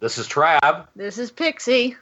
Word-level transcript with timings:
This 0.00 0.16
is 0.16 0.28
Trav. 0.28 0.86
This 0.94 1.18
is 1.18 1.32
Pixie. 1.32 1.96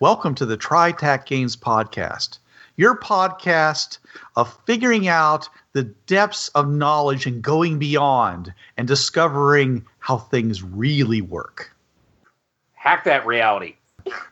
Welcome 0.00 0.34
to 0.34 0.44
the 0.44 0.56
TriTac 0.56 1.26
Games 1.26 1.56
Podcast, 1.56 2.38
your 2.76 2.96
podcast 2.96 3.98
of 4.34 4.58
figuring 4.66 5.06
out 5.06 5.48
the 5.74 5.84
depths 5.84 6.48
of 6.48 6.68
knowledge 6.68 7.24
and 7.24 7.40
going 7.40 7.78
beyond 7.78 8.52
and 8.76 8.88
discovering 8.88 9.86
how 10.00 10.18
things 10.18 10.64
really 10.64 11.20
work. 11.20 11.72
Hack 12.72 13.04
that 13.04 13.24
reality. 13.24 13.76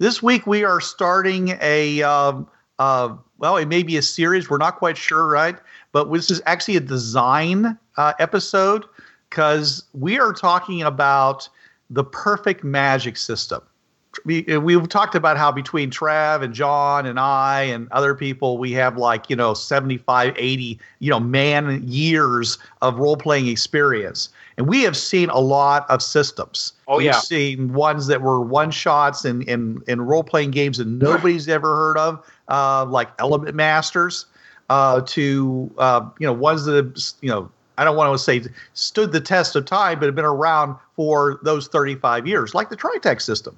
This 0.00 0.20
week 0.20 0.44
we 0.44 0.64
are 0.64 0.80
starting 0.80 1.56
a, 1.60 2.02
um, 2.02 2.48
uh, 2.80 3.14
well, 3.38 3.58
it 3.58 3.66
may 3.66 3.84
be 3.84 3.96
a 3.96 4.02
series. 4.02 4.50
We're 4.50 4.58
not 4.58 4.74
quite 4.74 4.96
sure, 4.96 5.28
right? 5.28 5.56
But 5.92 6.12
this 6.12 6.32
is 6.32 6.42
actually 6.46 6.78
a 6.78 6.80
design 6.80 7.78
uh, 7.96 8.14
episode 8.18 8.86
because 9.28 9.84
we 9.92 10.18
are 10.18 10.32
talking 10.32 10.82
about 10.82 11.48
the 11.90 12.04
perfect 12.04 12.64
magic 12.64 13.16
system. 13.16 13.60
We, 14.24 14.42
we've 14.42 14.88
talked 14.88 15.14
about 15.14 15.36
how 15.36 15.52
between 15.52 15.90
Trav 15.90 16.42
and 16.42 16.52
John 16.52 17.06
and 17.06 17.20
I 17.20 17.62
and 17.62 17.90
other 17.92 18.14
people, 18.14 18.58
we 18.58 18.72
have 18.72 18.96
like, 18.96 19.30
you 19.30 19.36
know, 19.36 19.54
75, 19.54 20.34
80, 20.36 20.78
you 20.98 21.10
know, 21.10 21.20
man 21.20 21.80
years 21.86 22.58
of 22.82 22.98
role 22.98 23.16
playing 23.16 23.46
experience. 23.46 24.30
And 24.56 24.66
we 24.66 24.82
have 24.82 24.96
seen 24.96 25.30
a 25.30 25.38
lot 25.38 25.88
of 25.88 26.02
systems. 26.02 26.72
Oh, 26.88 26.96
We've 26.96 27.06
yeah. 27.06 27.20
seen 27.20 27.72
ones 27.72 28.08
that 28.08 28.20
were 28.20 28.40
one 28.40 28.72
shots 28.72 29.24
in, 29.24 29.42
in, 29.42 29.80
in 29.86 30.00
role 30.00 30.24
playing 30.24 30.50
games 30.50 30.78
that 30.78 30.88
nobody's 30.88 31.48
ever 31.48 31.76
heard 31.76 31.96
of, 31.96 32.26
uh, 32.48 32.86
like 32.86 33.10
Element 33.20 33.54
Masters, 33.54 34.26
uh, 34.70 35.02
to, 35.02 35.70
uh, 35.78 36.08
you 36.18 36.26
know, 36.26 36.32
ones 36.32 36.64
that 36.64 36.74
have, 36.74 36.96
you 37.20 37.30
know, 37.30 37.50
I 37.80 37.84
don't 37.84 37.96
want 37.96 38.12
to 38.12 38.18
say 38.22 38.42
stood 38.74 39.12
the 39.12 39.22
test 39.22 39.56
of 39.56 39.64
time, 39.64 39.98
but 39.98 40.04
have 40.04 40.14
been 40.14 40.26
around 40.26 40.76
for 40.96 41.40
those 41.42 41.66
35 41.66 42.26
years, 42.26 42.54
like 42.54 42.68
the 42.68 42.76
TriTac 42.76 43.22
system. 43.22 43.56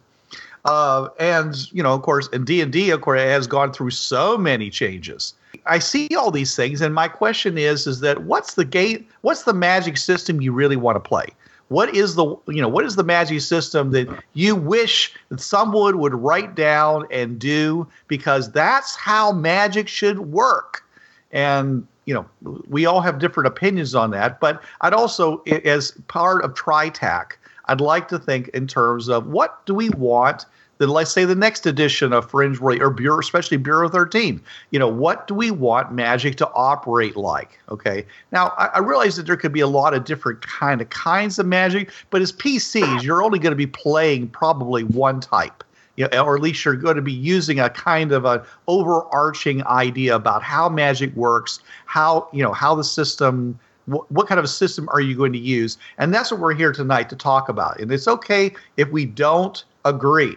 Uh, 0.64 1.08
and 1.18 1.72
you 1.72 1.82
know, 1.82 1.92
of 1.92 2.02
course, 2.02 2.28
and 2.32 2.46
D 2.46 2.60
and 2.60 2.72
D, 2.72 2.90
of 2.90 3.00
course, 3.00 3.20
has 3.20 3.48
gone 3.48 3.72
through 3.72 3.90
so 3.90 4.38
many 4.38 4.70
changes. 4.70 5.34
I 5.66 5.80
see 5.80 6.08
all 6.16 6.30
these 6.30 6.54
things, 6.54 6.80
and 6.80 6.94
my 6.94 7.08
question 7.08 7.58
is: 7.58 7.88
is 7.88 7.98
that 8.00 8.22
what's 8.22 8.54
the 8.54 8.64
gate? 8.64 9.10
What's 9.22 9.42
the 9.42 9.54
magic 9.54 9.96
system 9.96 10.40
you 10.40 10.52
really 10.52 10.76
want 10.76 10.94
to 10.94 11.00
play? 11.00 11.26
What 11.66 11.92
is 11.92 12.14
the 12.14 12.36
you 12.46 12.62
know 12.62 12.68
what 12.68 12.84
is 12.84 12.94
the 12.94 13.02
magic 13.02 13.40
system 13.40 13.90
that 13.90 14.22
you 14.34 14.54
wish 14.54 15.12
that 15.30 15.40
someone 15.40 15.98
would 15.98 16.14
write 16.14 16.54
down 16.54 17.08
and 17.10 17.40
do 17.40 17.88
because 18.06 18.52
that's 18.52 18.94
how 18.94 19.32
magic 19.32 19.88
should 19.88 20.20
work? 20.20 20.84
And 21.32 21.88
you 22.04 22.14
know, 22.14 22.26
we 22.68 22.86
all 22.86 23.00
have 23.00 23.18
different 23.18 23.46
opinions 23.46 23.94
on 23.94 24.10
that. 24.10 24.40
But 24.40 24.62
I'd 24.80 24.92
also, 24.92 25.42
as 25.64 25.92
part 26.08 26.44
of 26.44 26.54
TriTac, 26.54 27.32
I'd 27.66 27.80
like 27.80 28.08
to 28.08 28.18
think 28.18 28.48
in 28.48 28.66
terms 28.66 29.08
of 29.08 29.28
what 29.28 29.64
do 29.66 29.74
we 29.74 29.90
want. 29.90 30.46
Then 30.78 30.88
let's 30.88 31.12
say 31.12 31.24
the 31.24 31.36
next 31.36 31.64
edition 31.64 32.12
of 32.12 32.28
Fringe 32.28 32.60
or 32.60 32.90
Bureau, 32.90 33.20
especially 33.20 33.56
Bureau 33.56 33.88
13. 33.88 34.40
You 34.70 34.78
know, 34.80 34.88
what 34.88 35.28
do 35.28 35.34
we 35.34 35.52
want 35.52 35.92
magic 35.92 36.36
to 36.36 36.50
operate 36.54 37.16
like? 37.16 37.60
Okay. 37.68 38.04
Now 38.32 38.52
I, 38.58 38.66
I 38.66 38.78
realize 38.80 39.14
that 39.14 39.26
there 39.26 39.36
could 39.36 39.52
be 39.52 39.60
a 39.60 39.68
lot 39.68 39.94
of 39.94 40.04
different 40.04 40.40
kind 40.40 40.80
of 40.80 40.90
kinds 40.90 41.38
of 41.38 41.46
magic, 41.46 41.90
but 42.10 42.20
as 42.20 42.32
PCs, 42.32 43.02
you're 43.02 43.22
only 43.22 43.38
going 43.38 43.52
to 43.52 43.56
be 43.56 43.66
playing 43.66 44.28
probably 44.28 44.82
one 44.82 45.20
type 45.20 45.62
you 45.96 46.08
know, 46.10 46.24
or 46.24 46.36
at 46.36 46.42
least 46.42 46.64
you're 46.64 46.74
going 46.74 46.96
to 46.96 47.02
be 47.02 47.12
using 47.12 47.60
a 47.60 47.68
kind 47.70 48.12
of 48.12 48.24
an 48.24 48.40
overarching 48.66 49.66
idea 49.66 50.14
about 50.14 50.42
how 50.42 50.68
magic 50.68 51.14
works, 51.14 51.60
how 51.86 52.28
you 52.32 52.42
know 52.42 52.52
how 52.52 52.74
the 52.74 52.84
system, 52.84 53.58
wh- 53.86 54.10
what 54.10 54.26
kind 54.26 54.38
of 54.38 54.44
a 54.44 54.48
system 54.48 54.88
are 54.90 55.00
you 55.00 55.16
going 55.16 55.32
to 55.32 55.38
use, 55.38 55.76
and 55.98 56.14
that's 56.14 56.30
what 56.30 56.40
we're 56.40 56.54
here 56.54 56.72
tonight 56.72 57.10
to 57.10 57.16
talk 57.16 57.48
about. 57.48 57.78
And 57.80 57.92
it's 57.92 58.08
okay 58.08 58.52
if 58.76 58.90
we 58.90 59.04
don't 59.04 59.64
agree. 59.84 60.36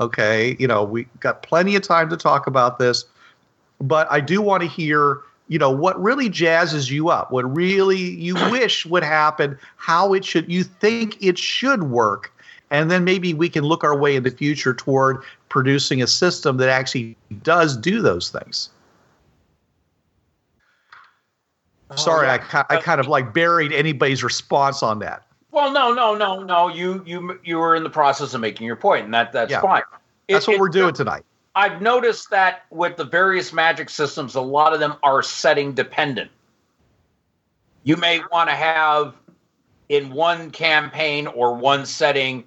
Okay, 0.00 0.56
you 0.58 0.66
know, 0.66 0.84
we 0.84 1.06
got 1.20 1.42
plenty 1.42 1.76
of 1.76 1.82
time 1.82 2.08
to 2.10 2.16
talk 2.16 2.46
about 2.46 2.78
this, 2.78 3.04
but 3.80 4.10
I 4.10 4.20
do 4.20 4.40
want 4.40 4.62
to 4.62 4.68
hear. 4.68 5.20
You 5.48 5.58
know 5.58 5.70
what 5.70 6.00
really 6.00 6.30
jazzes 6.30 6.90
you 6.90 7.10
up, 7.10 7.30
what 7.30 7.44
really 7.54 7.98
you 7.98 8.34
wish 8.50 8.86
would 8.86 9.02
happen, 9.02 9.58
how 9.76 10.14
it 10.14 10.24
should, 10.24 10.50
you 10.50 10.64
think 10.64 11.22
it 11.22 11.36
should 11.36 11.90
work, 11.90 12.32
and 12.72 12.90
then 12.90 13.04
maybe 13.04 13.34
we 13.34 13.50
can 13.50 13.64
look 13.64 13.84
our 13.84 13.96
way 13.96 14.16
in 14.16 14.22
the 14.22 14.30
future 14.30 14.72
toward 14.72 15.18
producing 15.50 16.02
a 16.02 16.06
system 16.06 16.56
that 16.56 16.70
actually 16.70 17.16
does 17.42 17.76
do 17.76 18.00
those 18.00 18.30
things. 18.30 18.70
Oh, 21.90 21.96
Sorry, 21.96 22.26
I, 22.26 22.40
I 22.70 22.78
kind 22.78 22.98
of 22.98 23.06
like 23.06 23.34
buried 23.34 23.72
anybody's 23.72 24.24
response 24.24 24.82
on 24.82 24.98
that. 25.00 25.26
Well, 25.50 25.70
no, 25.70 25.92
no, 25.92 26.14
no, 26.14 26.42
no. 26.42 26.68
You 26.68 27.02
you 27.06 27.38
you 27.44 27.58
were 27.58 27.76
in 27.76 27.82
the 27.82 27.90
process 27.90 28.32
of 28.32 28.40
making 28.40 28.66
your 28.66 28.76
point, 28.76 29.04
and 29.04 29.12
that 29.12 29.32
that's 29.32 29.50
Yeah. 29.50 29.60
fine. 29.60 29.82
That's 30.30 30.48
It- 30.48 30.52
what 30.52 30.60
we're 30.60 30.68
doing 30.70 30.94
tonight. 30.94 31.24
I've 31.54 31.82
noticed 31.82 32.30
that 32.30 32.62
with 32.70 32.96
the 32.96 33.04
various 33.04 33.52
magic 33.52 33.90
systems, 33.90 34.34
a 34.34 34.40
lot 34.40 34.72
of 34.72 34.80
them 34.80 34.94
are 35.02 35.22
setting 35.22 35.74
dependent. 35.74 36.30
You 37.82 37.98
may 37.98 38.22
want 38.32 38.48
to 38.48 38.56
have 38.56 39.14
in 39.90 40.10
one 40.12 40.50
campaign 40.50 41.26
or 41.26 41.54
one 41.54 41.84
setting 41.84 42.44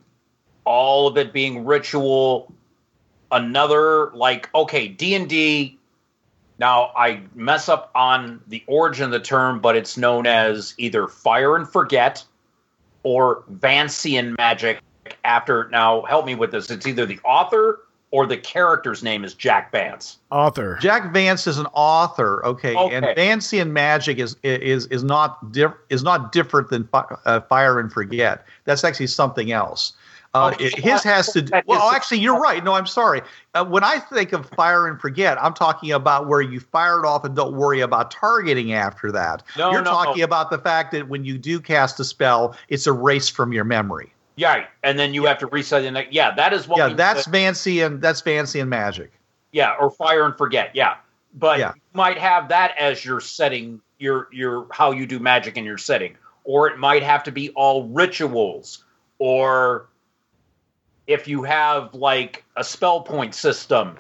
all 0.65 1.07
of 1.07 1.17
it 1.17 1.31
being 1.31 1.65
ritual 1.65 2.51
another 3.31 4.11
like 4.13 4.49
okay 4.53 4.87
d&d 4.87 5.77
now 6.59 6.91
i 6.95 7.21
mess 7.33 7.69
up 7.69 7.91
on 7.95 8.41
the 8.47 8.63
origin 8.67 9.05
of 9.05 9.11
the 9.11 9.19
term 9.19 9.59
but 9.59 9.75
it's 9.75 9.97
known 9.97 10.27
as 10.27 10.73
either 10.77 11.07
fire 11.07 11.55
and 11.55 11.67
forget 11.67 12.23
or 13.03 13.43
vancian 13.51 14.37
magic 14.37 14.79
after 15.23 15.67
now 15.69 16.01
help 16.03 16.25
me 16.25 16.35
with 16.35 16.51
this 16.51 16.69
it's 16.69 16.85
either 16.85 17.05
the 17.05 17.19
author 17.23 17.81
or 18.11 18.25
the 18.25 18.37
character's 18.37 19.03
name 19.03 19.23
is 19.23 19.33
jack 19.33 19.71
vance 19.71 20.19
Author. 20.31 20.77
Jack 20.81 21.13
Vance 21.13 21.47
is 21.47 21.57
an 21.57 21.67
author, 21.73 22.45
okay, 22.45 22.75
and 22.75 23.05
Okay. 23.05 23.13
Vancian 23.15 23.71
magic 23.71 24.17
is 24.17 24.35
is 24.43 24.85
is 24.87 25.01
not 25.01 25.51
diff, 25.53 25.71
is 25.89 26.03
not 26.03 26.33
different 26.33 26.69
than 26.69 26.85
fi- 26.87 27.05
uh, 27.25 27.39
Fire 27.41 27.79
and 27.79 27.91
Forget. 27.91 28.45
That's 28.65 28.83
actually 28.83 29.07
something 29.07 29.53
else. 29.53 29.93
Uh, 30.35 30.53
his 30.59 31.01
has 31.03 31.31
to. 31.31 31.41
do- 31.41 31.61
Well, 31.65 31.91
actually, 31.91 32.19
you're 32.19 32.37
right. 32.39 32.61
No, 32.63 32.73
I'm 32.73 32.85
sorry. 32.87 33.21
Uh, 33.53 33.63
when 33.63 33.83
I 33.85 33.99
think 33.99 34.33
of 34.33 34.49
Fire 34.49 34.87
and 34.87 34.99
Forget, 34.99 35.41
I'm 35.41 35.53
talking 35.53 35.91
about 35.93 36.27
where 36.27 36.41
you 36.41 36.59
fire 36.59 36.99
it 36.99 37.05
off 37.07 37.23
and 37.23 37.33
don't 37.35 37.55
worry 37.55 37.79
about 37.79 38.11
targeting 38.11 38.73
after 38.73 39.11
that. 39.13 39.43
No, 39.57 39.71
you're 39.71 39.81
no. 39.81 39.91
talking 39.91 40.23
about 40.23 40.49
the 40.49 40.57
fact 40.57 40.91
that 40.91 41.07
when 41.07 41.23
you 41.23 41.37
do 41.37 41.61
cast 41.61 41.99
a 41.99 42.03
spell, 42.03 42.55
it's 42.67 42.85
erased 42.85 43.31
from 43.31 43.53
your 43.53 43.63
memory. 43.63 44.11
yeah 44.35 44.65
and 44.83 44.99
then 44.99 45.13
you 45.13 45.23
have 45.25 45.37
to 45.37 45.47
reset 45.47 45.81
the 45.83 45.89
next 45.91 46.11
yeah 46.13 46.35
that 46.35 46.51
is 46.51 46.67
what 46.67 46.77
yeah, 46.77 46.89
that's 46.93 47.25
Vancian. 47.27 48.01
That's 48.01 48.21
Vancian 48.21 48.67
magic. 48.67 49.13
yeah 49.53 49.75
or 49.79 49.89
fire 49.89 50.25
and 50.25 50.37
forget 50.37 50.71
yeah 50.73 50.97
but 51.35 51.57
Yeah. 51.59 51.71
you 51.73 51.81
might 51.93 52.17
have 52.17 52.49
that 52.49 52.75
as 52.77 53.05
your 53.05 53.21
setting 53.21 53.79
your 53.97 54.27
your 54.33 54.67
how 54.71 54.91
you 54.91 55.05
do 55.05 55.19
magic 55.19 55.55
in 55.55 55.63
your 55.63 55.77
setting 55.77 56.17
or 56.43 56.67
it 56.67 56.77
might 56.77 57.01
have 57.01 57.23
to 57.23 57.31
be 57.31 57.49
all 57.51 57.87
rituals 57.87 58.83
or 59.19 59.87
if 61.07 61.27
you 61.27 61.43
have 61.43 61.93
like 61.93 62.43
a 62.55 62.63
spell 62.63 63.01
point 63.01 63.35
system 63.35 63.97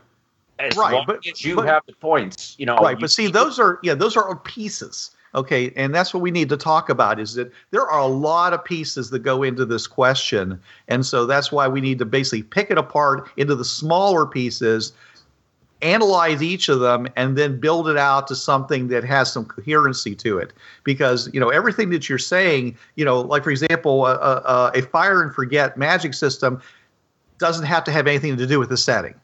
as 0.59 0.75
Right, 0.77 0.93
long 0.93 1.03
but- 1.07 1.25
as 1.27 1.43
you 1.43 1.55
but- 1.57 1.67
have 1.67 1.83
the 1.85 1.93
points 1.93 2.55
you 2.57 2.65
know 2.65 2.77
right 2.77 2.97
you 2.97 3.01
but 3.01 3.11
see 3.11 3.27
those 3.27 3.59
are 3.59 3.79
yeah 3.83 3.93
those 3.93 4.15
are 4.17 4.35
pieces 4.37 5.11
Okay, 5.33 5.73
and 5.75 5.93
that's 5.93 6.13
what 6.13 6.23
we 6.23 6.31
need 6.31 6.47
to 6.47 6.55
talk 6.55 6.87
about 6.87 7.19
is 7.19 7.33
that 7.33 7.51
there 7.71 7.85
are 7.85 7.99
a 7.99 8.07
lot 8.07 8.53
of 8.53 8.63
pieces 8.63 9.09
that 9.09 9.19
go 9.19 9.43
into 9.43 9.65
this 9.65 9.85
question. 9.85 10.57
And 10.87 11.05
so 11.05 11.25
that's 11.25 11.51
why 11.51 11.67
we 11.67 11.81
need 11.81 11.99
to 11.99 12.05
basically 12.05 12.43
pick 12.43 12.71
it 12.71 12.77
apart 12.77 13.27
into 13.35 13.53
the 13.53 13.65
smaller 13.65 14.25
pieces, 14.25 14.93
analyze 15.81 16.41
each 16.41 16.69
of 16.69 16.79
them, 16.79 17.09
and 17.17 17.37
then 17.37 17.59
build 17.59 17.89
it 17.89 17.97
out 17.97 18.27
to 18.27 18.35
something 18.35 18.87
that 18.87 19.03
has 19.03 19.29
some 19.29 19.43
coherency 19.43 20.15
to 20.15 20.37
it. 20.37 20.53
Because, 20.85 21.29
you 21.33 21.41
know, 21.41 21.49
everything 21.49 21.89
that 21.89 22.07
you're 22.07 22.17
saying, 22.17 22.77
you 22.95 23.03
know, 23.03 23.19
like 23.19 23.43
for 23.43 23.51
example, 23.51 24.05
a, 24.05 24.15
a, 24.15 24.71
a 24.75 24.81
fire 24.83 25.21
and 25.21 25.35
forget 25.35 25.75
magic 25.77 26.13
system 26.13 26.61
doesn't 27.37 27.65
have 27.65 27.83
to 27.85 27.91
have 27.91 28.07
anything 28.07 28.37
to 28.37 28.47
do 28.47 28.59
with 28.59 28.69
the 28.69 28.77
setting. 28.77 29.15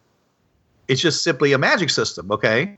It's 0.87 1.01
just 1.01 1.23
simply 1.23 1.53
a 1.53 1.57
magic 1.57 1.89
system, 1.89 2.31
okay? 2.31 2.77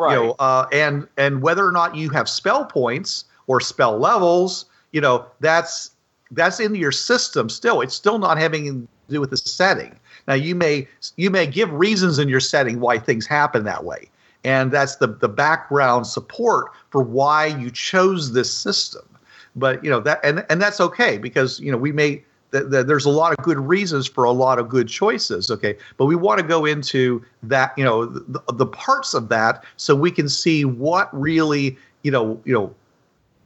Right. 0.00 0.14
you 0.14 0.22
know 0.22 0.36
uh, 0.38 0.66
and 0.72 1.06
and 1.18 1.42
whether 1.42 1.66
or 1.66 1.72
not 1.72 1.94
you 1.94 2.08
have 2.08 2.26
spell 2.26 2.64
points 2.64 3.26
or 3.48 3.60
spell 3.60 3.98
levels 3.98 4.64
you 4.92 5.00
know 5.00 5.26
that's 5.40 5.90
that's 6.30 6.58
in 6.58 6.74
your 6.74 6.90
system 6.90 7.50
still 7.50 7.82
it's 7.82 7.94
still 7.94 8.18
not 8.18 8.38
having 8.38 8.64
to 8.64 8.88
do 9.10 9.20
with 9.20 9.28
the 9.28 9.36
setting 9.36 9.94
now 10.26 10.32
you 10.32 10.54
may 10.54 10.88
you 11.16 11.28
may 11.28 11.46
give 11.46 11.70
reasons 11.72 12.18
in 12.18 12.30
your 12.30 12.40
setting 12.40 12.80
why 12.80 12.98
things 12.98 13.26
happen 13.26 13.64
that 13.64 13.84
way 13.84 14.08
and 14.42 14.72
that's 14.72 14.96
the 14.96 15.06
the 15.06 15.28
background 15.28 16.06
support 16.06 16.72
for 16.88 17.02
why 17.02 17.44
you 17.44 17.70
chose 17.70 18.32
this 18.32 18.50
system 18.50 19.06
but 19.54 19.84
you 19.84 19.90
know 19.90 20.00
that 20.00 20.18
and 20.24 20.46
and 20.48 20.62
that's 20.62 20.80
okay 20.80 21.18
because 21.18 21.60
you 21.60 21.70
know 21.70 21.76
we 21.76 21.92
may 21.92 22.24
th- 22.52 22.70
th- 22.70 22.86
there's 22.86 23.04
a 23.04 23.10
lot 23.10 23.32
of 23.32 23.44
good 23.44 23.58
reasons 23.58 24.06
for 24.06 24.24
a 24.24 24.30
lot 24.30 24.58
of 24.58 24.68
good 24.68 24.88
choices 24.88 25.50
okay 25.50 25.76
but 25.96 26.06
we 26.06 26.16
want 26.16 26.40
to 26.40 26.46
go 26.46 26.64
into 26.64 27.24
that 27.42 27.72
you 27.76 27.84
know 27.84 28.06
the, 28.06 28.42
the 28.52 28.66
parts 28.66 29.14
of 29.14 29.28
that 29.28 29.64
so 29.76 29.94
we 29.94 30.10
can 30.10 30.28
see 30.28 30.64
what 30.64 31.08
really 31.18 31.76
you 32.02 32.10
know 32.10 32.40
you 32.44 32.52
know 32.52 32.74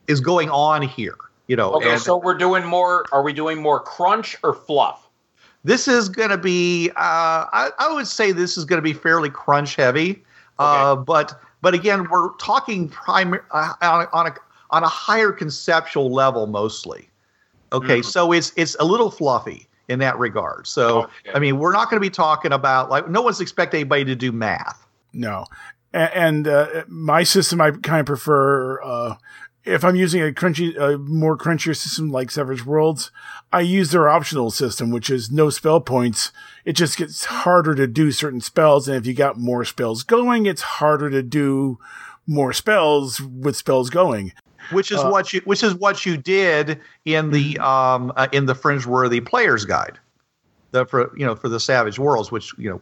is 0.06 0.20
going 0.20 0.50
on 0.50 0.82
here 0.82 1.16
you 1.46 1.56
know 1.56 1.72
Okay, 1.74 1.92
and 1.92 2.00
so 2.00 2.16
we're 2.16 2.36
doing 2.36 2.64
more. 2.64 3.04
Are 3.12 3.22
we 3.22 3.32
doing 3.32 3.60
more 3.60 3.80
crunch 3.80 4.36
or 4.42 4.54
fluff? 4.54 5.04
this 5.64 5.88
is 5.88 6.08
going 6.08 6.28
to 6.28 6.38
be 6.38 6.90
uh, 6.90 7.48
I, 7.50 7.70
I 7.78 7.92
would 7.92 8.06
say 8.06 8.32
this 8.32 8.56
is 8.56 8.64
going 8.64 8.78
to 8.78 8.82
be 8.82 8.92
fairly 8.92 9.30
crunch 9.30 9.74
heavy 9.74 10.22
uh, 10.58 10.94
but 10.94 11.40
but 11.62 11.74
again 11.74 12.08
we're 12.10 12.34
talking 12.36 12.88
primary 12.88 13.42
uh, 13.50 13.72
on, 13.82 14.06
on 14.12 14.26
a 14.28 14.34
on 14.70 14.84
a 14.84 14.88
higher 14.88 15.32
conceptual 15.32 16.12
level 16.12 16.46
mostly 16.46 17.08
okay 17.74 18.00
Mhm. 18.00 18.04
so 18.04 18.32
it's 18.32 18.52
it's 18.56 18.76
a 18.80 18.84
little 18.84 19.10
fluffy 19.10 19.68
in 19.88 19.98
that 19.98 20.18
regard 20.18 20.66
so 20.66 21.02
Okay. 21.02 21.32
i 21.34 21.38
mean 21.38 21.58
we're 21.58 21.72
not 21.72 21.90
going 21.90 22.00
to 22.00 22.06
be 22.06 22.10
talking 22.10 22.52
about 22.52 22.88
like 22.90 23.08
no 23.08 23.20
one's 23.22 23.40
expecting 23.40 23.80
anybody 23.80 24.04
to 24.06 24.14
do 24.16 24.32
math 24.32 24.86
No. 25.12 25.44
A- 25.92 26.16
And 26.16 26.48
uh, 26.48 26.84
my 26.88 27.22
system, 27.22 27.60
I 27.60 27.70
kind 27.70 28.00
of 28.00 28.06
prefer. 28.06 28.82
Uh, 28.82 29.14
if 29.64 29.84
I'm 29.84 29.94
using 29.94 30.20
a 30.20 30.32
crunchy, 30.32 30.76
a 30.76 30.98
more 30.98 31.38
crunchier 31.38 31.76
system 31.76 32.10
like 32.10 32.30
Savage 32.32 32.66
Worlds, 32.66 33.12
I 33.52 33.60
use 33.60 33.92
their 33.92 34.08
optional 34.08 34.50
system, 34.50 34.90
which 34.90 35.08
is 35.08 35.30
no 35.30 35.50
spell 35.50 35.80
points. 35.80 36.32
It 36.64 36.72
just 36.72 36.96
gets 36.98 37.26
harder 37.26 37.74
to 37.76 37.86
do 37.86 38.10
certain 38.10 38.40
spells, 38.40 38.88
and 38.88 38.96
if 38.96 39.06
you 39.06 39.14
got 39.14 39.38
more 39.38 39.64
spells 39.64 40.02
going, 40.02 40.46
it's 40.46 40.62
harder 40.62 41.08
to 41.10 41.22
do 41.22 41.78
more 42.26 42.52
spells 42.52 43.20
with 43.20 43.56
spells 43.56 43.88
going. 43.88 44.32
Which 44.70 44.90
is 44.90 44.98
Uh, 45.00 45.10
what 45.10 45.32
you 45.32 45.40
which 45.44 45.62
is 45.62 45.74
what 45.74 46.06
you 46.06 46.16
did 46.16 46.80
in 47.04 47.30
the 47.30 47.58
um 47.58 48.12
uh, 48.16 48.28
in 48.32 48.46
the 48.46 48.54
Fringeworthy 48.54 49.24
players 49.24 49.64
guide 49.64 49.98
the 50.72 50.84
for 50.86 51.16
you 51.16 51.24
know 51.24 51.34
for 51.34 51.48
the 51.48 51.60
savage 51.60 51.98
worlds 51.98 52.30
which 52.30 52.52
you 52.58 52.68
know 52.68 52.80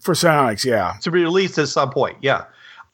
For 0.00 0.14
psionics, 0.14 0.64
yeah. 0.64 0.94
to 1.00 1.10
be 1.10 1.22
released 1.22 1.58
at 1.58 1.68
some 1.68 1.90
point. 1.90 2.16
Yeah. 2.20 2.44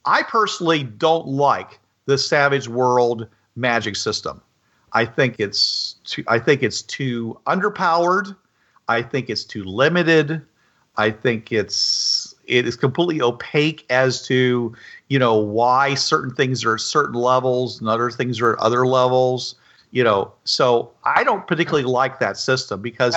I 0.06 0.22
personally 0.22 0.84
don't 0.84 1.26
like 1.26 1.78
the 2.06 2.17
Savage 2.17 2.69
World 2.69 3.26
magic 3.56 3.96
system. 3.96 4.40
I 4.93 5.05
think 5.05 5.37
it's 5.38 5.96
too, 6.05 6.25
I 6.26 6.38
think 6.38 6.62
it's 6.62 6.82
too 6.82 7.38
underpowered. 7.46 8.34
I 8.88 9.02
think 9.02 9.28
it's 9.28 9.44
too 9.44 9.62
limited. 9.64 10.43
I 10.96 11.11
think 11.11 11.52
it's 11.52 12.29
it 12.50 12.67
is 12.67 12.76
completely 12.76 13.23
opaque 13.23 13.87
as 13.88 14.23
to 14.26 14.75
you 15.08 15.19
know 15.19 15.37
why 15.37 15.94
certain 15.94 16.35
things 16.35 16.64
are 16.64 16.75
at 16.75 16.81
certain 16.81 17.14
levels 17.14 17.81
and 17.81 17.88
other 17.88 18.11
things 18.11 18.41
are 18.41 18.55
at 18.55 18.58
other 18.58 18.87
levels. 18.87 19.55
You 19.93 20.05
know, 20.05 20.32
so 20.44 20.93
I 21.02 21.25
don't 21.25 21.47
particularly 21.49 21.85
like 21.85 22.20
that 22.20 22.37
system 22.37 22.81
because 22.81 23.17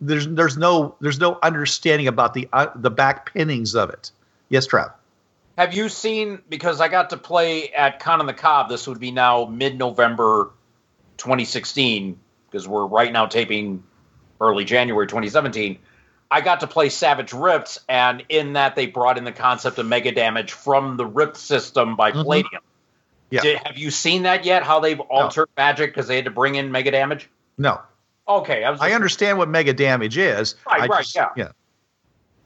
there's 0.00 0.28
there's 0.28 0.58
no 0.58 0.94
there's 1.00 1.18
no 1.18 1.38
understanding 1.42 2.08
about 2.08 2.34
the 2.34 2.48
uh, 2.52 2.66
the 2.74 2.90
back 2.90 3.32
pinnings 3.32 3.74
of 3.74 3.90
it. 3.90 4.10
Yes, 4.48 4.66
Trav. 4.66 4.92
Have 5.56 5.74
you 5.74 5.88
seen? 5.88 6.40
Because 6.48 6.80
I 6.80 6.88
got 6.88 7.10
to 7.10 7.16
play 7.16 7.70
at 7.70 8.00
Con 8.00 8.20
on 8.20 8.26
the 8.26 8.34
Cobb. 8.34 8.68
This 8.68 8.86
would 8.86 9.00
be 9.00 9.10
now 9.10 9.44
mid-November, 9.44 10.50
2016, 11.18 12.18
because 12.50 12.66
we're 12.66 12.86
right 12.86 13.12
now 13.12 13.26
taping 13.26 13.82
early 14.40 14.64
January 14.64 15.06
2017. 15.06 15.78
I 16.30 16.40
got 16.40 16.60
to 16.60 16.66
play 16.66 16.88
Savage 16.90 17.32
Rifts, 17.32 17.80
and 17.88 18.22
in 18.28 18.52
that 18.52 18.76
they 18.76 18.86
brought 18.86 19.18
in 19.18 19.24
the 19.24 19.32
concept 19.32 19.78
of 19.78 19.86
mega 19.86 20.12
damage 20.12 20.52
from 20.52 20.96
the 20.96 21.04
Rift 21.06 21.36
system 21.36 21.96
by 21.96 22.12
Mhm. 22.12 22.22
Palladium. 22.22 22.62
Yeah. 23.30 23.40
Did, 23.42 23.58
have 23.64 23.76
you 23.78 23.90
seen 23.90 24.22
that 24.24 24.44
yet? 24.44 24.62
How 24.62 24.80
they've 24.80 24.98
altered 25.00 25.48
magic 25.56 25.90
because 25.90 26.06
they 26.08 26.16
had 26.16 26.24
to 26.26 26.30
bring 26.30 26.54
in 26.56 26.70
mega 26.72 26.90
damage? 26.90 27.28
No, 27.58 27.80
Okay, 28.28 28.62
I 28.64 28.70
was. 28.70 28.80
I 28.80 28.92
understand 28.92 29.38
what 29.38 29.48
mega 29.48 29.72
damage 29.72 30.16
is. 30.16 30.54
Right, 30.66 30.82
I 30.82 30.86
right, 30.86 31.02
just- 31.02 31.16
yeah. 31.16 31.28
yeah. 31.36 31.48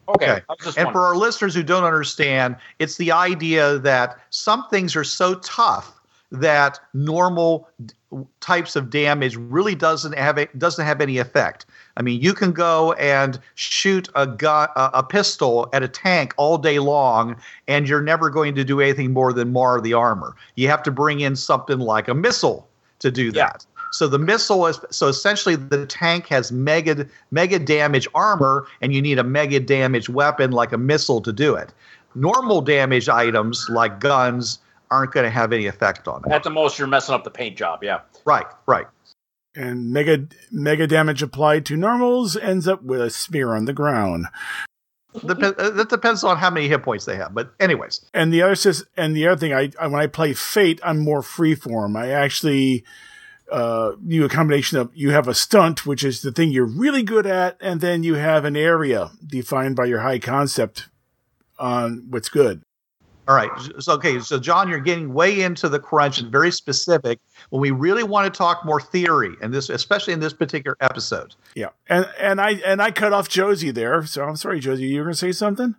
Okay, 0.09 0.31
okay. 0.33 0.43
I 0.49 0.53
was 0.53 0.59
just 0.65 0.79
And 0.79 0.91
for 0.93 1.01
our 1.07 1.17
listeners 1.17 1.55
who 1.55 1.63
don't 1.63 1.85
understand, 1.85 2.57
it's 2.79 2.97
the 2.97 3.13
idea 3.13 3.79
that 3.79 4.19
some 4.31 4.67
things 4.69 4.97
are 4.97 5.05
so 5.05 5.35
tough 5.37 5.93
that 6.41 6.79
normal 6.93 7.69
d- 7.85 7.95
types 8.41 8.77
of 8.77 8.91
damage 8.91 9.37
really 9.37 9.75
doesn't 9.75 10.17
have 10.17 10.39
a, 10.39 10.47
doesn't 10.59 10.85
have 10.85 11.01
any 11.01 11.19
effect. 11.19 11.67
I 11.97 12.03
mean, 12.03 12.21
you 12.21 12.33
can 12.35 12.53
go 12.53 12.93
and 12.95 13.39
shoot 13.55 14.09
a 14.15 14.27
gun, 14.27 14.69
a, 14.77 15.03
pistol 15.03 15.69
at 15.73 15.83
a 15.83 15.89
tank 15.89 16.35
all 16.37 16.59
day 16.59 16.79
long, 16.79 17.37
and 17.69 17.89
you're 17.89 18.03
never 18.03 18.31
going 18.31 18.55
to 18.57 18.65
do 18.65 18.81
anything 18.81 19.13
more 19.13 19.33
than 19.33 19.53
mar 19.53 19.81
the 19.81 19.95
armor. 19.95 20.35
You 20.57 20.69
have 20.69 20.83
to 20.85 20.91
bring 20.91 21.21
in 21.21 21.37
something 21.37 21.79
like 21.79 22.09
a 22.09 22.15
missile 22.15 22.69
to 23.01 23.11
do 23.11 23.27
Yeah. 23.27 23.47
that. 23.47 23.67
So 23.93 24.09
the 24.09 24.19
missile 24.19 24.67
is 24.67 24.81
so 24.91 25.07
essentially 25.07 25.55
the 25.55 25.87
tank 25.87 26.27
has 26.27 26.51
mega 26.51 27.07
mega 27.31 27.61
damage 27.61 28.09
armor, 28.13 28.67
and 28.81 28.93
you 28.93 29.01
need 29.01 29.21
a 29.21 29.25
mega 29.25 29.61
damage 29.61 30.09
weapon 30.09 30.51
like 30.51 30.73
a 30.73 30.79
missile 30.79 31.21
to 31.21 31.33
do 31.33 31.55
it. 31.55 31.73
Normal 32.17 32.61
damage 32.61 33.09
items 33.09 33.69
like 33.69 34.01
guns 34.01 34.59
aren't 34.91 35.13
going 35.13 35.25
to 35.25 35.31
have 35.31 35.53
any 35.53 35.67
effect 35.67 36.09
on 36.09 36.23
it. 36.27 36.33
At 36.33 36.43
the 36.43 36.51
most, 36.51 36.79
you're 36.79 36.89
messing 36.89 37.15
up 37.15 37.25
the 37.25 37.31
paint 37.31 37.57
job. 37.57 37.83
Yeah. 37.83 38.01
Right, 38.25 38.47
right. 38.67 38.87
And 39.57 39.93
mega 39.93 40.27
mega 40.51 40.87
damage 40.87 41.23
applied 41.23 41.65
to 41.67 41.77
normals 41.77 42.37
ends 42.37 42.67
up 42.67 42.83
with 42.83 43.01
a 43.01 43.11
smear 43.11 43.55
on 43.55 43.67
the 43.67 43.73
ground. 43.73 44.27
Dep- 45.15 45.59
uh, 45.59 45.71
that 45.71 45.89
depends 45.91 46.25
on 46.25 46.39
how 46.39 46.51
many 46.51 46.67
hit 46.67 46.83
points 46.83 47.05
they 47.05 47.15
have. 47.17 47.33
But 47.35 47.53
anyways, 47.61 48.05
And 48.13 48.33
the 48.33 48.43
other 48.43 48.55
sys- 48.55 48.85
and 48.97 49.15
the 49.15 49.29
other 49.29 49.39
thing, 49.39 49.53
I, 49.53 49.71
I 49.81 49.87
when 49.87 50.01
I 50.01 50.09
play 50.09 50.33
Fate, 50.35 50.81
I'm 50.83 50.99
more 50.99 51.21
freeform. 51.23 51.97
I 51.97 52.11
actually 52.11 52.85
uh, 53.53 53.93
do 54.05 54.25
a 54.25 54.29
combination 54.29 54.79
of 54.79 54.91
you 54.93 55.11
have 55.11 55.29
a 55.29 55.35
stunt, 55.35 55.87
which 55.87 56.03
is 56.03 56.23
the 56.23 56.33
thing 56.33 56.51
you're 56.51 56.65
really 56.67 57.05
good 57.05 57.27
at, 57.27 57.57
and 57.61 57.81
then 57.81 58.03
you 58.03 58.15
have 58.15 58.45
an 58.45 58.57
area 58.57 59.13
defined 59.25 59.77
by 59.77 59.85
your 59.85 60.01
high 60.01 60.19
concept 60.19 60.89
on 61.61 62.07
what's 62.11 62.29
good. 62.29 62.63
All 63.27 63.35
right. 63.35 63.51
So 63.79 63.93
okay, 63.95 64.21
so 64.21 64.39
John, 64.39 64.69
you're 64.69 64.81
getting 64.81 65.15
way 65.15 65.41
into 65.43 65.69
the 65.69 65.79
crunch 65.79 66.19
and 66.19 66.31
very 66.31 66.51
specific. 66.51 67.19
When 67.51 67.61
we 67.61 67.71
really 67.71 68.03
want 68.03 68.33
to 68.33 68.37
talk 68.37 68.65
more 68.65 68.81
theory, 68.81 69.35
and 69.41 69.53
this, 69.53 69.69
especially 69.71 70.13
in 70.13 70.21
this 70.21 70.33
particular 70.33 70.77
episode, 70.81 71.35
Yeah, 71.55 71.69
and 71.89 72.07
and 72.21 72.41
I 72.41 72.53
and 72.67 72.83
I 72.83 72.91
cut 72.91 73.13
off 73.13 73.29
Josie 73.29 73.71
there, 73.71 74.05
so 74.07 74.25
I'm 74.25 74.37
sorry, 74.37 74.61
Josie. 74.61 74.85
You 74.85 75.01
were 75.01 75.05
gonna 75.07 75.15
say 75.15 75.33
something? 75.33 75.75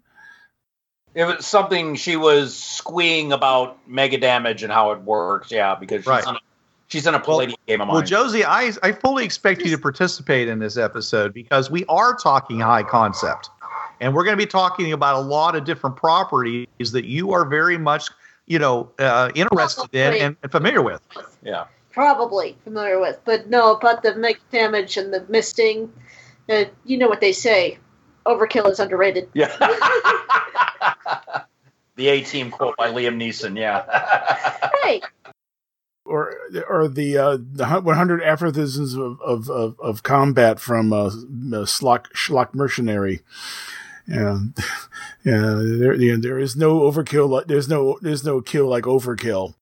It 1.14 1.24
was 1.24 1.46
something 1.46 1.96
she 1.96 2.18
was 2.18 2.58
squeeing 2.58 3.32
about 3.32 3.78
mega 3.88 4.18
damage 4.18 4.64
and 4.64 4.72
how 4.72 4.92
it 4.92 5.02
works. 5.02 5.50
Yeah, 5.50 5.76
because 5.76 6.00
she's, 6.02 6.08
Right. 6.08 6.28
in, 6.28 6.36
a, 6.36 6.40
she's 6.90 7.08
in 7.08 7.14
a 7.14 7.20
Palladium 7.22 7.58
game 7.68 7.80
of 7.80 7.88
mine. 7.88 7.96
Well, 7.96 8.04
Josie, 8.04 8.44
I, 8.44 8.74
I 8.84 8.92
fully 8.92 9.24
expect 9.24 9.62
you 9.62 9.70
to 9.70 9.78
participate 9.78 10.50
in 10.50 10.60
this 10.60 10.76
episode 10.76 11.34
because 11.34 11.72
we 11.72 11.86
are 11.86 12.16
talking 12.18 12.60
high 12.60 12.84
concept. 12.84 13.50
And 14.00 14.14
we're 14.14 14.24
going 14.24 14.38
to 14.38 14.44
be 14.44 14.50
talking 14.50 14.94
about 14.94 15.16
a 15.16 15.20
lot 15.20 15.56
of 15.56 15.66
different 15.66 15.96
properties 15.96 16.68
that 16.92 17.06
you 17.06 17.32
are 17.32 17.46
very 17.46 17.78
much, 17.78 18.10
you 18.46 18.60
know, 18.60 18.92
uh, 19.00 19.32
interested 19.36 19.90
in 19.94 20.14
and, 20.14 20.36
and 20.44 20.52
familiar 20.52 20.82
with. 20.82 21.02
yeah. 21.44 21.66
Probably 21.92 22.58
familiar 22.66 23.00
with, 23.00 23.20
but 23.24 23.50
no, 23.50 23.74
about 23.74 24.04
the 24.04 24.16
mega 24.16 24.40
damage 24.52 24.98
and 24.98 25.14
the 25.14 25.26
misting. 25.30 25.94
Uh, 26.50 26.66
you 26.84 26.98
know 26.98 27.08
what 27.08 27.22
they 27.22 27.32
say: 27.32 27.78
overkill 28.26 28.70
is 28.70 28.82
underrated. 28.82 29.30
Yeah. 29.34 29.56
the 31.96 32.10
A 32.10 32.22
Team 32.22 32.52
quote 32.52 32.76
by 32.76 32.90
Liam 32.92 33.16
Neeson. 33.16 33.58
Yeah. 33.58 33.86
Hey, 34.84 35.02
or 36.06 36.36
or 36.70 36.88
the 36.88 37.18
uh, 37.18 37.38
the 37.40 37.66
100 37.66 38.22
aphorisms 38.22 38.94
of 38.94 39.20
of, 39.22 39.50
of, 39.50 39.80
of 39.80 40.04
combat 40.04 40.60
from 40.60 40.94
uh, 40.94 41.08
uh, 41.08 41.10
Schlock 41.66 42.12
Schlock 42.14 42.54
Mercenary. 42.54 43.22
Yeah, 44.08 44.40
yeah. 45.24 45.62
There, 45.64 45.94
yeah, 45.96 46.16
there 46.20 46.40
is 46.40 46.56
no 46.56 46.80
overkill. 46.82 47.30
Like, 47.30 47.48
there's 47.48 47.68
no 47.68 47.98
there's 48.02 48.24
no 48.24 48.42
kill 48.42 48.68
like 48.68 48.84
overkill. 48.84 49.56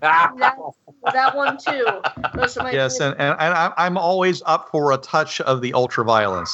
that, 0.00 0.32
that 1.12 1.36
one 1.36 1.56
too. 1.56 1.86
Those 2.34 2.56
are 2.58 2.64
my 2.64 2.72
Yes, 2.72 3.00
and, 3.00 3.14
and, 3.18 3.36
and 3.38 3.54
I'm- 3.54 3.72
I'm 3.76 3.96
always 3.96 4.42
up 4.46 4.68
for 4.70 4.92
a 4.92 4.96
touch 4.98 5.40
of 5.42 5.60
the 5.60 5.72
ultraviolence. 5.72 6.50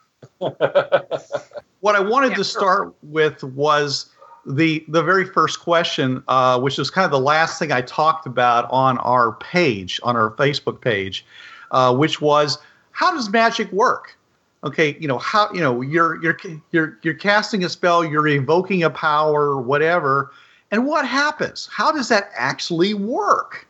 what 0.38 1.94
I 1.94 2.00
wanted 2.00 2.30
Yeah, 2.30 2.36
to 2.36 2.44
sure. 2.44 2.60
start 2.60 2.94
with 3.02 3.42
was 3.44 4.10
the 4.44 4.84
the 4.88 5.02
very 5.02 5.24
first 5.24 5.60
question, 5.60 6.22
uh, 6.28 6.58
which 6.60 6.78
was 6.78 6.90
kind 6.90 7.04
of 7.04 7.10
the 7.10 7.20
last 7.20 7.58
thing 7.58 7.72
I 7.72 7.80
talked 7.82 8.26
about 8.26 8.68
on 8.70 8.98
our 8.98 9.32
page, 9.32 10.00
on 10.02 10.16
our 10.16 10.30
Facebook 10.32 10.80
page, 10.80 11.24
uh, 11.70 11.94
which 11.94 12.20
was 12.20 12.58
how 12.92 13.12
does 13.12 13.30
magic 13.30 13.70
work? 13.72 14.16
Okay, 14.64 14.96
you 14.98 15.06
know 15.06 15.18
how 15.18 15.52
you 15.52 15.60
know 15.60 15.80
you're 15.80 16.22
you're 16.22 16.38
you're 16.72 16.98
you're 17.02 17.14
casting 17.14 17.64
a 17.64 17.68
spell, 17.68 18.04
you're 18.04 18.26
evoking 18.26 18.82
a 18.82 18.90
power, 18.90 19.60
whatever, 19.60 20.32
and 20.70 20.86
what 20.86 21.06
happens? 21.06 21.68
How 21.70 21.92
does 21.92 22.08
that 22.08 22.30
actually 22.34 22.94
work? 22.94 23.66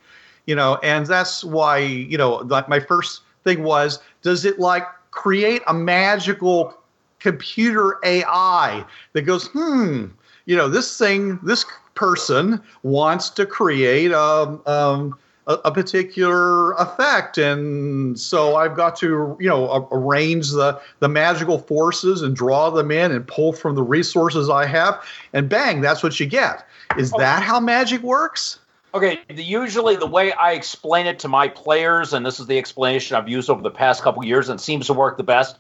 You 0.47 0.55
know, 0.55 0.79
and 0.83 1.07
that's 1.07 1.45
why 1.45 1.79
you 1.79 2.17
know 2.17 2.37
like 2.37 2.69
my 2.69 2.81
first 2.81 3.23
thing 3.45 3.63
was, 3.63 3.99
does 4.23 4.45
it 4.45 4.59
like 4.59 4.85
create 5.11 5.63
a 5.67 5.75
magical 5.75 6.75
computer 7.21 7.99
AI 8.05 8.85
that 9.13 9.23
goes, 9.23 9.49
hmm, 9.49 10.07
you 10.45 10.57
know, 10.57 10.69
this 10.69 10.97
thing, 10.97 11.39
this 11.43 11.65
person 11.95 12.63
wants 12.83 13.31
to 13.31 13.47
create 13.47 14.13
um, 14.13 14.63
um, 14.67 15.19
a, 15.47 15.55
a 15.67 15.73
particular 15.73 16.73
effect, 16.73 17.39
and 17.39 18.19
so 18.19 18.57
I've 18.57 18.77
got 18.77 18.97
to, 18.97 19.37
you 19.39 19.49
know, 19.49 19.69
a- 19.69 19.89
arrange 19.93 20.51
the 20.51 20.81
the 21.01 21.09
magical 21.09 21.59
forces 21.59 22.23
and 22.23 22.35
draw 22.35 22.71
them 22.71 22.91
in 22.91 23.13
and 23.13 23.27
pull 23.27 23.53
from 23.53 23.75
the 23.75 23.83
resources 23.83 24.51
I 24.51 24.67
have, 24.67 25.03
and 25.33 25.49
bang, 25.49 25.81
that's 25.81 26.03
what 26.03 26.19
you 26.19 26.27
get. 26.27 26.67
Is 26.97 27.11
that 27.13 27.43
how 27.43 27.61
magic 27.61 28.03
works? 28.03 28.59
Okay, 28.95 29.21
the, 29.29 29.43
usually 29.43 29.97
the 29.97 30.07
way 30.07 30.33
I 30.33 30.53
explain 30.53 31.07
it 31.07 31.19
to 31.21 31.29
my 31.29 31.49
players, 31.49 32.13
and 32.13 32.25
this 32.25 32.41
is 32.41 32.47
the 32.47 32.57
explanation 32.57 33.17
I've 33.17 33.29
used 33.29 33.51
over 33.51 33.63
the 33.63 33.71
past 33.71 34.03
couple 34.03 34.25
years, 34.25 34.49
and 34.49 34.61
seems 34.61 34.87
to 34.87 34.95
work 34.95 35.17
the 35.17 35.23
best. 35.23 35.59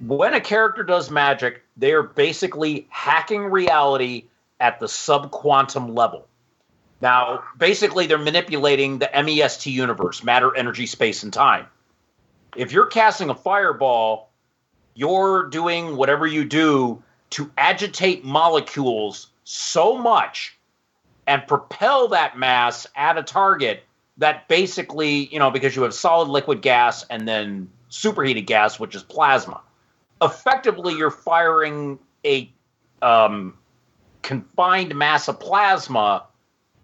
When 0.00 0.34
a 0.34 0.40
character 0.40 0.82
does 0.82 1.10
magic, 1.10 1.62
they 1.76 1.92
are 1.92 2.02
basically 2.02 2.86
hacking 2.90 3.44
reality 3.44 4.24
at 4.58 4.80
the 4.80 4.86
subquantum 4.86 5.94
level. 5.94 6.26
Now, 7.02 7.42
basically, 7.58 8.06
they're 8.06 8.16
manipulating 8.16 9.00
the 9.00 9.10
MEST 9.12 9.66
universe 9.66 10.22
matter, 10.22 10.56
energy, 10.56 10.86
space, 10.86 11.24
and 11.24 11.32
time. 11.32 11.66
If 12.56 12.70
you're 12.70 12.86
casting 12.86 13.28
a 13.28 13.34
fireball, 13.34 14.30
you're 14.94 15.48
doing 15.48 15.96
whatever 15.96 16.28
you 16.28 16.44
do 16.44 17.02
to 17.30 17.50
agitate 17.58 18.24
molecules 18.24 19.26
so 19.42 19.98
much 19.98 20.56
and 21.26 21.44
propel 21.48 22.06
that 22.08 22.38
mass 22.38 22.86
at 22.94 23.18
a 23.18 23.22
target 23.24 23.82
that 24.18 24.46
basically, 24.46 25.26
you 25.32 25.40
know, 25.40 25.50
because 25.50 25.74
you 25.74 25.82
have 25.82 25.94
solid 25.94 26.28
liquid 26.28 26.62
gas 26.62 27.04
and 27.10 27.26
then 27.26 27.68
superheated 27.88 28.46
gas, 28.46 28.78
which 28.78 28.94
is 28.94 29.02
plasma. 29.02 29.60
Effectively, 30.20 30.94
you're 30.94 31.10
firing 31.10 31.98
a 32.24 32.48
um, 33.00 33.54
confined 34.22 34.94
mass 34.94 35.26
of 35.26 35.40
plasma 35.40 36.26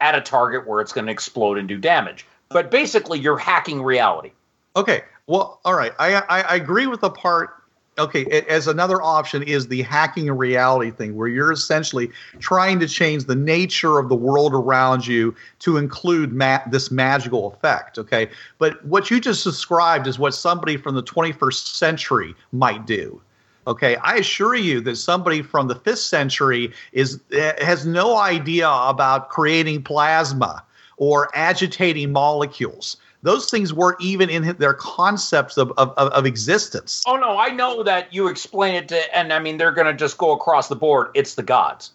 at 0.00 0.14
a 0.14 0.21
target 0.21 0.67
where 0.67 0.81
it's 0.81 0.93
going 0.93 1.07
to 1.07 1.12
explode 1.12 1.59
and 1.59 1.69
do 1.69 1.78
damage. 1.78 2.26
But 2.50 2.71
basically, 2.71 3.19
you're 3.19 3.38
hacking 3.38 3.83
reality. 3.83 4.33
Okay. 4.76 5.02
Well, 5.26 5.61
all 5.64 5.75
right. 5.75 5.93
I, 5.99 6.14
I, 6.14 6.40
I 6.40 6.57
agree 6.57 6.87
with 6.87 7.00
the 7.00 7.11
part. 7.11 7.50
Okay, 7.99 8.25
as 8.49 8.69
another 8.69 9.02
option 9.02 9.43
is 9.43 9.67
the 9.67 9.83
hacking 9.83 10.31
reality 10.31 10.93
thing, 10.93 11.17
where 11.17 11.26
you're 11.26 11.50
essentially 11.50 12.12
trying 12.38 12.78
to 12.78 12.87
change 12.87 13.25
the 13.25 13.35
nature 13.35 13.99
of 13.99 14.09
the 14.09 14.14
world 14.14 14.55
around 14.55 15.05
you 15.05 15.35
to 15.59 15.78
include 15.78 16.33
ma- 16.33 16.61
this 16.71 16.93
magical 16.93 17.52
effect. 17.52 17.99
Okay, 17.99 18.31
but 18.59 18.85
what 18.85 19.11
you 19.11 19.21
just 19.21 19.43
described 19.43 20.07
is 20.07 20.17
what 20.17 20.33
somebody 20.33 20.76
from 20.76 20.95
the 20.95 21.02
21st 21.02 21.75
century 21.75 22.37
might 22.52 22.87
do. 22.87 23.21
Okay, 23.69 23.97
I 23.97 24.17
assure 24.17 24.55
you 24.55 24.81
that 24.81 24.97
somebody 24.97 25.43
from 25.43 25.69
the 25.69 25.75
fifth 25.75 25.99
century 25.99 26.73
is 26.93 27.21
eh, 27.33 27.63
has 27.63 27.85
no 27.85 28.17
idea 28.17 28.69
about 28.69 29.29
creating 29.29 29.83
plasma 29.83 30.65
or 30.97 31.31
agitating 31.35 32.11
molecules. 32.11 32.97
Those 33.23 33.51
things 33.51 33.75
weren't 33.75 34.01
even 34.01 34.31
in 34.31 34.57
their 34.59 34.73
concepts 34.73 35.59
of, 35.59 35.73
of, 35.77 35.91
of 35.91 36.25
existence. 36.25 37.03
Oh, 37.07 37.17
no, 37.17 37.37
I 37.37 37.49
know 37.49 37.83
that 37.83 38.15
you 38.15 38.29
explain 38.29 38.75
it 38.75 38.89
to, 38.89 39.17
and 39.17 39.33
I 39.33 39.39
mean, 39.39 39.59
they're 39.59 39.73
going 39.73 39.89
to 39.89 39.93
just 39.93 40.17
go 40.17 40.33
across 40.33 40.69
the 40.69 40.77
board. 40.77 41.09
It's 41.15 41.35
the 41.35 41.43
gods. 41.43 41.91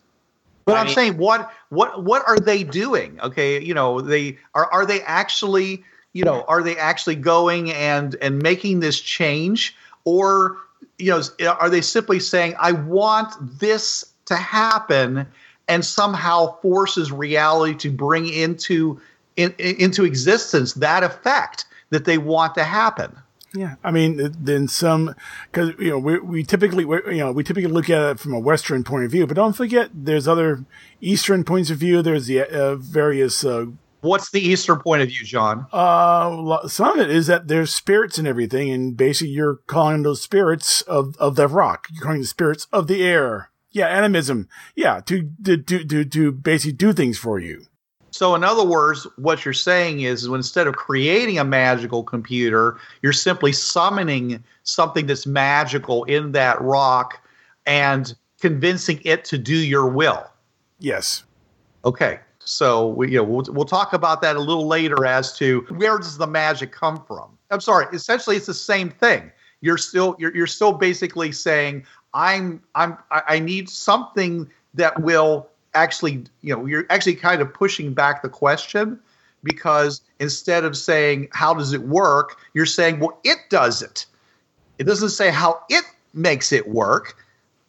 But 0.66 0.76
I 0.76 0.82
I'm 0.82 0.86
mean- 0.86 0.96
saying 0.96 1.18
what 1.18 1.52
what 1.70 2.04
what 2.04 2.24
are 2.28 2.38
they 2.38 2.64
doing? 2.64 3.20
Okay, 3.22 3.60
you 3.60 3.74
know, 3.74 4.00
they 4.00 4.38
are 4.54 4.72
are 4.72 4.86
they 4.86 5.02
actually, 5.02 5.84
you 6.14 6.24
know, 6.24 6.46
are 6.48 6.62
they 6.62 6.78
actually 6.78 7.16
going 7.16 7.72
and 7.72 8.16
and 8.22 8.40
making 8.44 8.80
this 8.82 9.00
change 9.00 9.76
or 10.06 10.58
you 11.00 11.12
know, 11.12 11.22
are 11.48 11.70
they 11.70 11.82
simply 11.82 12.20
saying 12.20 12.56
I 12.60 12.72
want 12.72 13.60
this 13.60 14.06
to 14.26 14.36
happen 14.36 15.28
and 15.68 15.84
somehow 15.84 16.60
forces 16.62 17.12
reality 17.12 17.76
to 17.76 17.92
bring 17.92 18.28
into 18.28 19.00
in, 19.36 19.54
into 19.58 20.06
existence 20.06 20.74
that 20.74 21.04
effect 21.04 21.66
that 21.90 22.06
they 22.06 22.18
want 22.18 22.56
to 22.56 22.64
happen? 22.64 23.16
Yeah, 23.56 23.76
I 23.84 23.92
mean, 23.92 24.34
then 24.40 24.68
some 24.68 25.14
because 25.52 25.74
you 25.78 25.92
know 25.92 26.00
we 26.00 26.18
we 26.20 26.44
typically 26.44 26.86
we, 26.86 26.98
you 27.08 27.20
know 27.20 27.32
we 27.32 27.44
typically 27.44 27.70
look 27.70 27.88
at 27.88 28.02
it 28.02 28.20
from 28.20 28.34
a 28.34 28.40
Western 28.40 28.84
point 28.84 29.06
of 29.06 29.12
view, 29.12 29.28
but 29.28 29.36
don't 29.36 29.54
forget 29.54 29.90
there's 29.94 30.28
other 30.28 30.66
Eastern 31.02 31.44
points 31.44 31.70
of 31.70 31.78
view. 31.78 32.02
There's 32.02 32.26
the 32.26 32.42
uh, 32.42 32.76
various. 32.76 33.46
Uh, 33.46 33.68
What's 34.04 34.32
the 34.32 34.42
Eastern 34.42 34.80
point 34.80 35.02
of 35.02 35.08
view, 35.08 35.26
John? 35.26 35.66
uh, 35.72 36.68
some 36.68 37.00
of 37.00 37.10
it 37.10 37.10
is 37.10 37.28
that 37.28 37.48
there's 37.48 37.74
spirits 37.74 38.18
and 38.18 38.28
everything, 38.28 38.70
and 38.70 38.98
basically 38.98 39.32
you're 39.32 39.62
calling 39.66 40.04
those 40.04 40.22
spirits 40.22 40.82
of 40.82 41.16
of 41.18 41.36
the 41.36 41.48
rock. 41.48 41.88
You're 41.92 42.04
calling 42.04 42.20
the 42.22 42.28
spirits 42.28 42.68
of 42.74 42.88
the 42.88 43.04
air. 43.04 43.50
Yeah, 43.72 43.88
animism. 43.88 44.50
Yeah, 44.76 45.00
to 45.06 45.32
to 45.46 45.58
to 45.58 45.86
to, 45.86 46.06
to 46.06 46.32
basically 46.34 46.74
do 46.74 46.92
things 46.92 47.18
for 47.18 47.40
you. 47.40 47.66
So, 48.12 48.36
in 48.36 48.44
other 48.44 48.64
words, 48.64 49.08
what 49.16 49.44
you're 49.44 49.56
saying 49.56 50.02
is, 50.02 50.24
is 50.24 50.30
instead 50.30 50.68
of 50.68 50.76
creating 50.76 51.40
a 51.40 51.44
magical 51.44 52.04
computer, 52.04 52.78
you're 53.02 53.14
simply 53.14 53.54
summoning 53.54 54.44
something 54.64 55.08
that's 55.08 55.26
magical 55.26 56.04
in 56.04 56.34
that 56.34 56.62
rock 56.62 57.20
and 57.66 58.14
convincing 58.40 59.02
it 59.04 59.26
to 59.26 59.38
do 59.40 59.56
your 59.56 59.88
will. 59.88 60.30
Yes. 60.78 61.24
Okay. 61.86 62.20
So 62.46 62.88
we, 62.90 63.12
you 63.12 63.18
know, 63.18 63.24
we'll, 63.24 63.46
we'll 63.50 63.66
talk 63.66 63.94
about 63.94 64.22
that 64.22 64.36
a 64.36 64.40
little 64.40 64.68
later 64.68 65.06
as 65.06 65.36
to 65.38 65.62
where 65.70 65.98
does 65.98 66.18
the 66.18 66.28
magic 66.28 66.72
come 66.72 67.04
from. 67.06 67.38
I'm 67.52 67.62
sorry. 67.62 67.86
Essentially, 67.94 68.36
it's 68.36 68.48
the 68.48 68.54
same 68.54 68.90
thing. 68.90 69.32
You're 69.62 69.78
still 69.78 70.16
you're, 70.20 70.36
you're 70.36 70.48
still 70.48 70.74
basically 70.74 71.32
saying 71.32 71.86
I'm 72.14 72.62
I'm 72.76 72.98
I 73.10 73.40
need 73.40 73.70
something 73.70 74.50
that 74.74 75.02
will 75.02 75.48
actually 75.74 76.26
you 76.42 76.56
know 76.56 76.66
you're 76.66 76.86
actually 76.90 77.16
kind 77.16 77.42
of 77.42 77.54
pushing 77.54 77.94
back 77.94 78.22
the 78.22 78.30
question 78.30 79.00
because 79.44 80.02
instead 80.20 80.66
of 80.66 80.76
saying 80.76 81.30
how 81.32 81.54
does 81.54 81.74
it 81.74 81.82
work, 81.84 82.38
you're 82.54 82.66
saying 82.66 83.00
well 83.00 83.20
it 83.24 83.38
does 83.50 83.82
it. 83.82 84.06
It 84.80 84.84
doesn't 84.84 85.10
say 85.10 85.32
how 85.32 85.64
it 85.70 85.86
makes 86.14 86.52
it 86.52 86.68
work. 86.68 87.16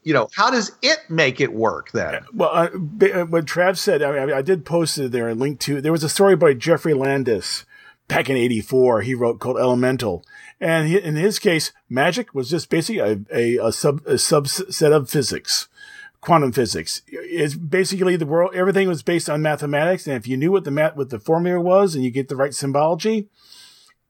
You 0.04 0.12
know, 0.12 0.28
how 0.36 0.50
does 0.50 0.70
it 0.82 0.98
make 1.08 1.40
it 1.40 1.52
work 1.52 1.90
then? 1.92 2.24
Well, 2.32 2.50
uh, 2.52 2.68
what 2.68 3.46
Trav 3.46 3.78
said, 3.78 4.02
I, 4.02 4.26
mean, 4.26 4.34
I 4.34 4.42
did 4.42 4.66
post 4.66 4.98
it 4.98 5.12
there, 5.12 5.28
and 5.28 5.40
link 5.40 5.60
to, 5.60 5.80
there 5.80 5.92
was 5.92 6.04
a 6.04 6.10
story 6.10 6.36
by 6.36 6.52
Geoffrey 6.52 6.92
Landis 6.92 7.64
back 8.06 8.28
in 8.28 8.36
84. 8.36 9.02
He 9.02 9.14
wrote 9.14 9.40
called 9.40 9.58
Elemental. 9.58 10.24
And 10.60 10.88
he, 10.88 10.98
in 10.98 11.16
his 11.16 11.38
case, 11.38 11.72
magic 11.88 12.34
was 12.34 12.50
just 12.50 12.70
basically 12.70 13.00
a, 13.00 13.18
a, 13.34 13.68
a 13.68 13.72
sub, 13.72 14.02
a 14.06 14.14
subset 14.14 14.92
of 14.92 15.08
physics, 15.08 15.68
quantum 16.20 16.52
physics. 16.52 17.02
It's 17.06 17.54
basically 17.54 18.16
the 18.16 18.26
world, 18.26 18.54
everything 18.54 18.88
was 18.88 19.02
based 19.02 19.30
on 19.30 19.42
mathematics. 19.42 20.06
And 20.06 20.16
if 20.16 20.28
you 20.28 20.36
knew 20.36 20.52
what 20.52 20.64
the 20.64 20.70
math, 20.70 20.96
what 20.96 21.10
the 21.10 21.18
formula 21.18 21.60
was 21.60 21.94
and 21.94 22.04
you 22.04 22.10
get 22.10 22.28
the 22.28 22.36
right 22.36 22.54
symbology, 22.54 23.28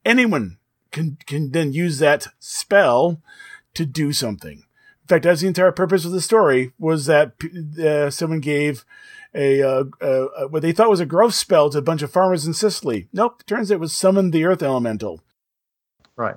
anyone 0.04 0.58
can, 0.90 1.18
can 1.26 1.52
then 1.52 1.72
use 1.72 1.98
that 1.98 2.26
spell 2.40 3.22
to 3.74 3.86
do 3.86 4.12
something. 4.12 4.63
In 5.04 5.08
fact, 5.08 5.24
that's 5.24 5.42
the 5.42 5.48
entire 5.48 5.72
purpose 5.72 6.06
of 6.06 6.12
the 6.12 6.20
story 6.22 6.72
was 6.78 7.04
that 7.06 7.34
uh, 7.78 8.08
someone 8.08 8.40
gave 8.40 8.86
a 9.34 9.62
uh, 9.62 9.84
uh, 10.00 10.46
what 10.48 10.62
they 10.62 10.72
thought 10.72 10.88
was 10.88 11.00
a 11.00 11.06
growth 11.06 11.34
spell 11.34 11.68
to 11.70 11.78
a 11.78 11.82
bunch 11.82 12.00
of 12.00 12.10
farmers 12.10 12.46
in 12.46 12.54
Sicily. 12.54 13.08
Nope, 13.12 13.44
turns 13.46 13.70
out 13.70 13.74
it 13.74 13.80
was 13.80 13.92
summon 13.92 14.30
the 14.30 14.44
earth 14.44 14.62
elemental. 14.62 15.20
Right. 16.16 16.36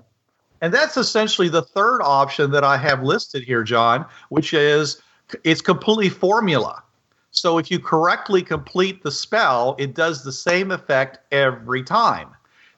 And 0.59 0.73
that's 0.73 0.97
essentially 0.97 1.47
the 1.47 1.61
third 1.61 2.01
option 2.01 2.51
that 2.51 2.63
I 2.63 2.77
have 2.77 3.03
listed 3.03 3.43
here, 3.43 3.63
John, 3.63 4.05
which 4.29 4.53
is 4.53 5.01
it's 5.43 5.61
completely 5.61 6.09
formula. 6.09 6.83
So 7.31 7.57
if 7.59 7.69
you 7.69 7.79
correctly 7.79 8.41
complete 8.41 9.03
the 9.03 9.11
spell, 9.11 9.75
it 9.77 9.93
does 9.93 10.23
the 10.23 10.31
same 10.31 10.71
effect 10.71 11.19
every 11.31 11.83
time. 11.83 12.29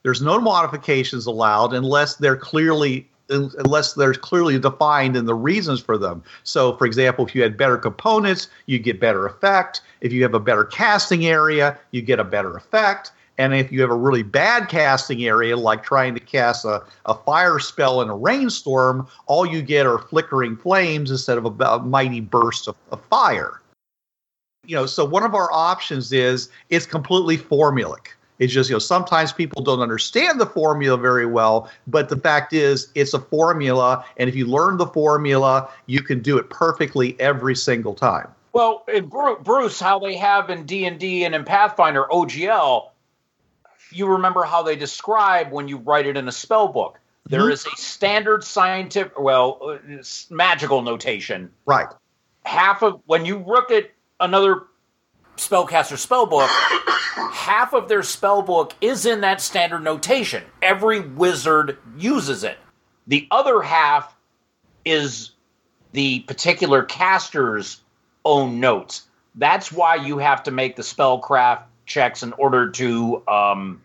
There's 0.03 0.21
no 0.21 0.39
modifications 0.39 1.25
allowed 1.25 1.73
unless 1.73 2.15
they're 2.15 2.37
clearly 2.37 3.09
unless 3.29 3.93
they're 3.93 4.13
clearly 4.13 4.59
defined 4.59 5.15
in 5.15 5.25
the 5.25 5.35
reasons 5.35 5.79
for 5.79 5.97
them. 5.97 6.23
So, 6.43 6.75
for 6.77 6.85
example, 6.85 7.25
if 7.25 7.35
you 7.35 7.41
had 7.41 7.57
better 7.57 7.77
components, 7.77 8.47
you 8.65 8.79
get 8.79 8.99
better 8.99 9.25
effect. 9.25 9.81
If 10.01 10.11
you 10.11 10.23
have 10.23 10.33
a 10.33 10.39
better 10.39 10.65
casting 10.65 11.25
area, 11.25 11.77
you 11.91 12.01
get 12.01 12.19
a 12.19 12.23
better 12.23 12.55
effect. 12.55 13.11
And 13.37 13.53
if 13.53 13.71
you 13.71 13.79
have 13.79 13.89
a 13.89 13.95
really 13.95 14.23
bad 14.23 14.67
casting 14.67 15.23
area, 15.23 15.55
like 15.55 15.81
trying 15.81 16.13
to 16.13 16.19
cast 16.19 16.65
a, 16.65 16.83
a 17.05 17.13
fire 17.13 17.57
spell 17.59 18.01
in 18.01 18.09
a 18.09 18.15
rainstorm, 18.15 19.07
all 19.27 19.45
you 19.45 19.61
get 19.61 19.85
are 19.85 19.99
flickering 19.99 20.57
flames 20.57 21.09
instead 21.09 21.37
of 21.37 21.45
a, 21.45 21.63
a 21.63 21.79
mighty 21.79 22.19
burst 22.19 22.67
of, 22.67 22.75
of 22.91 23.01
fire. 23.05 23.61
You 24.65 24.75
know, 24.75 24.85
so 24.85 25.05
one 25.05 25.23
of 25.23 25.35
our 25.35 25.49
options 25.53 26.11
is 26.11 26.49
it's 26.69 26.85
completely 26.85 27.37
formulaic. 27.37 28.09
It's 28.39 28.53
just, 28.53 28.69
you 28.69 28.75
know, 28.75 28.79
sometimes 28.79 29.33
people 29.33 29.61
don't 29.61 29.81
understand 29.81 30.39
the 30.39 30.45
formula 30.45 30.97
very 30.97 31.25
well, 31.25 31.69
but 31.87 32.09
the 32.09 32.17
fact 32.17 32.53
is 32.53 32.89
it's 32.95 33.13
a 33.13 33.19
formula. 33.19 34.05
And 34.17 34.29
if 34.29 34.35
you 34.35 34.45
learn 34.45 34.77
the 34.77 34.87
formula, 34.87 35.69
you 35.85 36.01
can 36.01 36.21
do 36.21 36.37
it 36.37 36.49
perfectly 36.49 37.19
every 37.19 37.55
single 37.55 37.93
time. 37.93 38.29
Well, 38.53 38.83
in 38.91 39.07
Bruce, 39.07 39.79
how 39.79 39.99
they 39.99 40.15
have 40.15 40.49
in 40.49 40.65
D 40.65 40.85
and 40.85 40.99
D 40.99 41.25
and 41.25 41.35
in 41.35 41.43
Pathfinder 41.43 42.05
OGL, 42.09 42.89
you 43.91 44.07
remember 44.07 44.43
how 44.43 44.63
they 44.63 44.75
describe 44.75 45.51
when 45.51 45.67
you 45.67 45.77
write 45.77 46.07
it 46.07 46.17
in 46.17 46.27
a 46.27 46.31
spell 46.31 46.67
book. 46.69 46.97
There 47.25 47.41
Mhm. 47.41 47.51
is 47.51 47.65
a 47.65 47.75
standard 47.75 48.43
scientific, 48.43 49.19
well, 49.19 49.59
uh, 49.61 50.03
magical 50.31 50.81
notation. 50.81 51.51
Right. 51.65 51.87
Half 52.43 52.81
of 52.81 53.01
when 53.05 53.25
you 53.25 53.43
look 53.45 53.69
at 53.69 53.91
another 54.19 54.63
spellcaster 55.39 55.97
spellbook, 55.97 56.47
half 57.31 57.73
of 57.73 57.87
their 57.87 58.01
spellbook 58.01 58.73
is 58.81 59.05
in 59.05 59.21
that 59.21 59.41
standard 59.41 59.79
notation. 59.83 60.43
Every 60.61 60.99
wizard 60.99 61.77
uses 61.97 62.43
it. 62.43 62.57
The 63.07 63.27
other 63.31 63.61
half 63.61 64.15
is 64.85 65.31
the 65.93 66.19
particular 66.21 66.83
caster's 66.83 67.81
own 68.25 68.59
notes. 68.59 69.07
That's 69.35 69.71
why 69.71 69.95
you 69.95 70.17
have 70.19 70.43
to 70.43 70.51
make 70.51 70.75
the 70.75 70.81
spellcraft 70.83 71.63
checks 71.85 72.21
in 72.23 72.33
order 72.33 72.69
to 72.71 73.23
um, 73.27 73.81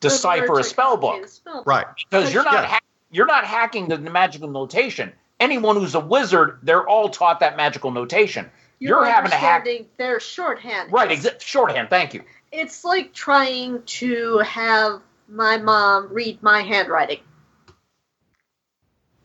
decipher 0.00 0.58
a 0.60 0.64
spell 0.64 0.96
book. 0.96 1.26
Right. 1.66 1.86
Because 2.08 2.32
you're 2.32 2.44
not 2.44 2.52
Yeah. 2.54 2.66
ha- 2.66 2.78
you're 3.10 3.26
not 3.26 3.44
hacking 3.44 3.88
the, 3.88 3.96
the 3.96 4.10
magical 4.10 4.48
notation. 4.48 5.12
Anyone 5.40 5.76
who's 5.76 5.94
a 5.94 6.00
wizard, 6.00 6.58
they're 6.62 6.86
all 6.86 7.08
taught 7.08 7.40
that 7.40 7.56
magical 7.56 7.90
notation. 7.90 8.50
You're, 8.78 8.98
You're 8.98 9.04
having 9.06 9.30
to 9.30 9.36
hack- 9.36 9.66
their 9.96 10.20
shorthand. 10.20 10.92
Right, 10.92 11.10
exa- 11.10 11.40
shorthand. 11.40 11.90
Thank 11.90 12.14
you. 12.14 12.22
It's 12.52 12.84
like 12.84 13.12
trying 13.12 13.82
to 13.82 14.38
have 14.38 15.00
my 15.28 15.58
mom 15.58 16.12
read 16.12 16.42
my 16.42 16.62
handwriting. 16.62 17.20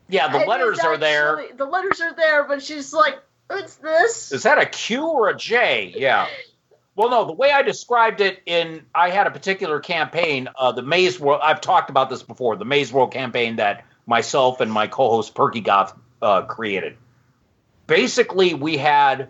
Yeah, 0.09 0.27
the 0.27 0.39
And 0.39 0.47
letters 0.47 0.79
are 0.79 0.97
there. 0.97 1.45
The 1.55 1.65
letters 1.65 2.01
are 2.01 2.13
there, 2.13 2.43
but 2.43 2.61
she's 2.61 2.93
like, 2.93 3.19
"What's 3.47 3.75
this?" 3.75 4.31
Is 4.31 4.43
that 4.43 4.57
a 4.59 4.65
Q 4.65 5.05
or 5.07 5.29
a 5.29 5.35
J? 5.35 5.93
Yeah. 5.95 6.27
Well, 6.95 7.09
no, 7.09 7.25
the 7.25 7.33
way 7.33 7.51
I 7.51 7.63
described 7.63 8.21
it 8.21 8.39
in, 8.45 8.85
I 8.93 9.09
had 9.09 9.25
a 9.25 9.31
particular 9.31 9.79
campaign, 9.79 10.47
uh, 10.55 10.73
the 10.73 10.83
Maze 10.83 11.19
World. 11.19 11.41
I've 11.43 11.61
talked 11.61 11.89
about 11.89 12.09
this 12.09 12.21
before, 12.21 12.55
the 12.55 12.65
Maze 12.65 12.93
World 12.93 13.11
campaign 13.11 13.55
that 13.55 13.85
myself 14.05 14.61
and 14.61 14.71
my 14.71 14.85
co-host 14.87 15.33
Perky 15.33 15.61
Goth 15.61 15.97
uh, 16.21 16.43
created. 16.43 16.97
Basically, 17.87 18.53
we 18.53 18.77
had 18.77 19.29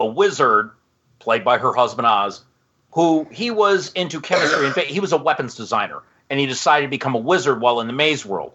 a 0.00 0.06
wizard 0.06 0.70
played 1.18 1.44
by 1.44 1.58
her 1.58 1.72
husband 1.72 2.06
Oz, 2.06 2.44
who 2.92 3.26
he 3.30 3.50
was 3.50 3.92
into 3.92 4.20
chemistry 4.20 4.66
and 4.66 4.76
he 4.76 5.00
was 5.00 5.12
a 5.12 5.16
weapons 5.16 5.54
designer, 5.54 6.02
and 6.30 6.38
he 6.38 6.46
decided 6.46 6.86
to 6.86 6.90
become 6.90 7.14
a 7.14 7.18
wizard 7.18 7.60
while 7.60 7.80
in 7.80 7.86
the 7.86 7.92
Maze 7.92 8.24
World. 8.24 8.52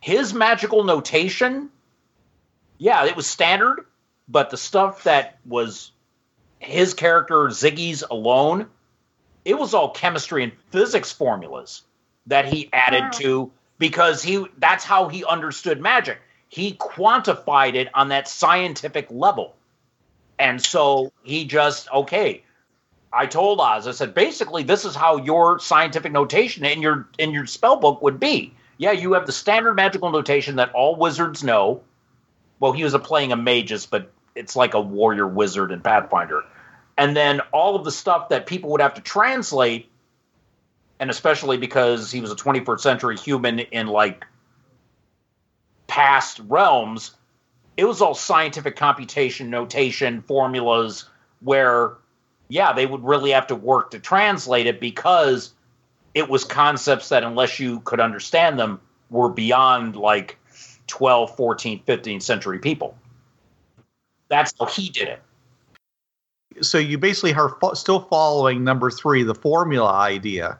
His 0.00 0.34
magical 0.34 0.84
notation, 0.84 1.70
yeah, 2.78 3.04
it 3.06 3.16
was 3.16 3.26
standard, 3.26 3.86
but 4.28 4.50
the 4.50 4.56
stuff 4.56 5.04
that 5.04 5.38
was 5.46 5.92
his 6.58 6.94
character 6.94 7.48
Ziggy's 7.48 8.02
alone, 8.10 8.66
it 9.44 9.58
was 9.58 9.74
all 9.74 9.90
chemistry 9.90 10.42
and 10.42 10.52
physics 10.70 11.12
formulas 11.12 11.82
that 12.26 12.46
he 12.46 12.70
added 12.72 13.12
to 13.14 13.50
because 13.78 14.22
he 14.22 14.46
that's 14.58 14.84
how 14.84 15.08
he 15.08 15.24
understood 15.24 15.80
magic. 15.80 16.18
He 16.48 16.74
quantified 16.74 17.74
it 17.74 17.88
on 17.94 18.08
that 18.08 18.28
scientific 18.28 19.08
level. 19.10 19.54
And 20.38 20.62
so 20.62 21.12
he 21.22 21.44
just 21.44 21.90
okay. 21.90 22.42
I 23.12 23.26
told 23.26 23.60
Oz, 23.60 23.86
I 23.86 23.92
said, 23.92 24.12
basically, 24.12 24.64
this 24.64 24.84
is 24.84 24.96
how 24.96 25.18
your 25.18 25.60
scientific 25.60 26.10
notation 26.10 26.64
in 26.64 26.82
your 26.82 27.08
in 27.18 27.30
your 27.30 27.46
spell 27.46 27.76
book 27.76 28.02
would 28.02 28.18
be. 28.18 28.52
Yeah, 28.76 28.90
you 28.90 29.12
have 29.12 29.26
the 29.26 29.32
standard 29.32 29.74
magical 29.74 30.10
notation 30.10 30.56
that 30.56 30.72
all 30.72 30.96
wizards 30.96 31.44
know. 31.44 31.82
Well, 32.58 32.72
he 32.72 32.82
was 32.82 32.94
a 32.94 32.98
playing 32.98 33.30
a 33.30 33.36
magus, 33.36 33.86
but 33.86 34.10
it's 34.34 34.56
like 34.56 34.74
a 34.74 34.80
warrior 34.80 35.28
wizard 35.28 35.70
in 35.70 35.80
Pathfinder. 35.80 36.42
And 36.96 37.16
then 37.16 37.40
all 37.52 37.76
of 37.76 37.84
the 37.84 37.92
stuff 37.92 38.30
that 38.30 38.46
people 38.46 38.70
would 38.70 38.80
have 38.80 38.94
to 38.94 39.00
translate, 39.00 39.88
and 40.98 41.10
especially 41.10 41.56
because 41.56 42.10
he 42.10 42.20
was 42.20 42.32
a 42.32 42.36
21st 42.36 42.80
century 42.80 43.16
human 43.16 43.60
in 43.60 43.86
like 43.86 44.24
past 45.86 46.40
realms, 46.48 47.14
it 47.76 47.84
was 47.84 48.00
all 48.00 48.14
scientific 48.14 48.76
computation, 48.76 49.50
notation, 49.50 50.22
formulas, 50.22 51.06
where, 51.40 51.94
yeah, 52.48 52.72
they 52.72 52.86
would 52.86 53.02
really 53.04 53.30
have 53.30 53.46
to 53.48 53.54
work 53.54 53.90
to 53.90 53.98
translate 53.98 54.66
it 54.66 54.80
because 54.80 55.52
it 56.14 56.28
was 56.28 56.44
concepts 56.44 57.08
that, 57.08 57.24
unless 57.24 57.58
you 57.58 57.80
could 57.80 58.00
understand 58.00 58.58
them, 58.58 58.80
were 59.10 59.28
beyond 59.28 59.96
like 59.96 60.38
12, 60.86 61.34
14, 61.36 61.82
15th 61.86 62.22
century 62.22 62.58
people. 62.58 62.96
That's 64.28 64.54
how 64.58 64.66
he 64.66 64.88
did 64.88 65.08
it. 65.08 65.22
so 66.60 66.78
you 66.78 66.96
basically 66.98 67.34
are 67.34 67.56
fo- 67.60 67.74
still 67.74 68.00
following 68.00 68.62
number 68.62 68.88
three, 68.90 69.24
the 69.24 69.34
formula 69.34 69.92
idea. 69.92 70.58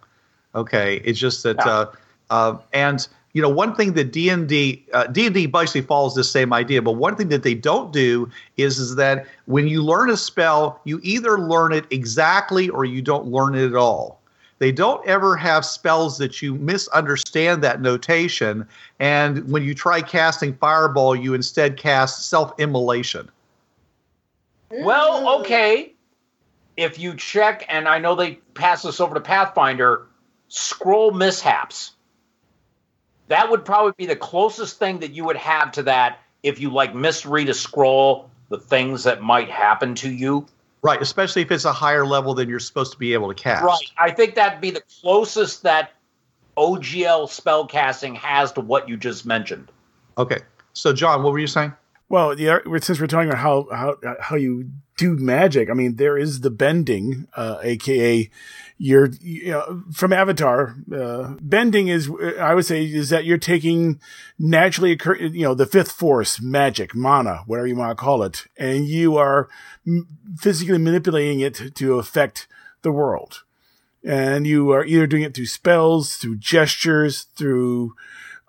Okay, 0.55 0.97
it's 1.05 1.19
just 1.19 1.45
that, 1.45 1.57
Yeah. 1.65 1.71
uh, 1.71 1.93
uh, 2.31 2.59
and 2.73 3.07
you 3.35 3.43
know, 3.43 3.49
one 3.49 3.75
thing 3.75 3.93
that 3.95 4.13
D 4.13 4.29
and 4.31 4.49
D 4.49 4.85
uh, 4.93 5.09
D 5.09 5.27
and 5.27 5.35
D 5.35 5.47
basically 5.47 5.83
follows 5.83 6.15
this 6.15 6.31
same 6.31 6.53
idea, 6.53 6.81
but 6.81 6.93
one 6.93 7.17
thing 7.17 7.29
that 7.29 7.43
they 7.43 7.55
don't 7.55 7.93
do 7.93 8.31
is 8.57 8.79
is 8.79 8.95
that 8.95 9.27
when 9.47 9.67
you 9.67 9.83
learn 9.83 10.09
a 10.09 10.17
spell, 10.17 10.81
you 10.85 11.01
either 11.03 11.39
learn 11.39 11.73
it 11.73 11.85
exactly 11.91 12.71
or 12.71 12.85
you 12.85 13.03
don't 13.03 13.27
learn 13.27 13.57
it 13.57 13.67
at 13.67 13.75
all. 13.75 14.21
They 14.61 14.71
don't 14.71 15.05
ever 15.07 15.37
have 15.37 15.67
spells 15.67 16.17
that 16.19 16.41
you 16.41 16.55
misunderstand 16.55 17.63
that 17.65 17.83
notation, 17.83 18.67
and 19.01 19.51
when 19.51 19.65
you 19.65 19.75
try 19.75 20.01
casting 20.01 20.55
Fireball, 20.55 21.17
you 21.17 21.35
instead 21.35 21.77
cast 21.77 22.31
Self 22.31 22.59
Immolation. 22.61 23.29
Well, 24.71 25.41
okay. 25.41 25.93
If 26.77 27.01
you 27.01 27.15
check, 27.15 27.67
and 27.69 27.89
I 27.89 27.99
know 27.99 28.15
they 28.15 28.35
pass 28.55 28.83
this 28.83 29.01
over 29.01 29.15
to 29.15 29.21
Pathfinder, 29.21 30.07
scroll 30.49 31.11
mishaps. 31.11 31.94
That 33.29 33.51
would 33.51 33.65
probably 33.65 33.93
be 33.97 34.07
the 34.07 34.17
closest 34.17 34.79
thing 34.79 35.01
that 35.01 35.13
you 35.13 35.25
would 35.25 35.37
have 35.37 35.73
to 35.73 35.83
that 35.85 36.21
if 36.43 36.61
you 36.61 36.71
like 36.71 36.95
misread 36.95 37.49
a 37.49 37.55
scroll, 37.55 38.31
the 38.51 38.59
things 38.59 39.05
that 39.05 39.23
might 39.23 39.51
happen 39.51 39.95
to 39.97 40.11
you. 40.11 40.47
Right, 40.83 41.01
especially 41.01 41.41
if 41.41 41.51
it's 41.51 41.65
a 41.65 41.73
higher 41.73 42.05
level 42.05 42.35
than 42.35 42.49
you're 42.49 42.61
supposed 42.61 42.93
to 42.93 42.99
be 42.99 43.15
able 43.15 43.29
to 43.29 43.35
cast. 43.35 43.65
Right. 43.65 43.91
I 43.97 44.11
think 44.11 44.35
that'd 44.35 44.61
be 44.61 44.71
the 44.71 44.83
closest 45.01 45.63
that 45.63 45.93
OGL 46.59 47.27
spellcasting 47.29 48.15
has 48.17 48.53
to 48.53 48.61
what 48.61 48.89
you 48.89 48.99
just 48.99 49.25
mentioned. 49.25 49.73
Okay. 50.19 50.41
So, 50.75 50.93
John, 50.93 51.23
what 51.23 51.33
were 51.33 51.39
you 51.39 51.47
saying? 51.47 51.73
Well, 52.09 52.39
yeah, 52.39 52.59
since 52.81 53.01
we're 53.01 53.07
talking 53.07 53.29
about 53.31 53.41
how 53.41 53.67
how 53.73 53.97
how 54.21 54.37
you 54.37 54.71
do 54.97 55.17
magic, 55.17 55.71
I 55.71 55.73
mean, 55.73 55.97
there 55.97 56.17
is 56.17 56.41
the 56.41 56.51
bending, 56.51 57.27
uh, 57.37 57.59
aka 57.63 58.31
you're 58.77 59.11
you 59.21 59.53
know, 59.53 59.85
from 59.93 60.13
Avatar. 60.13 60.77
Uh, 60.95 61.35
bending 61.41 61.89
is, 61.89 62.11
I 62.41 62.55
would 62.55 62.67
say, 62.67 62.85
is 62.85 63.09
that 63.11 63.25
you're 63.25 63.39
taking 63.39 64.01
naturally 64.39 64.93
occur, 64.93 65.17
you 65.17 65.45
know, 65.45 65.55
the 65.55 65.67
fifth 65.67 65.93
force, 65.93 66.41
magic, 66.41 66.95
mana, 66.95 67.43
whatever 67.47 67.67
you 67.67 67.77
want 67.77 67.97
to 67.97 68.03
call 68.03 68.23
it, 68.23 68.47
and 68.59 68.87
you 68.87 69.17
are 69.17 69.49
physically 70.37 70.79
manipulating 70.79 71.41
it 71.41 71.75
to 71.77 71.99
affect 71.99 72.47
the 72.83 72.93
world. 72.93 73.43
And 74.07 74.47
you 74.47 74.71
are 74.73 74.85
either 74.85 75.07
doing 75.07 75.23
it 75.23 75.35
through 75.35 75.47
spells, 75.47 76.17
through 76.17 76.37
gestures, 76.37 77.23
through 77.37 77.95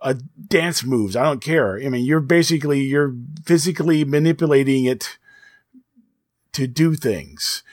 uh, 0.06 0.13
dance 0.48 0.84
moves. 0.84 1.15
I 1.15 1.24
don't 1.24 1.41
care. 1.41 1.78
I 1.78 1.89
mean, 1.89 2.06
you're 2.06 2.20
basically 2.20 2.82
you're 2.82 3.13
physically 3.44 4.06
manipulating 4.06 4.86
it 4.86 5.18
to 6.54 6.68
do 6.68 6.94
things. 6.94 7.63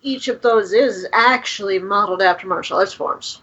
Each 0.00 0.28
of 0.28 0.40
those 0.40 0.72
is 0.72 1.06
actually 1.12 1.80
modeled 1.80 2.22
after 2.22 2.46
martial 2.46 2.78
arts 2.78 2.94
forms. 2.94 3.42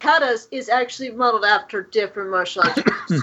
Katas 0.00 0.48
is 0.50 0.68
actually 0.68 1.12
modeled 1.12 1.44
after 1.44 1.82
different 1.82 2.30
martial 2.30 2.62
arts 2.64 2.82
forms. 2.82 3.22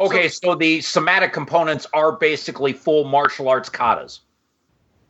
Okay, 0.00 0.28
so 0.28 0.54
the 0.54 0.80
somatic 0.80 1.32
components 1.32 1.84
are 1.92 2.12
basically 2.12 2.72
full 2.72 3.04
martial 3.04 3.48
arts 3.48 3.68
katas. 3.68 4.20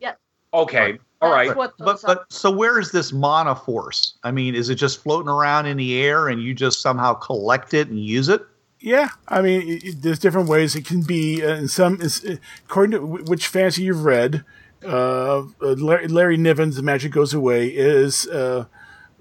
Yes. 0.00 0.16
Okay. 0.54 0.98
All 1.20 1.30
That's 1.30 1.48
right. 1.48 1.56
what 1.56 1.74
But 1.78 1.86
those 1.86 2.02
but 2.02 2.32
so 2.32 2.50
where 2.50 2.78
is 2.78 2.90
this 2.90 3.12
mana 3.12 3.54
force? 3.54 4.16
I 4.22 4.30
mean, 4.30 4.54
is 4.54 4.70
it 4.70 4.76
just 4.76 5.02
floating 5.02 5.28
around 5.28 5.66
in 5.66 5.76
the 5.76 6.00
air 6.00 6.28
and 6.28 6.42
you 6.42 6.54
just 6.54 6.80
somehow 6.80 7.14
collect 7.14 7.74
it 7.74 7.88
and 7.88 8.02
use 8.02 8.28
it? 8.28 8.42
Yeah, 8.80 9.08
I 9.26 9.42
mean, 9.42 9.68
it, 9.68 9.84
it, 9.84 10.02
there's 10.02 10.18
different 10.18 10.48
ways 10.48 10.76
it 10.76 10.86
can 10.86 11.02
be. 11.02 11.44
Uh, 11.44 11.56
in 11.56 11.68
some, 11.68 12.00
uh, 12.00 12.36
according 12.64 12.92
to 12.92 12.98
w- 12.98 13.24
which 13.24 13.48
fantasy 13.48 13.82
you've 13.82 14.04
read, 14.04 14.44
uh, 14.84 15.38
uh, 15.40 15.44
Larry, 15.60 16.06
Larry 16.06 16.36
Niven's 16.36 16.76
"The 16.76 16.82
Magic 16.82 17.12
Goes 17.12 17.34
Away" 17.34 17.68
is 17.68 18.28
uh, 18.28 18.66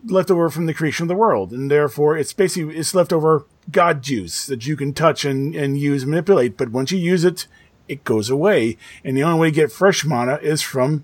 left 0.06 0.30
over 0.30 0.50
from 0.50 0.68
the 0.68 0.74
creation 0.76 1.06
of 1.06 1.08
the 1.08 1.16
world, 1.16 1.52
and 1.52 1.72
therefore 1.72 2.18
it's 2.18 2.34
basically 2.34 2.78
it's 2.78 2.94
leftover 2.94 3.46
God 3.72 4.04
juice 4.04 4.46
that 4.46 4.68
you 4.68 4.78
can 4.78 4.94
touch 4.94 5.26
and 5.26 5.56
and 5.56 5.80
use 5.80 6.06
manipulate. 6.06 6.56
But 6.56 6.70
once 6.70 6.92
you 6.92 7.00
use 7.00 7.24
it, 7.24 7.48
it 7.88 8.04
goes 8.04 8.30
away, 8.30 8.78
and 9.04 9.18
the 9.18 9.24
only 9.24 9.40
way 9.40 9.48
to 9.50 9.56
get 9.56 9.72
fresh 9.72 10.06
mana 10.06 10.36
is 10.36 10.62
from 10.62 11.04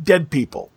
dead 0.00 0.28
people. 0.30 0.70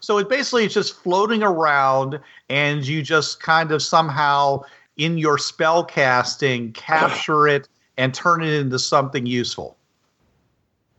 So 0.00 0.18
it 0.18 0.28
basically 0.28 0.66
it's 0.66 0.74
just 0.74 1.02
floating 1.02 1.42
around, 1.42 2.20
and 2.50 2.86
you 2.86 3.02
just 3.02 3.40
kind 3.40 3.72
of 3.72 3.82
somehow 3.82 4.60
in 4.96 5.18
your 5.18 5.38
spell 5.38 5.84
casting 5.84 6.72
capture 6.72 7.48
it 7.48 7.68
and 7.96 8.14
turn 8.14 8.42
it 8.42 8.52
into 8.60 8.78
something 8.78 9.26
useful. 9.26 9.76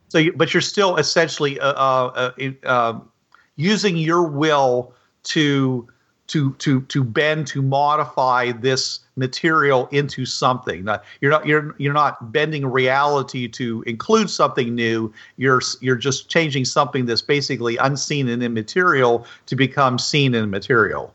So, 0.08 0.18
you, 0.18 0.32
but 0.32 0.54
you're 0.54 0.60
still 0.60 0.96
essentially 0.96 1.58
uh, 1.58 1.72
uh, 1.72 2.32
uh, 2.38 2.50
uh, 2.64 3.00
using 3.56 3.96
your 3.96 4.22
will 4.22 4.94
to 5.24 5.88
to 6.28 6.52
to 6.54 6.80
to 6.82 7.04
bend 7.04 7.46
to 7.48 7.62
modify 7.62 8.52
this 8.52 9.00
material 9.16 9.88
into 9.92 10.26
something. 10.26 10.84
Not, 10.84 11.04
you're 11.20 11.30
not 11.30 11.46
you're 11.46 11.74
you're 11.78 11.92
not 11.92 12.32
bending 12.32 12.66
reality 12.66 13.48
to 13.48 13.82
include 13.86 14.30
something 14.30 14.74
new. 14.74 15.12
You're 15.36 15.60
you're 15.80 15.96
just 15.96 16.28
changing 16.28 16.64
something 16.64 17.06
that's 17.06 17.22
basically 17.22 17.76
unseen 17.76 18.28
and 18.28 18.42
immaterial 18.42 19.26
to 19.46 19.56
become 19.56 19.98
seen 19.98 20.34
and 20.34 20.50
material. 20.50 21.12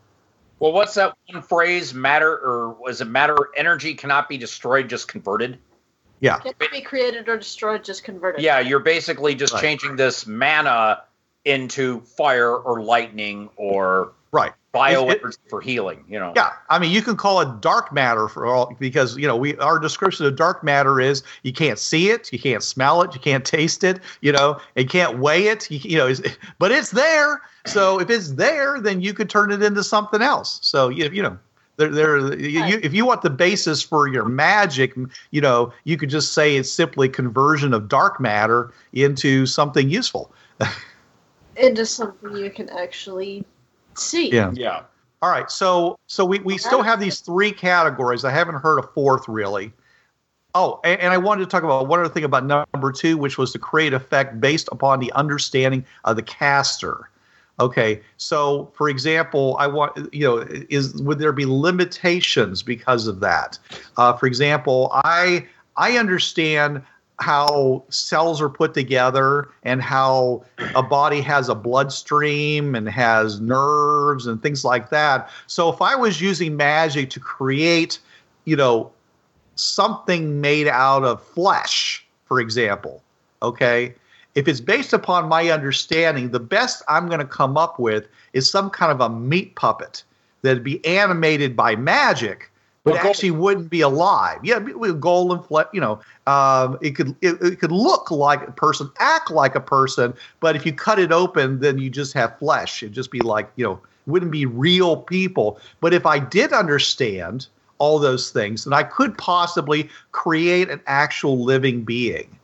Well, 0.62 0.74
what's 0.74 0.94
that 0.94 1.18
one 1.26 1.42
phrase? 1.42 1.92
Matter 1.92 2.32
or 2.32 2.70
was 2.70 3.02
it 3.02 3.06
matter? 3.06 3.36
Energy 3.58 3.96
cannot 3.96 4.30
be 4.30 4.38
destroyed, 4.38 4.88
just 4.88 5.08
converted. 5.08 5.58
Yeah. 6.20 6.38
Can't 6.38 6.56
be 6.72 6.82
created 6.82 7.28
or 7.28 7.36
destroyed, 7.36 7.84
just 7.84 8.04
converted. 8.04 8.44
Yeah, 8.44 8.60
you're 8.60 8.78
basically 8.78 9.34
just 9.34 9.54
Right. 9.54 9.62
changing 9.64 9.96
this 9.96 10.28
mana 10.28 11.02
into 11.46 12.02
fire 12.02 12.56
or 12.56 12.80
lightning 12.80 13.50
or 13.56 14.12
Right. 14.32 14.54
bio 14.72 15.10
It- 15.10 15.24
it- 15.24 15.38
for 15.50 15.62
healing. 15.62 16.06
You 16.08 16.20
know. 16.20 16.32
Yeah, 16.36 16.52
I 16.70 16.78
mean, 16.78 16.92
you 16.92 17.02
can 17.02 17.18
call 17.18 17.42
it 17.42 17.60
dark 17.60 17.92
matter 17.92 18.28
for 18.28 18.46
all 18.46 18.76
because 18.80 19.18
you 19.18 19.26
know 19.28 19.36
we 19.36 19.58
our 19.58 19.80
description 19.80 20.28
of 20.28 20.36
dark 20.36 20.64
matter 20.64 21.00
is 21.02 21.24
you 21.42 21.54
can't 21.54 21.80
see 21.80 22.12
it, 22.12 22.32
you 22.32 22.38
can't 22.38 22.62
smell 22.62 23.02
it, 23.02 23.16
you 23.16 23.20
can't 23.20 23.44
taste 23.44 23.84
it, 23.84 24.00
you 24.22 24.32
know, 24.32 24.60
and 24.76 24.88
can't 24.92 25.18
weigh 25.18 25.48
it, 25.48 25.72
you, 25.72 25.80
you 25.80 25.98
know, 25.98 26.08
it's- 26.08 26.38
but 26.60 26.72
it's 26.72 26.92
there. 26.92 27.42
So 27.66 28.00
if 28.00 28.10
it's 28.10 28.34
there, 28.34 28.80
then 28.80 29.02
you 29.02 29.14
could 29.14 29.30
turn 29.30 29.52
it 29.52 29.62
into 29.62 29.84
something 29.84 30.22
else. 30.22 30.60
So 30.62 30.90
you 30.90 31.10
you 31.10 31.24
know. 31.24 31.38
There, 31.78 31.90
there. 31.90 32.38
You, 32.38 32.66
you, 32.66 32.80
if 32.84 32.94
you 32.94 33.06
want 33.06 33.22
the 33.22 33.30
basis 33.30 33.82
for 33.82 34.08
your 34.08 34.26
magic, 34.26 34.94
you 35.32 35.42
know, 35.42 35.72
you 35.86 35.98
could 35.98 36.10
just 36.10 36.34
say 36.34 36.58
it's 36.58 36.72
simply 36.72 37.08
conversion 37.08 37.74
of 37.74 37.88
dark 37.88 38.20
matter 38.20 38.72
into 38.94 39.46
something 39.46 39.90
useful. 39.90 40.32
Into 41.58 41.86
something 41.86 42.36
you 42.36 42.50
can 42.50 42.70
actually 42.70 43.46
see. 43.96 44.32
Yeah. 44.32 44.52
Yeah. 44.54 44.84
All 45.22 45.30
right, 45.30 45.52
so 45.52 46.00
so 46.08 46.26
we, 46.26 46.40
we 46.40 46.58
still 46.58 46.82
have 46.82 47.00
these 47.00 47.20
three 47.20 47.52
categories. 47.52 48.26
I 48.26 48.32
haven't 48.32 48.56
heard 48.56 48.80
a 48.80 48.84
fourth 48.84 49.28
really. 49.28 49.72
Oh, 50.56 50.80
and, 50.84 51.00
and 51.00 51.14
I 51.14 51.18
wanted 51.18 51.42
to 51.42 51.46
talk 51.46 51.62
about 51.62 51.88
one 51.88 52.00
other 52.00 52.10
thing 52.10 52.24
about 52.24 52.44
number 52.46 52.92
two, 52.92 53.18
which 53.20 53.38
was 53.38 53.52
to 53.52 53.60
create 53.60 53.94
effect 53.94 54.42
based 54.42 54.68
upon 54.72 55.00
the 55.00 55.12
understanding 55.14 55.86
of 56.06 56.16
the 56.16 56.24
caster. 56.24 57.11
Okay, 57.62 58.02
so 58.18 58.72
for 58.74 58.90
example, 58.90 59.56
I 59.60 59.68
want 59.68 60.12
you 60.12 60.26
know, 60.26 60.40
is 60.70 60.96
would 61.04 61.20
there 61.20 61.32
be 61.32 61.46
limitations 61.46 62.64
because 62.64 63.06
of 63.06 63.20
that? 63.20 63.60
Uh, 63.98 64.14
for 64.14 64.26
example, 64.26 64.90
I 64.92 65.48
I 65.78 65.98
understand 65.98 66.82
how 67.20 67.84
cells 67.90 68.42
are 68.42 68.50
put 68.50 68.74
together 68.74 69.48
and 69.62 69.80
how 69.80 70.44
a 70.74 70.82
body 70.82 71.22
has 71.22 71.50
a 71.50 71.56
bloodstream 71.56 72.74
and 72.74 72.90
has 72.90 73.40
nerves 73.40 74.26
and 74.26 74.42
things 74.42 74.66
like 74.66 74.90
that. 74.90 75.30
So 75.46 75.70
if 75.72 75.84
I 75.84 75.96
was 75.96 76.20
using 76.20 76.58
magic 76.58 77.12
to 77.12 77.20
create, 77.20 78.00
you 78.46 78.56
know, 78.56 78.92
something 79.54 80.42
made 80.42 80.68
out 80.68 81.04
of 81.04 81.22
flesh, 81.22 82.04
for 82.26 82.40
example, 82.40 83.04
okay, 83.44 83.94
if 84.36 84.48
it's 84.48 84.62
based 84.62 84.94
upon 84.94 85.28
my 85.28 85.50
understanding, 85.50 86.32
the 86.32 86.40
best 86.40 86.84
I'm 86.88 87.08
going 87.08 87.20
to 87.20 87.26
come 87.26 87.58
up 87.58 87.80
with 87.80 88.08
is 88.34 88.50
some 88.50 88.70
kind 88.70 88.92
of 88.92 89.02
a 89.02 89.10
meat 89.10 89.56
puppet 89.56 90.04
that'd 90.42 90.64
be 90.64 90.84
animated 90.86 91.56
by 91.56 91.76
magic, 91.76 92.50
but 92.84 92.94
Well, 92.94 93.08
actually 93.08 93.32
wouldn't 93.32 93.70
be 93.70 93.82
alive. 93.82 94.40
Yeah, 94.44 94.58
with 94.58 95.00
gold 95.00 95.32
and 95.34 95.46
flesh, 95.46 95.68
you 95.74 95.82
know, 95.82 96.00
um, 96.26 96.80
it 96.82 96.92
could 96.92 97.16
it, 97.22 97.42
it 97.42 97.60
could 97.60 97.72
look 97.72 98.10
like 98.10 98.48
a 98.48 98.52
person, 98.52 98.90
act 99.00 99.30
like 99.30 99.54
a 99.54 99.60
person, 99.60 100.14
but 100.40 100.56
if 100.56 100.66
you 100.66 100.74
cut 100.74 100.98
it 100.98 101.12
open, 101.12 101.60
then 101.60 101.78
you 101.78 101.90
just 101.90 102.14
have 102.14 102.40
flesh. 102.40 102.82
It'd 102.82 102.96
just 102.96 103.12
be 103.12 103.20
like 103.20 103.52
you 103.56 103.66
know, 103.66 103.80
wouldn't 104.08 104.32
be 104.32 104.46
real 104.48 104.98
people. 104.98 105.60
But 105.80 105.94
if 105.94 106.06
I 106.06 106.18
did 106.18 106.54
understand 106.54 107.48
all 107.78 108.00
those 108.00 108.32
things, 108.32 108.64
then 108.64 108.74
I 108.74 108.84
could 108.84 109.18
possibly 109.18 109.90
create 110.12 110.70
an 110.70 110.82
actual 110.88 111.44
living 111.44 111.84
being. 111.84 112.36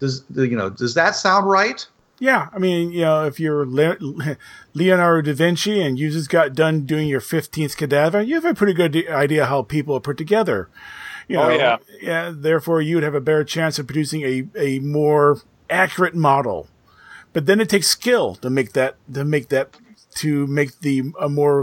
Does 0.00 0.24
you 0.34 0.56
know? 0.56 0.70
Does 0.70 0.94
that 0.94 1.16
sound 1.16 1.48
right? 1.48 1.86
Yeah, 2.20 2.48
I 2.52 2.58
mean, 2.58 2.90
you 2.90 3.02
know, 3.02 3.26
if 3.26 3.38
you're 3.38 3.64
Le- 3.64 3.96
Leonardo 4.74 5.30
da 5.30 5.34
Vinci 5.36 5.80
and 5.80 5.98
you 5.98 6.10
just 6.10 6.28
got 6.28 6.52
done 6.54 6.84
doing 6.84 7.06
your 7.06 7.20
15th 7.20 7.76
cadaver, 7.76 8.20
you 8.20 8.34
have 8.34 8.44
a 8.44 8.54
pretty 8.54 8.72
good 8.74 9.08
idea 9.08 9.46
how 9.46 9.62
people 9.62 9.94
are 9.96 10.00
put 10.00 10.16
together. 10.18 10.68
You 11.28 11.38
Oh, 11.38 11.48
know, 11.48 11.54
yeah. 11.54 11.76
yeah. 12.00 12.32
Therefore, 12.34 12.80
you 12.82 12.96
would 12.96 13.04
have 13.04 13.14
a 13.14 13.20
better 13.20 13.44
chance 13.44 13.78
of 13.78 13.86
producing 13.86 14.22
a, 14.22 14.48
a 14.56 14.78
more 14.80 15.42
accurate 15.70 16.14
model. 16.16 16.68
But 17.32 17.46
then 17.46 17.60
it 17.60 17.68
takes 17.68 17.86
skill 17.86 18.34
to 18.36 18.50
make 18.50 18.72
that 18.72 18.96
to 19.12 19.24
make 19.24 19.48
that 19.50 19.76
to 20.16 20.46
make 20.48 20.80
the 20.80 21.12
a 21.20 21.28
more 21.28 21.62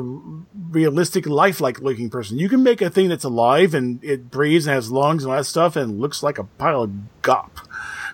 realistic, 0.70 1.26
lifelike 1.26 1.82
looking 1.82 2.10
person. 2.10 2.38
You 2.38 2.48
can 2.48 2.64
make 2.64 2.82
a 2.82 2.90
thing 2.90 3.10
that's 3.10 3.24
alive 3.26 3.74
and 3.74 4.02
it 4.04 4.30
breathes 4.32 4.68
and 4.68 4.76
has 4.76 4.92
lungs 4.92 5.24
and 5.24 5.32
all 5.32 5.38
that 5.38 5.44
stuff 5.46 5.76
and 5.76 6.00
looks 6.00 6.24
like 6.24 6.38
a 6.38 6.44
pile 6.44 6.84
of 6.84 6.92
gop, 7.24 7.50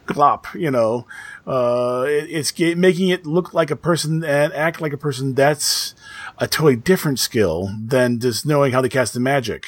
glop. 0.06 0.54
You 0.54 0.72
know, 0.72 1.08
uh, 1.48 2.06
it, 2.08 2.28
it's 2.30 2.60
making 2.78 3.10
it 3.10 3.26
look 3.26 3.54
like 3.54 3.72
a 3.72 3.76
person 3.76 4.24
and 4.24 4.54
act 4.54 4.82
like 4.82 4.94
a 4.94 4.98
person. 4.98 5.34
That's 5.36 5.96
a 6.38 6.48
totally 6.48 6.76
different 6.76 7.20
skill 7.20 7.70
than 7.80 8.20
just 8.20 8.46
knowing 8.46 8.72
how 8.72 8.82
to 8.82 8.90
cast 8.90 9.14
the 9.14 9.20
magic. 9.20 9.66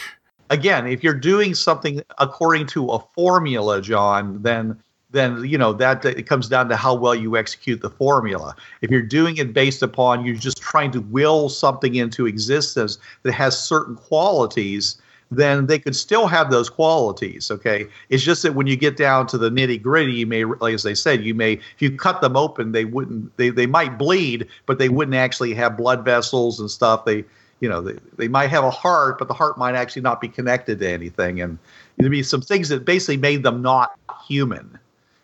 again, 0.49 0.87
if 0.87 1.03
you're 1.03 1.13
doing 1.13 1.55
something 1.55 2.01
according 2.19 2.67
to 2.67 2.89
a 2.91 2.99
formula, 3.15 3.81
John, 3.81 4.41
then 4.41 4.77
then 5.11 5.45
you 5.45 5.57
know 5.57 5.73
that 5.73 6.03
it 6.05 6.23
comes 6.23 6.49
down 6.49 6.69
to 6.69 6.75
how 6.75 6.93
well 6.93 7.15
you 7.15 7.37
execute 7.37 7.81
the 7.81 7.89
formula. 7.89 8.55
If 8.81 8.89
you're 8.89 9.01
doing 9.01 9.37
it 9.37 9.53
based 9.53 9.83
upon 9.83 10.25
you're 10.25 10.35
just 10.35 10.61
trying 10.61 10.91
to 10.91 11.01
will 11.01 11.49
something 11.49 11.95
into 11.95 12.25
existence 12.25 12.97
that 13.21 13.33
has 13.33 13.57
certain 13.57 13.95
qualities, 13.95 14.97
then 15.35 15.67
they 15.67 15.79
could 15.79 15.95
still 15.95 16.27
have 16.27 16.51
those 16.51 16.69
qualities. 16.69 17.51
Okay, 17.51 17.87
it's 18.09 18.23
just 18.23 18.43
that 18.43 18.55
when 18.55 18.67
you 18.67 18.75
get 18.75 18.97
down 18.97 19.27
to 19.27 19.37
the 19.37 19.49
nitty 19.49 19.81
gritty, 19.81 20.13
you 20.13 20.27
may, 20.27 20.45
like 20.45 20.73
as 20.73 20.83
they 20.83 20.95
said, 20.95 21.23
you 21.23 21.33
may 21.33 21.53
if 21.53 21.81
you 21.81 21.95
cut 21.95 22.21
them 22.21 22.35
open, 22.35 22.71
they 22.71 22.85
wouldn't 22.85 23.35
they 23.37 23.49
they 23.49 23.65
might 23.65 23.97
bleed, 23.97 24.47
but 24.65 24.79
they 24.79 24.89
wouldn't 24.89 25.15
actually 25.15 25.53
have 25.53 25.77
blood 25.77 26.03
vessels 26.05 26.59
and 26.59 26.69
stuff. 26.69 27.05
They 27.05 27.23
you 27.63 27.69
know 27.69 27.79
they, 27.79 27.97
they 28.17 28.27
might 28.27 28.49
have 28.49 28.65
a 28.65 28.69
heart 28.69 29.17
but 29.17 29.29
the 29.29 29.33
heart 29.33 29.57
might 29.57 29.73
actually 29.73 30.01
not 30.01 30.19
be 30.19 30.27
connected 30.27 30.79
to 30.79 30.89
anything 30.89 31.39
and 31.39 31.57
there'd 31.97 32.11
be 32.11 32.21
some 32.21 32.41
things 32.41 32.67
that 32.67 32.83
basically 32.83 33.15
made 33.15 33.41
them 33.41 33.61
not 33.61 33.97
human 34.27 34.77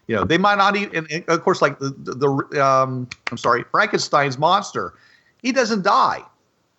you 0.08 0.16
know 0.16 0.24
they 0.24 0.38
might 0.38 0.58
not 0.58 0.78
even 0.78 1.06
and 1.12 1.24
of 1.28 1.44
course 1.44 1.62
like 1.62 1.78
the, 1.80 1.90
the, 1.90 2.14
the 2.16 2.66
um 2.66 3.06
i'm 3.30 3.38
sorry 3.38 3.66
frankenstein's 3.72 4.38
monster 4.38 4.94
he 5.42 5.52
doesn't 5.52 5.84
die 5.84 6.24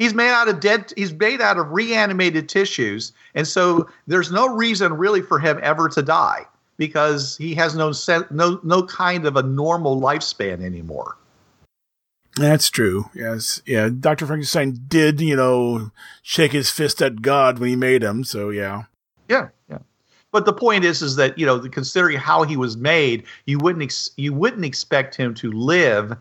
he's 0.00 0.14
made 0.14 0.30
out 0.30 0.48
of 0.48 0.58
dead 0.58 0.92
he's 0.96 1.12
made 1.12 1.40
out 1.40 1.58
of 1.58 1.70
reanimated 1.70 2.48
tissues 2.48 3.12
and 3.36 3.46
so 3.46 3.88
there's 4.08 4.32
no 4.32 4.48
reason 4.48 4.94
really 4.94 5.22
for 5.22 5.38
him 5.38 5.60
ever 5.62 5.88
to 5.88 6.02
die 6.02 6.44
because 6.76 7.36
he 7.36 7.54
has 7.54 7.76
no 7.76 7.92
no 8.30 8.58
no 8.64 8.82
kind 8.82 9.24
of 9.26 9.36
a 9.36 9.42
normal 9.44 10.00
lifespan 10.00 10.64
anymore 10.64 11.16
That's 12.36 12.70
true. 12.70 13.10
Yes. 13.12 13.60
Yeah. 13.66 13.90
Dr. 13.90 14.24
Frankenstein 14.24 14.78
did, 14.86 15.20
you 15.20 15.34
know, 15.34 15.90
shake 16.22 16.52
his 16.52 16.70
fist 16.70 17.02
at 17.02 17.22
God 17.22 17.58
when 17.58 17.68
he 17.68 17.76
made 17.76 18.04
him. 18.04 18.22
So, 18.22 18.50
yeah. 18.50 18.84
Yeah, 19.28 19.48
yeah. 19.68 19.78
But 20.32 20.44
the 20.44 20.52
point 20.52 20.84
is, 20.84 21.02
is 21.02 21.16
that 21.16 21.36
you 21.36 21.44
know, 21.44 21.58
considering 21.68 22.18
how 22.18 22.44
he 22.44 22.56
was 22.56 22.76
made, 22.76 23.24
you 23.46 23.58
wouldn't 23.58 23.82
ex- 23.82 24.10
you 24.16 24.32
wouldn't 24.32 24.64
expect 24.64 25.16
him 25.16 25.34
to 25.34 25.50
live 25.50 26.16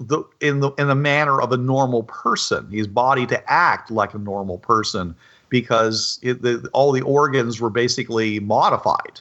the 0.00 0.22
in 0.40 0.60
the 0.60 0.70
in 0.72 0.88
the 0.88 0.94
manner 0.94 1.40
of 1.40 1.52
a 1.52 1.56
normal 1.56 2.04
person. 2.04 2.70
His 2.70 2.86
body 2.86 3.26
to 3.26 3.50
act 3.50 3.90
like 3.90 4.14
a 4.14 4.18
normal 4.18 4.58
person 4.58 5.14
because 5.48 6.18
it, 6.22 6.42
the, 6.42 6.68
all 6.72 6.92
the 6.92 7.02
organs 7.02 7.60
were 7.60 7.70
basically 7.70 8.40
modified. 8.40 9.20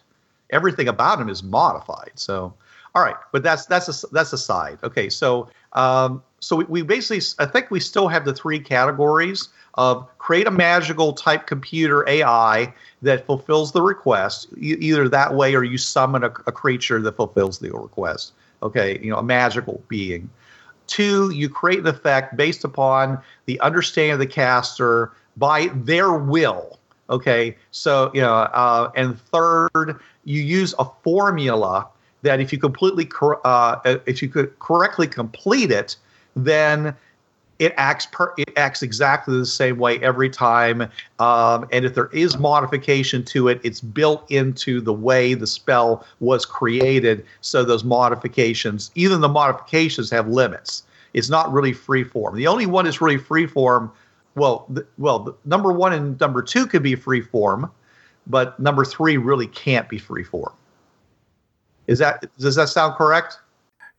Everything 0.52 0.88
about 0.88 1.20
him 1.20 1.30
is 1.30 1.44
modified. 1.44 2.12
So, 2.16 2.54
all 2.96 3.04
right, 3.04 3.16
but 3.32 3.44
that's 3.44 3.66
that's 3.66 4.04
a, 4.04 4.08
that's 4.08 4.34
aside. 4.34 4.80
Okay, 4.84 5.10
so 5.10 5.50
Um, 5.74 6.24
so 6.40 6.56
we, 6.58 6.64
we 6.66 6.82
basically, 6.82 7.22
I 7.40 7.50
think 7.50 7.72
we 7.72 7.80
still 7.80 8.08
have 8.08 8.26
the 8.26 8.34
three 8.34 8.60
categories 8.60 9.50
of 9.76 10.08
create 10.18 10.48
a 10.48 10.52
magical 10.52 11.14
type 11.14 11.48
computer 11.48 12.08
AI 12.08 12.74
that 13.02 13.26
fulfills 13.26 13.72
the 13.72 13.82
request, 13.82 14.48
either 14.58 15.08
that 15.10 15.36
way 15.36 15.56
or 15.56 15.64
you 15.64 15.78
summon 15.78 16.24
a, 16.24 16.28
a 16.48 16.52
creature 16.52 17.02
that 17.02 17.16
fulfills 17.16 17.60
the 17.60 17.72
request. 17.72 18.34
Okay, 18.64 19.00
you 19.02 19.12
know, 19.12 19.18
a 19.18 19.24
magical 19.24 19.84
being. 19.88 20.30
Two, 20.88 21.30
you 21.32 21.50
create 21.50 21.80
an 21.80 21.88
effect 21.88 22.36
based 22.36 22.64
upon 22.64 23.20
the 23.46 23.60
understanding 23.60 24.14
of 24.14 24.20
the 24.20 24.28
caster 24.28 25.12
by 25.36 25.68
their 25.74 26.14
will. 26.14 26.80
Okay, 27.10 27.56
so 27.72 28.12
you 28.14 28.22
know, 28.22 28.34
uh, 28.34 28.92
and 28.96 29.20
third, 29.20 30.00
you 30.26 30.42
use 30.42 30.74
a 30.80 30.86
formula 31.04 31.88
that 32.24 32.40
if 32.40 32.52
you 32.52 32.60
completely, 32.60 33.06
cor- 33.06 33.46
uh, 33.46 33.80
if 34.06 34.22
you 34.22 34.28
could 34.28 34.58
correctly 34.60 35.08
complete 35.08 35.72
it, 35.72 35.96
then 36.36 36.96
it 37.60 37.74
acts 37.78 38.08
per, 38.12 38.34
it 38.38 38.52
acts 38.56 38.84
exactly 38.84 39.38
the 39.38 39.46
same 39.46 39.78
way 39.78 40.00
every 40.00 40.30
time. 40.30 40.84
Um, 41.20 41.68
and 41.72 41.86
if 41.86 41.96
there 41.96 42.08
is 42.08 42.38
modification 42.38 43.24
to 43.26 43.48
it, 43.48 43.60
it's 43.64 43.82
built 43.82 44.30
into 44.30 44.82
the 44.82 44.94
way 44.94 45.34
the 45.34 45.48
spell 45.48 46.06
was 46.20 46.46
created. 46.46 47.26
So 47.42 47.64
those 47.64 47.84
modifications, 47.84 48.92
even 48.96 49.22
the 49.22 49.30
modifications, 49.30 50.10
have 50.12 50.28
limits. 50.28 50.84
It's 51.14 51.30
not 51.30 51.52
really 51.52 51.74
free 51.74 52.04
form. 52.04 52.36
The 52.36 52.48
only 52.48 52.66
one 52.66 52.86
that's 52.86 53.02
really 53.02 53.18
free 53.18 53.48
form, 53.48 53.92
well, 54.36 54.68
th- 54.74 54.86
well, 54.98 55.20
the, 55.20 55.36
number 55.46 55.72
one 55.72 55.94
and 55.94 56.20
number 56.20 56.42
two 56.42 56.68
could 56.68 56.84
be 56.84 56.96
free 56.96 57.22
form, 57.22 57.72
but 58.28 58.60
number 58.60 58.86
three 58.86 59.18
really 59.18 59.48
can't 59.48 59.90
be 59.90 59.98
free 59.98 60.24
form. 60.24 60.54
Is 61.88 62.00
that 62.00 62.26
does 62.38 62.56
that 62.56 62.70
sound 62.70 62.96
correct? 62.96 63.40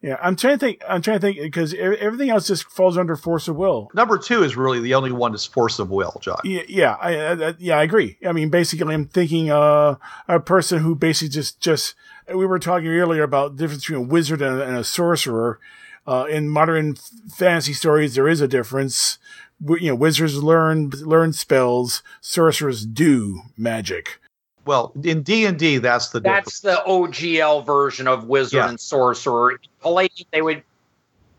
Yeah, 0.01 0.17
I'm 0.23 0.37
trying 0.37 0.55
to 0.55 0.59
think. 0.59 0.83
I'm 0.89 1.03
trying 1.03 1.19
to 1.19 1.21
think 1.21 1.41
because 1.41 1.75
everything 1.75 2.31
else 2.31 2.47
just 2.47 2.71
falls 2.71 2.97
under 2.97 3.17
force 3.17 3.49
of 3.49 3.57
will. 3.57 3.91
Number 3.95 4.17
two 4.17 4.45
is 4.45 4.57
really 4.57 4.79
the 4.79 4.95
only 4.95 5.11
one 5.11 5.33
that's 5.33 5.45
force 5.45 5.81
of 5.81 5.91
will, 5.91 6.17
John. 6.21 6.39
Yeah, 6.45 6.63
yeah, 6.69 6.97
I, 7.01 7.33
I, 7.33 7.55
yeah, 7.59 7.79
I 7.79 7.83
agree. 7.83 8.17
I 8.25 8.31
mean, 8.31 8.49
basically, 8.49 8.95
I'm 8.95 9.07
thinking 9.07 9.51
uh, 9.51 9.97
a 10.29 10.39
person 10.39 10.81
who 10.81 10.95
basically 10.95 11.31
just 11.31 11.61
just 11.61 11.97
we 12.33 12.47
were 12.47 12.61
talking 12.61 12.87
earlier 12.87 13.25
about 13.25 13.57
the 13.57 13.65
difference 13.65 13.83
between 13.83 14.05
a 14.05 14.09
wizard 14.09 14.41
and 14.41 14.61
a, 14.61 14.65
and 14.65 14.77
a 14.77 14.85
sorcerer. 14.85 15.59
Uh, 16.07 16.25
in 16.25 16.49
modern 16.49 16.95
fantasy 17.37 17.73
stories, 17.73 18.15
there 18.15 18.29
is 18.29 18.41
a 18.41 18.49
difference. 18.49 19.19
You 19.61 19.89
know, 19.89 19.95
wizards 19.97 20.41
learn 20.43 20.91
learn 20.91 21.33
spells, 21.33 22.05
sorcerers 22.21 22.87
do 22.87 23.43
magic. 23.57 24.21
Well, 24.69 24.93
in 25.03 25.23
D 25.23 25.47
and 25.47 25.59
D, 25.59 25.79
that's 25.79 26.11
the 26.11 26.21
That's 26.21 26.61
the 26.61 26.83
OGL 26.87 27.65
version 27.65 28.07
of 28.07 28.25
wizard 28.25 28.59
Yeah. 28.59 28.69
and 28.69 28.79
sorcerer. 28.79 29.53
In 29.53 29.59
Palladium, 29.81 30.29
they 30.31 30.43
would 30.43 30.63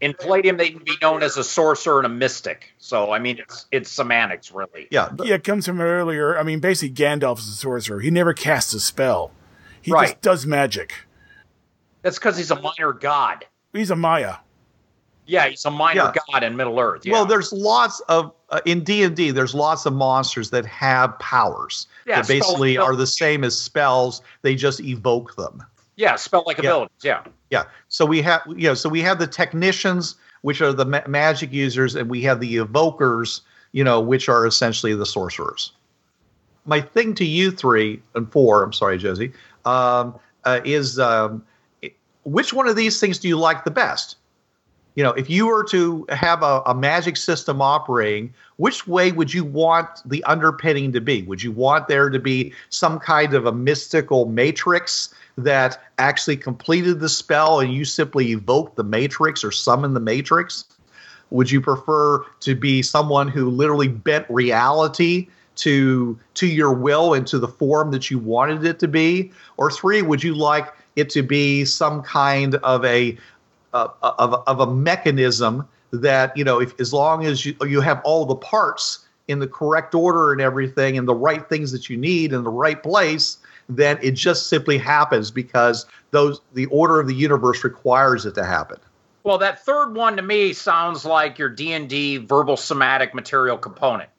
in 0.01 0.15
Palladium 0.15 0.57
they 0.57 0.71
would 0.71 0.83
be 0.83 0.95
known 0.99 1.21
as 1.21 1.37
a 1.37 1.43
sorcerer 1.43 1.99
and 1.99 2.07
a 2.07 2.09
mystic. 2.09 2.71
So 2.79 3.11
I 3.11 3.19
mean, 3.19 3.37
it's 3.37 3.67
it's 3.71 3.91
semantics 3.91 4.51
really. 4.51 4.87
yeah. 4.89 5.09
Yeah, 5.23 5.35
it 5.35 5.43
comes 5.43 5.67
from 5.67 5.79
earlier. 5.79 6.39
I 6.39 6.41
mean, 6.41 6.59
basically, 6.59 6.95
Gandalf 6.95 7.37
is 7.37 7.47
a 7.49 7.51
sorcerer. 7.51 7.99
He 7.99 8.09
never 8.09 8.33
casts 8.33 8.73
a 8.73 8.79
spell. 8.79 9.29
He 9.79 9.91
Right. 9.91 10.07
just 10.07 10.21
does 10.21 10.45
magic. 10.47 10.93
That's 12.01 12.17
because 12.17 12.35
he's 12.35 12.49
a 12.49 12.59
minor 12.59 12.93
god. 12.93 13.45
He's 13.73 13.91
a 13.91 13.95
Maia. 13.95 14.37
Yeah, 15.27 15.49
he's 15.49 15.63
a 15.65 15.69
minor 15.69 16.11
Yeah. 16.15 16.21
god 16.31 16.43
in 16.43 16.55
Middle 16.57 16.79
Earth. 16.79 17.05
Yeah. 17.05 17.13
Well, 17.13 17.25
there's 17.27 17.53
lots 17.53 17.99
of 18.09 18.33
uh, 18.51 18.61
in 18.65 18.83
D 18.83 19.03
and 19.03 19.15
D. 19.15 19.31
There's 19.31 19.53
lots 19.53 19.85
of 19.85 19.93
monsters 19.93 20.49
that 20.51 20.65
have 20.65 21.17
powers 21.19 21.87
Yeah, 22.05 22.17
that 22.21 22.27
basically 22.27 22.75
spell- 22.75 22.85
are 22.85 22.95
the 22.95 23.07
same 23.07 23.43
as 23.43 23.59
spells. 23.59 24.21
They 24.41 24.55
just 24.55 24.79
evoke 24.81 25.35
them. 25.35 25.63
yeah, 25.95 26.15
spell 26.15 26.43
like 26.47 26.57
Yeah. 26.57 26.69
abilities. 26.71 27.03
Yeah. 27.03 27.23
Yeah. 27.51 27.63
So 27.89 28.05
we 28.05 28.21
have 28.21 28.41
you 28.47 28.67
know 28.67 28.73
so 28.73 28.89
we 28.89 29.01
have 29.01 29.19
the 29.19 29.27
technicians, 29.27 30.15
which 30.41 30.61
are 30.61 30.71
the 30.73 30.85
ma- 30.85 31.07
magic 31.07 31.51
users, 31.51 31.95
and 31.95 32.09
we 32.09 32.21
have 32.21 32.39
the 32.39 32.57
evokers, 32.57 33.41
you 33.73 33.83
know, 33.83 33.99
which 33.99 34.29
are 34.29 34.45
essentially 34.45 34.93
the 34.95 35.05
sorcerers. 35.05 35.71
My 36.65 36.79
thing 36.81 37.15
to 37.15 37.25
you 37.25 37.51
three 37.51 38.01
and 38.15 38.31
four, 38.31 38.63
I'm 38.63 38.73
sorry, 38.73 38.97
Josie, 38.97 39.31
um, 39.65 40.15
uh, 40.45 40.59
is 40.63 40.99
um, 40.99 41.43
which 42.23 42.53
one 42.53 42.67
of 42.67 42.75
these 42.75 42.99
things 42.99 43.17
do 43.17 43.27
you 43.27 43.37
like 43.37 43.63
the 43.63 43.71
best? 43.71 44.15
You 44.95 45.03
know, 45.03 45.11
if 45.11 45.29
you 45.29 45.47
were 45.47 45.63
to 45.65 46.05
have 46.09 46.43
a, 46.43 46.61
a 46.65 46.75
magic 46.75 47.15
system 47.15 47.61
operating, 47.61 48.33
which 48.57 48.87
way 48.87 49.11
would 49.11 49.33
you 49.33 49.43
want 49.43 49.87
the 50.05 50.23
underpinning 50.25 50.91
to 50.93 51.01
be? 51.01 51.21
Would 51.23 51.41
you 51.43 51.51
want 51.51 51.87
there 51.87 52.09
to 52.09 52.19
be 52.19 52.53
some 52.69 52.99
kind 52.99 53.33
of 53.33 53.45
a 53.45 53.51
mystical 53.51 54.25
matrix 54.25 55.13
that 55.37 55.81
actually 55.97 56.37
completed 56.37 56.99
the 56.99 57.09
spell 57.09 57.59
and 57.59 57.73
you 57.73 57.85
simply 57.85 58.31
evoked 58.31 58.75
the 58.75 58.83
matrix 58.83 59.43
or 59.43 59.51
summoned 59.51 59.95
the 59.95 60.01
matrix? 60.01 60.65
Would 61.31 61.51
you 61.51 61.61
prefer 61.61 62.25
to 62.41 62.55
be 62.55 62.81
someone 62.81 63.27
who 63.27 63.49
literally 63.49 63.87
bent 63.87 64.25
reality 64.29 65.27
to 65.57 66.17
to 66.33 66.47
your 66.47 66.73
will 66.73 67.13
and 67.13 67.27
to 67.27 67.37
the 67.37 67.47
form 67.47 67.91
that 67.91 68.09
you 68.09 68.17
wanted 68.17 68.65
it 68.65 68.79
to 68.79 68.87
be? 68.87 69.31
Or 69.57 69.69
three, 69.69 70.01
would 70.01 70.23
you 70.23 70.33
like 70.33 70.73
it 70.95 71.09
to 71.11 71.21
be 71.21 71.65
some 71.65 72.01
kind 72.01 72.55
of 72.55 72.83
a 72.83 73.17
uh, 73.73 73.87
of, 74.01 74.43
of 74.47 74.59
a 74.59 74.71
mechanism 74.71 75.67
that 75.91 76.35
you 76.37 76.43
know 76.43 76.59
if 76.59 76.79
as 76.79 76.93
long 76.93 77.25
as 77.25 77.45
you 77.45 77.55
you 77.65 77.81
have 77.81 78.01
all 78.03 78.25
the 78.25 78.35
parts 78.35 79.05
in 79.27 79.39
the 79.39 79.47
correct 79.47 79.93
order 79.95 80.31
and 80.31 80.41
everything 80.41 80.97
and 80.97 81.07
the 81.07 81.15
right 81.15 81.47
things 81.49 81.71
that 81.71 81.89
you 81.89 81.97
need 81.97 82.33
in 82.33 82.43
the 82.43 82.49
right 82.49 82.81
place 82.83 83.37
then 83.69 83.99
it 84.01 84.11
just 84.11 84.47
simply 84.49 84.77
happens 84.77 85.29
because 85.31 85.85
those 86.11 86.41
the 86.53 86.65
order 86.67 86.99
of 86.99 87.07
the 87.07 87.13
universe 87.13 87.63
requires 87.63 88.25
it 88.25 88.35
to 88.35 88.43
happen 88.43 88.77
Well, 89.23 89.37
that 89.39 89.63
third 89.65 89.93
one 89.93 90.15
to 90.17 90.21
me 90.21 90.53
sounds 90.53 91.05
like 91.05 91.37
your 91.37 91.49
D 91.49 91.73
and 91.73 91.89
D 91.89 92.17
verbal 92.17 92.57
somatic 92.57 93.13
material 93.13 93.57
component. 93.57 94.09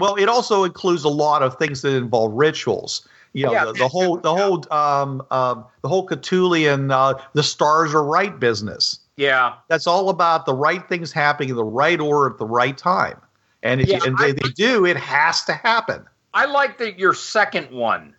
Well 0.00 0.16
it 0.16 0.28
also 0.28 0.64
includes 0.64 1.04
a 1.04 1.08
lot 1.08 1.42
of 1.42 1.56
things 1.58 1.82
that 1.82 1.94
involve 1.94 2.32
rituals 2.32 3.06
you 3.32 3.46
know 3.46 3.52
Yeah, 3.52 3.66
the, 3.66 3.72
the 3.74 3.88
whole 3.94 4.16
the 4.18 4.34
whole 4.34 4.64
um, 4.72 5.22
um, 5.30 5.64
the 5.82 5.88
whole 5.88 6.06
Cthulhian 6.06 6.90
uh, 6.92 7.20
the 7.34 7.42
stars 7.42 7.94
are 7.94 8.04
right 8.04 8.38
business 8.40 8.98
Yeah. 9.16 9.54
that's 9.68 9.86
all 9.86 10.08
about 10.08 10.46
the 10.46 10.54
right 10.54 10.88
things 10.88 11.12
happening 11.12 11.50
in 11.50 11.56
the 11.56 11.64
right 11.64 12.00
order 12.00 12.32
at 12.32 12.38
the 12.38 12.46
right 12.46 12.76
time 12.76 13.20
and 13.62 13.80
if 13.80 13.88
Yeah, 13.88 13.96
you, 13.98 14.02
and 14.06 14.18
they, 14.18 14.30
I- 14.30 14.32
they 14.32 14.48
do 14.50 14.84
it 14.86 14.96
has 14.96 15.44
to 15.44 15.52
happen 15.52 16.06
I 16.32 16.46
like 16.46 16.78
the 16.78 16.96
your 16.96 17.12
second 17.12 17.72
one. 17.72 18.14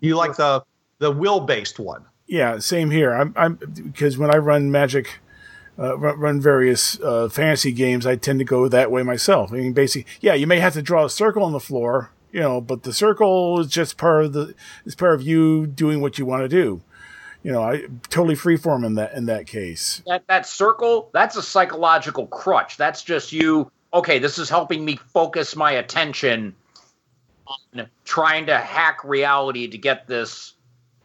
You 0.00 0.16
like 0.16 0.36
the 0.36 0.62
the 0.98 1.10
will 1.10 1.40
based 1.40 1.78
one. 1.78 2.04
Yeah, 2.26 2.58
same 2.58 2.90
here. 2.90 3.12
I'm, 3.12 3.32
I'm 3.36 3.54
because 3.54 4.18
when 4.18 4.30
I 4.32 4.36
run 4.36 4.70
Magic, 4.70 5.20
uh, 5.78 5.96
run, 5.98 6.18
run 6.18 6.40
various 6.40 7.00
uh, 7.00 7.28
fantasy 7.28 7.72
games, 7.72 8.06
I 8.06 8.16
tend 8.16 8.38
to 8.38 8.44
go 8.44 8.68
that 8.68 8.90
way 8.90 9.02
myself. 9.02 9.52
I 9.52 9.56
mean, 9.56 9.72
basically, 9.72 10.10
yeah, 10.20 10.34
you 10.34 10.46
may 10.46 10.60
have 10.60 10.74
to 10.74 10.82
draw 10.82 11.04
a 11.04 11.10
circle 11.10 11.42
on 11.42 11.52
the 11.52 11.60
floor, 11.60 12.10
you 12.32 12.40
know, 12.40 12.60
but 12.60 12.82
the 12.82 12.92
circle 12.92 13.60
is 13.60 13.68
just 13.68 13.96
part 13.96 14.24
of 14.24 14.32
the 14.32 14.54
is 14.84 14.94
part 14.94 15.14
of 15.14 15.22
you 15.22 15.66
doing 15.66 16.00
what 16.00 16.18
you 16.18 16.26
want 16.26 16.42
to 16.42 16.48
do. 16.48 16.82
You 17.42 17.52
know, 17.52 17.62
I 17.62 17.84
totally 18.10 18.34
freeform 18.34 18.84
in 18.84 18.96
that 18.96 19.14
in 19.14 19.26
that 19.26 19.46
case. 19.46 20.02
That 20.06 20.24
that 20.28 20.46
circle, 20.46 21.08
that's 21.12 21.36
a 21.36 21.42
psychological 21.42 22.26
crutch. 22.26 22.76
That's 22.76 23.02
just 23.02 23.32
you. 23.32 23.70
Okay, 23.94 24.18
this 24.18 24.38
is 24.38 24.50
helping 24.50 24.84
me 24.84 24.96
focus 25.12 25.56
my 25.56 25.72
attention 25.72 26.54
on 27.46 27.88
trying 28.04 28.46
to 28.46 28.58
hack 28.58 29.02
reality 29.04 29.68
to 29.68 29.78
get 29.78 30.06
this 30.06 30.52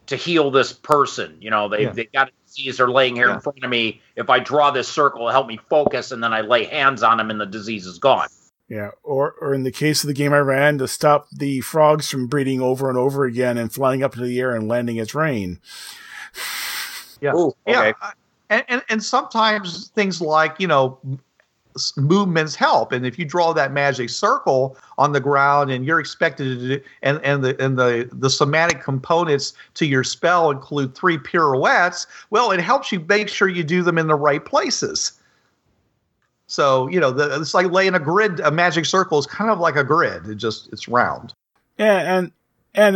to 0.07 0.15
heal 0.15 0.51
this 0.51 0.73
person. 0.73 1.37
You 1.39 1.49
know, 1.49 1.69
they 1.69 1.83
Yeah. 1.83 1.91
they 1.91 2.05
got 2.05 2.27
a 2.27 2.31
disease. 2.45 2.77
They're 2.77 2.89
laying 2.89 3.15
here 3.15 3.29
Yeah. 3.29 3.35
in 3.35 3.39
front 3.39 3.63
of 3.63 3.69
me. 3.69 4.01
If 4.15 4.29
I 4.29 4.39
draw 4.39 4.71
this 4.71 4.87
circle, 4.87 5.21
it'll 5.21 5.31
help 5.31 5.47
me 5.47 5.59
focus, 5.69 6.11
and 6.11 6.23
then 6.23 6.33
I 6.33 6.41
lay 6.41 6.63
hands 6.65 7.03
on 7.03 7.19
him, 7.19 7.29
and 7.29 7.39
the 7.39 7.45
disease 7.45 7.85
is 7.85 7.99
gone. 7.99 8.27
Yeah, 8.69 8.91
or 9.03 9.35
or 9.41 9.53
in 9.53 9.63
the 9.63 9.71
case 9.71 10.03
of 10.03 10.07
the 10.07 10.13
game 10.13 10.33
I 10.33 10.39
ran, 10.39 10.77
to 10.79 10.87
stop 10.87 11.27
the 11.31 11.61
frogs 11.61 12.09
from 12.09 12.27
breeding 12.27 12.61
over 12.61 12.89
and 12.89 12.97
over 12.97 13.25
again 13.25 13.57
and 13.57 13.71
flying 13.71 14.01
up 14.03 14.13
into 14.13 14.25
the 14.25 14.39
air 14.39 14.55
and 14.55 14.67
landing 14.67 14.97
as 14.99 15.13
rain. 15.13 15.59
Yeah. 17.21 17.33
Ooh, 17.35 17.53
Yeah. 17.67 17.91
And, 18.49 18.63
and 18.67 18.83
and 18.89 19.03
sometimes 19.03 19.89
things 19.89 20.21
like, 20.21 20.55
you 20.59 20.67
know, 20.67 20.99
s- 21.03 21.19
movements 21.97 22.55
help. 22.55 22.91
And 22.91 23.05
if 23.05 23.19
you 23.19 23.25
draw 23.25 23.53
that 23.53 23.71
magic 23.71 24.09
circle 24.09 24.77
on 24.97 25.11
the 25.11 25.19
ground 25.19 25.71
and 25.71 25.85
you're 25.85 25.99
expected 25.99 26.59
to 26.59 26.67
do, 26.67 26.83
and, 27.01 27.19
and 27.23 27.43
the 27.43 27.61
and 27.63 27.77
the 27.77 28.09
the 28.11 28.29
somatic 28.29 28.81
components 28.81 29.53
to 29.75 29.85
your 29.85 30.03
spell 30.03 30.51
include 30.51 30.95
three 30.95 31.17
pirouettes, 31.17 32.07
well, 32.29 32.51
it 32.51 32.59
helps 32.59 32.91
you 32.91 32.99
make 33.01 33.29
sure 33.29 33.47
you 33.47 33.63
do 33.63 33.83
them 33.83 33.97
in 33.97 34.07
the 34.07 34.15
right 34.15 34.43
places. 34.43 35.13
So, 36.47 36.87
you 36.89 36.99
know, 36.99 37.11
the, 37.11 37.39
it's 37.41 37.53
like 37.53 37.71
laying 37.71 37.95
a 37.95 37.99
grid, 37.99 38.39
a 38.39 38.51
magic 38.51 38.85
circle 38.85 39.17
is 39.17 39.25
kind 39.25 39.49
of 39.49 39.59
like 39.59 39.75
a 39.75 39.83
grid. 39.83 40.27
It 40.27 40.35
just 40.35 40.71
it's 40.71 40.87
round. 40.87 41.33
Yeah, 41.77 42.17
and 42.17 42.31
and 42.75 42.95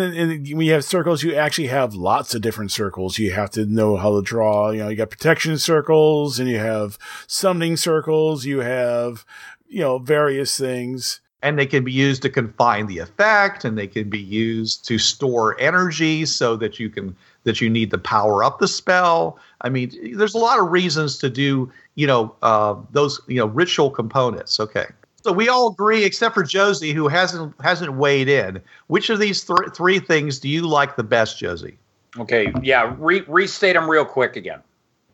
when 0.56 0.62
you 0.62 0.74
have 0.74 0.84
circles, 0.86 1.24
you 1.24 1.36
actually 1.36 1.68
have 1.68 1.96
lots 1.96 2.36
of 2.36 2.42
different 2.42 2.72
circles. 2.72 3.18
You 3.18 3.32
have 3.32 3.50
to 3.52 3.66
know 3.66 3.98
how 3.98 4.16
to 4.16 4.22
draw. 4.22 4.72
You 4.72 4.80
know, 4.80 4.90
you 4.90 4.96
got 4.98 5.10
protection 5.10 5.58
circles, 5.58 6.40
and 6.40 6.50
you 6.50 6.60
have 6.60 6.98
summoning 7.28 7.78
circles. 7.78 8.46
You 8.46 8.60
have 8.60 9.26
you 9.68 9.80
know 9.82 10.00
various 10.00 10.58
things. 10.58 11.22
and 11.42 11.58
they 11.58 11.66
can 11.66 11.84
be 11.84 11.92
used 11.92 12.22
to 12.24 12.30
confine 12.30 12.88
the 12.88 13.00
effect 13.00 13.64
and 13.64 13.78
they 13.78 13.88
can 13.88 14.10
be 14.10 14.20
used 14.20 14.86
to 14.86 14.98
store 14.98 15.60
energy 15.60 16.26
so 16.26 16.58
that 16.58 16.80
you 16.80 16.90
can 16.90 17.16
that 17.46 17.62
you 17.62 17.70
need 17.70 17.90
to 17.92 17.98
power 17.98 18.44
up 18.44 18.60
the 18.60 18.68
spell. 18.68 19.40
I 19.62 19.70
mean, 19.70 19.92
there's 20.18 20.36
a 20.36 20.38
lot 20.40 20.60
of 20.60 20.72
reasons 20.72 21.18
to 21.20 21.30
do, 21.30 21.72
you 21.96 22.06
know, 22.08 22.36
uh, 22.42 22.76
those, 22.92 23.22
you 23.28 23.38
know, 23.38 23.46
ritual 23.46 23.90
components. 23.90 24.60
Okay. 24.60 24.86
So 25.30 25.34
we 25.34 25.48
all 25.48 25.70
agree, 25.70 26.06
except 26.06 26.34
for 26.34 26.42
Josie, 26.42 26.92
who 26.92 27.08
hasn't 27.08 27.54
hasn't 27.62 27.94
weighed 27.94 28.28
in. 28.28 28.60
Which 28.88 29.12
of 29.12 29.20
these 29.20 29.44
th- 29.44 29.76
three 29.76 30.00
things 30.00 30.40
do 30.40 30.50
you 30.50 30.68
like 30.68 30.96
the 30.96 31.04
best, 31.04 31.38
Josie? 31.38 31.78
Okay, 32.18 32.52
yeah, 32.64 32.96
re- 32.98 33.24
restate 33.28 33.76
them 33.76 33.88
real 33.88 34.06
quick 34.06 34.36
again. 34.36 34.64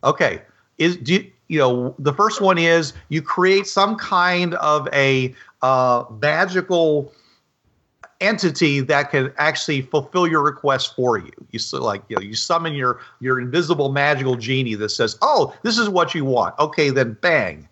Okay, 0.04 0.40
is 0.78 0.96
do 0.96 1.12
you, 1.12 1.30
you 1.48 1.58
know 1.58 1.94
the 1.98 2.14
first 2.14 2.40
one 2.40 2.56
is 2.56 2.94
you 3.10 3.20
create 3.20 3.66
some 3.66 3.96
kind 3.96 4.54
of 4.54 4.88
a 4.94 5.34
uh, 5.60 6.04
magical 6.22 7.12
entity 8.22 8.80
that 8.80 9.10
can 9.10 9.34
actually 9.36 9.82
fulfill 9.82 10.26
your 10.26 10.42
request 10.42 10.96
for 10.96 11.18
you. 11.18 11.32
You 11.50 11.58
so 11.58 11.84
like 11.84 12.02
you 12.08 12.16
know 12.16 12.22
you 12.22 12.34
summon 12.34 12.72
your 12.72 13.00
your 13.20 13.38
invisible 13.38 13.92
magical 13.92 14.36
genie 14.36 14.76
that 14.76 14.88
says, 14.88 15.18
"Oh, 15.20 15.54
this 15.62 15.76
is 15.76 15.90
what 15.90 16.14
you 16.14 16.24
want." 16.24 16.58
Okay, 16.58 16.88
then 16.88 17.18
bang. 17.20 17.68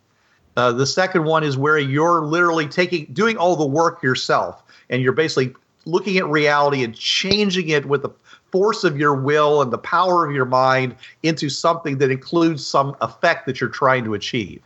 Uh, 0.56 0.72
the 0.72 0.86
second 0.86 1.24
one 1.24 1.42
is 1.42 1.56
where 1.56 1.78
you're 1.78 2.22
literally 2.22 2.68
taking 2.68 3.06
doing 3.12 3.36
all 3.36 3.56
the 3.56 3.66
work 3.66 4.02
yourself, 4.02 4.62
and 4.90 5.02
you're 5.02 5.12
basically 5.12 5.54
looking 5.84 6.16
at 6.16 6.26
reality 6.26 6.84
and 6.84 6.94
changing 6.94 7.68
it 7.68 7.86
with 7.86 8.02
the 8.02 8.10
force 8.52 8.84
of 8.84 8.96
your 8.96 9.14
will 9.14 9.62
and 9.62 9.72
the 9.72 9.78
power 9.78 10.24
of 10.24 10.34
your 10.34 10.44
mind 10.44 10.94
into 11.24 11.50
something 11.50 11.98
that 11.98 12.10
includes 12.10 12.64
some 12.64 12.96
effect 13.00 13.46
that 13.46 13.60
you're 13.60 13.68
trying 13.68 14.04
to 14.04 14.14
achieve. 14.14 14.62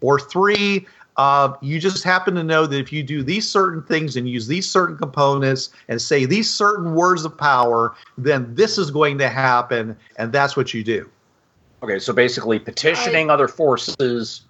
Or 0.00 0.20
three, 0.20 0.86
uh, 1.16 1.54
you 1.60 1.80
just 1.80 2.04
happen 2.04 2.34
to 2.36 2.44
know 2.44 2.66
that 2.66 2.78
if 2.78 2.92
you 2.92 3.02
do 3.02 3.22
these 3.22 3.48
certain 3.48 3.82
things 3.82 4.16
and 4.16 4.28
use 4.28 4.46
these 4.46 4.70
certain 4.70 4.96
components 4.96 5.70
and 5.88 6.00
say 6.00 6.24
these 6.24 6.48
certain 6.48 6.94
words 6.94 7.24
of 7.24 7.36
power, 7.36 7.94
then 8.18 8.54
this 8.54 8.78
is 8.78 8.90
going 8.90 9.18
to 9.18 9.28
happen, 9.28 9.96
and 10.16 10.32
that's 10.32 10.56
what 10.56 10.72
you 10.72 10.84
do. 10.84 11.08
Okay, 11.82 11.98
so 11.98 12.12
basically 12.12 12.58
petitioning 12.58 13.30
other 13.30 13.46
forces, 13.46 14.42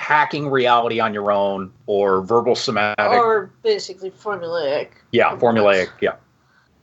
hacking 0.00 0.48
reality 0.48 0.98
on 0.98 1.12
your 1.12 1.30
own, 1.30 1.70
or 1.84 2.22
verbal 2.22 2.54
somatic. 2.54 2.98
Or 2.98 3.52
basically 3.62 4.10
formulaic. 4.10 4.88
yeah, 5.12 5.36
formulaic. 5.36 5.90
Yeah. 6.00 6.16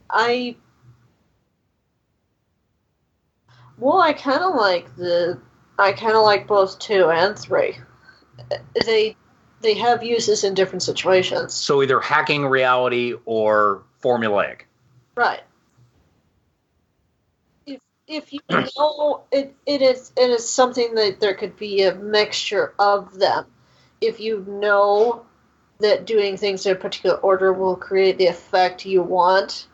I 0.08 0.54
well, 3.76 4.00
I 4.00 4.12
kind 4.12 4.42
of 4.42 4.54
like 4.54 4.94
the 4.94 5.38
I 5.80 5.92
kind 5.92 6.14
of 6.14 6.22
like 6.22 6.46
both 6.46 6.78
two 6.78 7.10
and 7.10 7.36
three. 7.36 7.76
They 8.86 9.16
they 9.62 9.74
have 9.74 10.04
uses 10.04 10.44
in 10.44 10.54
different 10.54 10.84
situations. 10.84 11.52
So 11.54 11.82
either 11.82 11.98
hacking 11.98 12.46
reality 12.46 13.14
or 13.24 13.82
formulaic. 14.00 14.60
Right. 15.16 15.40
If 18.08 18.32
you 18.32 18.40
know 18.48 19.22
it, 19.30 19.54
it 19.66 19.82
is 19.82 20.12
it 20.16 20.30
is 20.30 20.48
something 20.48 20.94
that 20.94 21.20
there 21.20 21.34
could 21.34 21.56
be 21.56 21.82
a 21.82 21.94
mixture 21.94 22.72
of 22.78 23.18
them. 23.18 23.46
If 24.00 24.18
you 24.18 24.44
know 24.48 25.26
that 25.80 26.06
doing 26.06 26.36
things 26.36 26.64
in 26.66 26.72
a 26.72 26.74
particular 26.76 27.16
order 27.16 27.52
will 27.52 27.76
create 27.76 28.18
the 28.18 28.26
effect 28.26 28.86
you 28.86 29.02
want, 29.02 29.68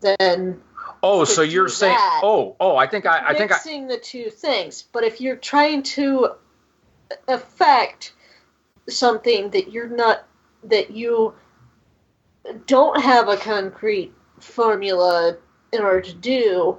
then 0.00 0.62
Oh, 1.02 1.24
so 1.24 1.42
you're 1.42 1.68
saying? 1.68 1.96
that. 1.96 2.20
Oh, 2.22 2.54
oh, 2.60 2.76
I 2.76 2.86
think 2.86 3.06
I, 3.06 3.30
I 3.30 3.34
think 3.34 3.50
I. 3.50 3.56
mixing 3.56 3.88
the 3.88 3.98
two 3.98 4.30
things. 4.30 4.82
But 4.82 5.02
if 5.02 5.20
you're 5.20 5.36
trying 5.36 5.82
to 5.82 6.34
affect 7.26 8.12
something 8.88 9.50
that 9.50 9.72
you're 9.72 9.88
not 9.88 10.26
that 10.64 10.92
you 10.92 11.34
don't 12.66 13.00
have 13.00 13.28
a 13.28 13.36
concrete 13.36 14.12
formula 14.38 15.36
in 15.72 15.80
order 15.80 16.00
to 16.02 16.14
do, 16.14 16.78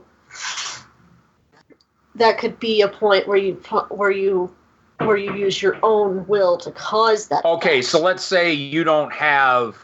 that 2.15 2.37
could 2.37 2.59
be 2.59 2.81
a 2.81 2.87
point 2.87 3.27
where 3.27 3.37
you 3.37 3.53
where 3.89 4.11
you 4.11 4.53
where 4.99 5.17
you 5.17 5.35
use 5.35 5.61
your 5.61 5.77
own 5.83 6.25
will 6.27 6.57
to 6.57 6.71
cause 6.71 7.27
that. 7.27 7.43
Okay, 7.43 7.79
effect. 7.79 7.87
so 7.87 8.01
let's 8.01 8.23
say 8.23 8.53
you 8.53 8.83
don't 8.83 9.11
have. 9.11 9.77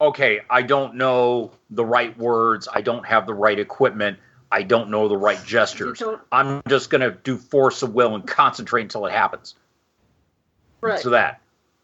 Okay, 0.00 0.40
I 0.50 0.62
don't 0.62 0.96
know 0.96 1.52
the 1.70 1.84
right 1.84 2.16
words. 2.18 2.68
I 2.72 2.80
don't 2.80 3.06
have 3.06 3.26
the 3.26 3.34
right 3.34 3.58
equipment. 3.58 4.18
I 4.50 4.62
don't 4.62 4.90
know 4.90 5.08
the 5.08 5.16
right 5.16 5.42
gestures. 5.44 6.02
I'm 6.30 6.62
just 6.68 6.90
gonna 6.90 7.12
do 7.12 7.36
force 7.36 7.82
of 7.82 7.94
will 7.94 8.14
and 8.14 8.26
concentrate 8.26 8.82
until 8.82 9.06
it 9.06 9.12
happens. 9.12 9.54
right. 10.80 10.98
So 10.98 11.10
that. 11.10 11.40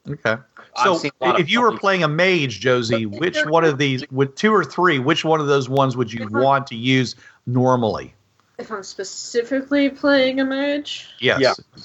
Okay. 0.09 0.37
So 0.83 0.97
seen 0.97 1.11
a 1.21 1.25
lot 1.25 1.35
of 1.35 1.41
if 1.41 1.51
you 1.51 1.61
were 1.61 1.77
playing 1.77 2.05
a 2.05 2.09
mage, 2.09 2.61
Josie, 2.61 3.07
which 3.07 3.45
one 3.47 3.65
of 3.65 3.79
these, 3.79 4.09
with 4.11 4.35
two 4.37 4.55
or 4.55 4.65
three, 4.65 4.99
which 4.99 5.25
one 5.25 5.41
of 5.41 5.47
those 5.47 5.69
ones 5.69 5.97
would 5.97 6.13
you 6.13 6.29
want 6.31 6.69
to 6.69 6.77
use 6.77 7.17
normally? 7.47 8.15
if 8.59 8.73
I'm 8.73 8.83
specifically 8.83 9.89
playing 9.89 10.41
a 10.41 10.45
mage, 10.45 11.09
Yes. 11.21 11.41
Yeah. 11.41 11.83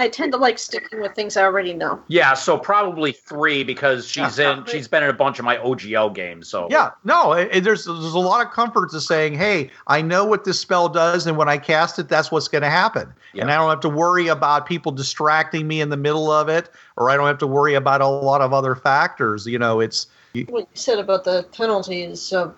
I 0.00 0.08
tend 0.08 0.32
to 0.32 0.38
like 0.38 0.58
sticking 0.58 1.02
with 1.02 1.14
things 1.14 1.36
I 1.36 1.42
already 1.42 1.74
know. 1.74 2.00
Yeah, 2.08 2.32
so 2.32 2.56
probably 2.56 3.12
three 3.12 3.62
because 3.62 4.08
she's 4.08 4.38
Yeah. 4.38 4.56
in. 4.58 4.64
She's 4.64 4.88
been 4.88 5.02
in 5.02 5.10
a 5.10 5.12
bunch 5.12 5.38
of 5.38 5.44
my 5.44 5.58
OGL 5.58 6.08
games. 6.14 6.48
So 6.48 6.68
Yeah, 6.70 6.92
no, 7.04 7.34
it, 7.34 7.50
it- 7.52 7.64
there's 7.64 7.84
there's 7.84 8.14
a 8.14 8.18
lot 8.18 8.44
of 8.46 8.50
comfort 8.50 8.90
to 8.92 9.00
saying, 9.02 9.34
"Hey, 9.34 9.70
I 9.88 10.00
know 10.00 10.24
what 10.24 10.44
this 10.44 10.58
spell 10.58 10.88
does, 10.88 11.26
and 11.26 11.36
when 11.36 11.50
I 11.50 11.58
cast 11.58 11.98
it, 11.98 12.08
that's 12.08 12.32
what's 12.32 12.48
going 12.48 12.62
to 12.62 12.70
happen, 12.70 13.12
and 13.38 13.50
I 13.52 13.56
don't 13.56 13.68
have 13.68 13.80
to 13.80 13.90
worry 13.90 14.28
about 14.28 14.64
people 14.64 14.90
distracting 14.90 15.68
me 15.68 15.82
in 15.82 15.90
the 15.90 15.98
middle 15.98 16.30
of 16.32 16.48
it, 16.48 16.70
or 16.96 17.10
I 17.10 17.16
don't 17.16 17.26
have 17.26 17.38
to 17.38 17.46
worry 17.46 17.74
about 17.74 18.00
a 18.00 18.06
lot 18.08 18.40
of 18.40 18.54
other 18.54 18.74
factors. 18.74 19.46
You 19.46 19.58
know, 19.58 19.80
it's 19.80 20.06
What 20.48 20.60
you 20.60 20.66
said 20.72 20.98
about 20.98 21.24
the 21.24 21.42
penalties 21.52 22.32
of 22.32 22.54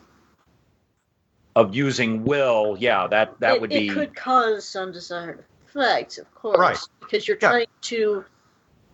of 1.57 1.75
using 1.75 2.23
will, 2.25 2.77
yeah, 2.79 3.09
that 3.09 3.41
that 3.41 3.57
it, 3.57 3.61
would 3.61 3.73
it 3.73 3.81
be. 3.81 3.89
could 3.89 4.15
cause 4.15 4.77
undesired 4.77 5.45
effects, 5.75 6.19
of 6.19 6.33
course, 6.35 6.59
Right. 6.59 6.79
because 7.01 7.27
you're 7.27 7.39
Yeah. 7.41 7.49
trying 7.49 7.67
to 7.83 8.25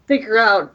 figure 0.06 0.38
out. 0.38 0.74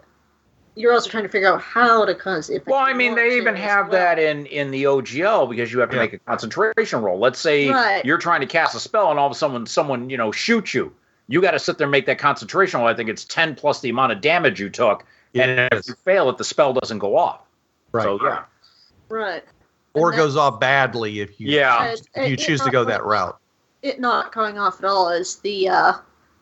You're 0.75 0.91
also 0.91 1.07
trying 1.07 1.21
to 1.23 1.29
figure 1.29 1.53
out 1.53 1.61
how 1.61 2.03
to 2.03 2.15
cause 2.15 2.49
it. 2.49 2.65
Well, 2.65 2.79
I 2.79 2.93
mean, 2.93 3.13
they 3.13 3.37
even 3.37 3.55
have 3.55 3.91
that 3.91 4.17
in 4.17 4.47
in 4.47 4.71
the 4.71 4.85
OGL 4.87 5.45
because 5.45 5.71
you 5.71 5.79
have 5.79 5.91
to 5.91 5.95
Yeah. 5.97 6.01
make 6.01 6.13
a 6.13 6.17
concentration 6.19 7.01
roll. 7.03 7.19
Let's 7.19 7.37
say 7.39 7.69
Right. 7.69 8.03
you're 8.03 8.17
trying 8.17 8.41
to 8.41 8.47
cast 8.47 8.73
a 8.73 8.79
spell 8.79 9.11
and 9.11 9.19
all 9.19 9.27
of 9.27 9.31
a 9.31 9.35
sudden 9.35 9.67
someone 9.67 10.09
you 10.09 10.17
know 10.17 10.31
shoots 10.31 10.73
you. 10.73 10.91
You 11.27 11.41
got 11.41 11.51
to 11.51 11.59
sit 11.59 11.77
there 11.77 11.85
and 11.85 11.91
make 11.91 12.07
that 12.07 12.17
concentration 12.17 12.79
roll. 12.79 12.89
I 12.89 12.95
think 12.95 13.07
it's 13.07 13.23
ten 13.23 13.53
plus 13.53 13.81
the 13.81 13.89
amount 13.89 14.13
of 14.13 14.21
damage 14.21 14.59
you 14.59 14.69
took, 14.69 15.05
and 15.35 15.69
if 15.71 15.87
you 15.87 15.93
fail 16.03 16.27
it, 16.31 16.37
the 16.39 16.43
spell 16.43 16.73
doesn't 16.73 16.97
go 16.99 17.15
off. 17.17 17.41
right, 17.91 18.03
So 18.03 18.19
yeah, 18.23 18.39
right. 19.09 19.43
or 19.93 20.09
And 20.09 20.17
goes 20.17 20.35
off 20.35 20.59
badly 20.59 21.19
if 21.19 21.39
you 21.39 21.49
yeah, 21.51 21.89
And- 21.91 22.01
if 22.15 22.29
you 22.31 22.35
choose 22.35 22.61
to 22.61 22.71
go 22.71 22.83
that 22.85 23.05
route. 23.05 23.37
It 23.83 23.99
not 23.99 24.33
going 24.33 24.57
off 24.57 24.79
at 24.79 24.85
all 24.89 25.09
is 25.09 25.35
the 25.37 25.69
uh, 25.69 25.93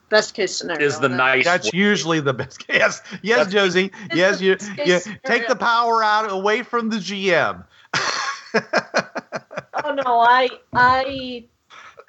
best 0.09 0.33
case 0.35 0.55
scenario. 0.55 0.85
is 0.87 0.99
the 0.99 1.07
And 1.07 1.17
nice. 1.17 1.43
That's 1.43 1.73
usually 1.73 2.19
the 2.21 2.33
best. 2.33 2.63
Yes, 2.69 3.01
yes, 3.21 3.37
That's- 3.47 3.51
Josie. 3.51 3.91
Yes, 4.13 4.39
you, 4.39 4.53
It's- 4.53 5.05
you 5.07 5.15
take 5.25 5.47
the 5.47 5.55
power 5.55 6.03
out 6.03 6.31
away 6.31 6.61
from 6.63 6.89
the 6.89 6.97
GM. 6.97 7.65
Oh 9.83 9.93
no, 9.95 10.19
I 10.19 10.49
I 10.73 11.45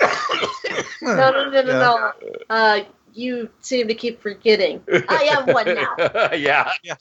no 1.03 1.31
no 1.31 1.51
no 1.51 1.63
no 1.63 1.73
no. 1.73 2.13
Uh, 2.51 2.81
you 3.15 3.49
seem 3.61 3.89
to 3.89 3.95
keep 3.95 4.21
forgetting. 4.21 4.83
I 5.09 5.25
have 5.33 5.47
one 5.47 5.67
now. 5.75 5.95
yeah. 6.35 6.73
yeah, 6.83 6.97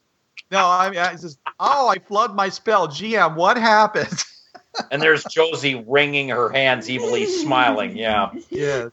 No, 0.52 0.70
I 0.70 0.89
mean, 0.89 1.00
I 1.00 1.12
just, 1.15 1.39
oh, 1.60 1.88
I 1.89 1.98
flood 2.00 2.36
my 2.36 2.48
spell. 2.50 2.88
GM, 2.88 3.36
what 3.36 3.58
happened? 3.58 4.24
And 4.92 5.02
there's 5.02 5.24
Josie 5.26 5.84
wringing 5.88 6.30
her 6.30 6.50
hands, 6.50 6.90
evilly 6.90 7.26
smiling. 7.26 7.98
Yeah, 7.98 8.32
yes. 8.50 8.90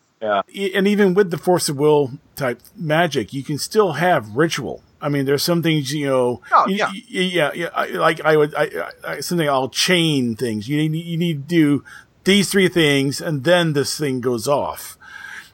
E- 0.53 0.73
and 0.75 0.87
even 0.88 1.14
with 1.14 1.31
the 1.31 1.38
force 1.38 1.69
of 1.69 1.77
will 1.77 2.12
type 2.37 2.61
magic, 2.77 3.33
you 3.33 3.45
can 3.45 3.59
still 3.59 3.93
have 3.93 4.37
ritual. 4.37 4.83
I 5.01 5.09
mean, 5.09 5.27
there's 5.27 5.45
some 5.45 5.62
things 5.62 5.93
you 5.93 6.07
know. 6.07 6.43
Oh, 6.53 6.67
you- 6.67 6.77
yeah. 6.77 6.87
y- 6.88 7.03
yeah, 7.09 7.51
yeah. 7.55 7.69
I, 7.75 7.87
like 7.87 8.21
I 8.25 8.37
would, 8.37 8.55
I, 8.57 8.91
I, 9.05 9.21
something 9.21 9.49
I'll 9.49 9.69
chain 9.69 10.35
things. 10.35 10.69
You 10.69 10.88
need, 10.88 11.05
you 11.05 11.17
need 11.17 11.49
to 11.49 11.55
do 11.79 11.85
these 12.25 12.51
three 12.51 12.69
things, 12.69 13.21
and 13.21 13.45
then 13.45 13.75
this 13.75 13.97
thing 13.97 14.21
goes 14.21 14.49
off. 14.49 14.99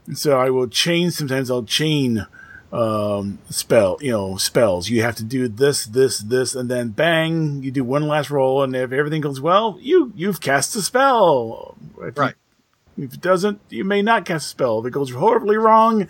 And 0.06 0.16
so 0.18 0.38
I 0.40 0.48
will 0.50 0.66
chain. 0.68 1.10
Sometimes 1.10 1.50
I'll 1.50 1.62
chain 1.64 2.26
um, 2.74 3.38
spell, 3.50 3.98
you 4.00 4.10
know, 4.10 4.36
spells. 4.36 4.88
You 4.88 5.02
have 5.02 5.14
to 5.16 5.24
do 5.24 5.46
this, 5.48 5.86
this, 5.86 6.18
this, 6.18 6.54
and 6.54 6.68
then 6.68 6.88
bang, 6.88 7.62
you 7.62 7.70
do 7.70 7.84
one 7.84 8.08
last 8.08 8.30
roll, 8.30 8.62
and 8.64 8.74
if 8.74 8.90
everything 8.92 9.20
goes 9.20 9.40
well, 9.40 9.78
you 9.80 10.12
you've 10.16 10.40
cast 10.40 10.74
a 10.76 10.82
spell. 10.82 11.76
If 11.98 12.16
you- 12.16 12.22
Right. 12.22 12.34
if 12.98 13.14
it 13.14 13.20
doesn't, 13.20 13.60
you 13.70 13.84
may 13.84 14.02
not 14.02 14.24
cast 14.24 14.46
a 14.46 14.48
spell. 14.48 14.80
If 14.80 14.86
it 14.86 14.90
goes 14.90 15.10
horribly 15.12 15.56
wrong, 15.56 16.08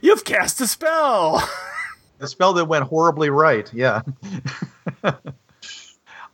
you've 0.00 0.24
cast 0.24 0.60
a 0.60 0.66
spell. 0.68 1.42
a 2.20 2.26
spell 2.28 2.52
that 2.54 2.64
went 2.66 2.84
horribly 2.84 3.28
right. 3.30 3.68
Yeah. 3.74 4.02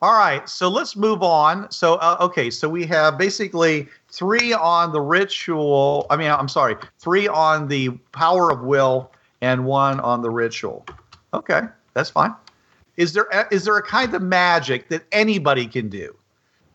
All 0.02 0.18
right. 0.18 0.48
So 0.48 0.68
let's 0.68 0.96
move 0.96 1.22
on. 1.22 1.70
So, 1.70 1.94
uh, 1.94 2.16
okay. 2.20 2.50
So 2.50 2.68
we 2.68 2.84
have 2.86 3.18
basically 3.18 3.88
three 4.10 4.52
on 4.52 4.90
the 4.92 5.00
ritual. 5.00 6.06
I 6.10 6.16
mean, 6.16 6.30
I'm 6.30 6.48
sorry, 6.48 6.74
three 6.98 7.28
on 7.28 7.68
the 7.68 7.90
power 8.12 8.50
of 8.50 8.62
will 8.62 9.12
and 9.42 9.66
one 9.66 10.00
on 10.00 10.22
the 10.22 10.30
ritual. 10.30 10.86
Okay. 11.34 11.62
That's 11.94 12.10
fine. 12.10 12.34
Is 12.96 13.12
there 13.12 13.26
a, 13.32 13.46
is 13.50 13.64
there 13.64 13.76
a 13.76 13.82
kind 13.82 14.14
of 14.14 14.22
magic 14.22 14.88
that 14.88 15.04
anybody 15.12 15.66
can 15.66 15.88
do? 15.88 16.14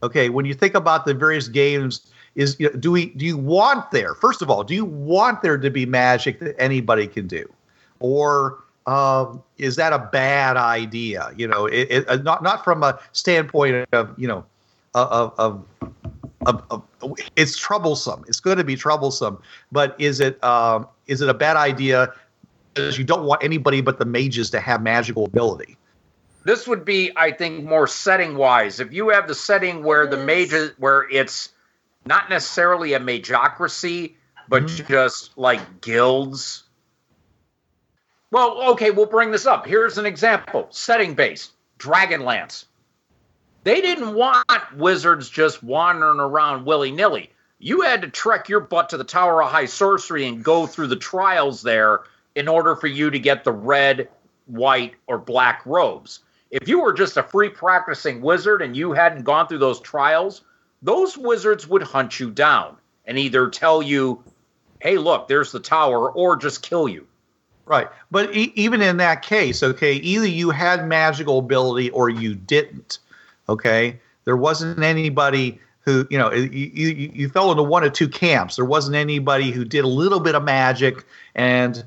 Okay, 0.03 0.29
when 0.29 0.45
you 0.45 0.53
think 0.53 0.75
about 0.75 1.05
the 1.05 1.13
various 1.13 1.47
games, 1.47 2.11
is 2.35 2.55
you 2.59 2.69
know, 2.69 2.79
do 2.79 2.91
we 2.91 3.07
do 3.07 3.25
you 3.25 3.37
want 3.37 3.89
there? 3.91 4.13
First 4.13 4.41
of 4.41 4.49
all, 4.49 4.63
do 4.63 4.75
you 4.75 4.85
want 4.85 5.41
there 5.41 5.57
to 5.57 5.71
be 5.71 5.85
magic 5.85 6.39
that 6.39 6.55
anybody 6.59 7.07
can 7.07 7.27
do, 7.27 7.51
or 7.99 8.63
um, 8.85 9.41
is 9.57 9.75
that 9.77 9.93
a 9.93 9.99
bad 9.99 10.55
idea? 10.55 11.31
You 11.35 11.47
know, 11.47 11.65
it, 11.65 11.87
it, 11.89 12.09
uh, 12.09 12.17
not 12.17 12.43
not 12.43 12.63
from 12.63 12.83
a 12.83 12.99
standpoint 13.11 13.87
of 13.91 14.13
you 14.19 14.27
know 14.27 14.45
of, 14.93 15.33
of 15.37 15.65
of, 16.45 16.63
of, 17.01 17.13
it's 17.35 17.57
troublesome. 17.57 18.23
It's 18.27 18.39
going 18.39 18.57
to 18.57 18.63
be 18.63 18.75
troublesome. 18.75 19.41
But 19.71 19.95
is 19.99 20.19
it 20.19 20.43
um, 20.43 20.87
is 21.07 21.21
it 21.21 21.29
a 21.29 21.33
bad 21.33 21.57
idea? 21.57 22.13
Because 22.77 22.97
you 22.97 23.03
don't 23.03 23.23
want 23.23 23.43
anybody 23.43 23.81
but 23.81 23.99
the 23.99 24.05
mages 24.05 24.49
to 24.51 24.59
have 24.59 24.81
magical 24.81 25.25
ability. 25.25 25.77
This 26.43 26.67
would 26.67 26.85
be, 26.85 27.11
I 27.15 27.31
think, 27.31 27.65
more 27.65 27.87
setting 27.87 28.37
wise. 28.37 28.79
If 28.79 28.93
you 28.93 29.09
have 29.09 29.27
the 29.27 29.35
setting 29.35 29.83
where 29.83 30.07
the 30.07 30.17
Yes. 30.17 30.25
mages, 30.25 30.71
where 30.77 31.07
it's 31.09 31.49
not 32.05 32.29
necessarily 32.29 32.93
a 32.93 32.99
magocracy, 32.99 34.13
but 34.47 34.63
Mhm. 34.63 34.87
just 34.87 35.37
like 35.37 35.81
guilds. 35.81 36.63
Well, 38.31 38.61
okay, 38.71 38.91
we'll 38.91 39.05
bring 39.05 39.31
this 39.31 39.45
up. 39.45 39.65
Here's 39.65 39.97
an 39.97 40.05
example 40.05 40.67
setting 40.69 41.15
based 41.15 41.51
Dragonlance. 41.79 42.65
They 43.63 43.81
didn't 43.81 44.13
want 44.13 44.77
wizards 44.77 45.29
just 45.29 45.61
wandering 45.63 46.19
around 46.19 46.65
willy 46.65 46.91
nilly. 46.91 47.31
You 47.59 47.81
had 47.81 48.01
to 48.03 48.07
trek 48.07 48.47
your 48.47 48.59
butt 48.61 48.89
to 48.89 48.97
the 48.97 49.03
Tower 49.03 49.43
of 49.43 49.49
High 49.49 49.65
Sorcery 49.65 50.27
and 50.27 50.43
go 50.43 50.67
through 50.67 50.87
the 50.87 50.95
trials 50.95 51.61
there 51.61 52.03
in 52.37 52.47
order 52.47 52.75
for 52.75 52.85
you 52.85 53.09
to 53.09 53.17
get 53.17 53.43
the 53.43 53.51
red, 53.51 54.07
white, 54.45 54.93
or 55.07 55.17
black 55.17 55.65
robes. 55.65 56.19
If 56.51 56.67
you 56.67 56.79
were 56.79 56.93
just 56.93 57.17
a 57.17 57.23
free 57.23 57.49
practicing 57.49 58.21
wizard 58.21 58.61
and 58.61 58.77
you 58.77 58.93
hadn't 58.93 59.23
gone 59.23 59.47
through 59.47 59.57
those 59.57 59.81
trials, 59.81 60.43
those 60.83 61.17
wizards 61.17 61.67
would 61.67 61.81
hunt 61.81 62.19
you 62.19 62.29
down 62.29 62.77
and 63.05 63.17
either 63.17 63.49
tell 63.49 63.81
you, 63.81 64.23
hey, 64.81 64.99
look, 64.99 65.27
there's 65.27 65.51
the 65.51 65.59
tower, 65.59 66.11
or 66.11 66.35
just 66.35 66.61
kill 66.61 66.87
you. 66.87 67.07
Right. 67.65 67.87
But 68.11 68.35
e- 68.35 68.53
even 68.55 68.83
in 68.83 68.97
that 68.97 69.23
case, 69.23 69.63
okay, 69.63 69.93
either 69.93 70.27
you 70.27 70.51
had 70.51 70.87
magical 70.87 71.39
ability 71.39 71.89
or 71.89 72.11
you 72.11 72.35
didn't. 72.35 72.99
Okay. 73.49 73.99
There 74.25 74.37
wasn't 74.37 74.83
anybody 74.83 75.59
who, 75.79 76.05
you 76.11 76.19
know, 76.19 76.31
you, 76.31 76.49
you, 76.49 77.11
you 77.13 77.29
fell 77.29 77.49
into 77.49 77.63
one 77.63 77.83
of 77.83 77.93
two 77.93 78.07
camps. 78.07 78.57
There 78.57 78.65
wasn't 78.65 78.95
anybody 78.95 79.49
who 79.49 79.65
did 79.65 79.83
a 79.83 79.87
little 79.87 80.19
bit 80.19 80.35
of 80.35 80.43
magic 80.43 81.03
and, 81.33 81.83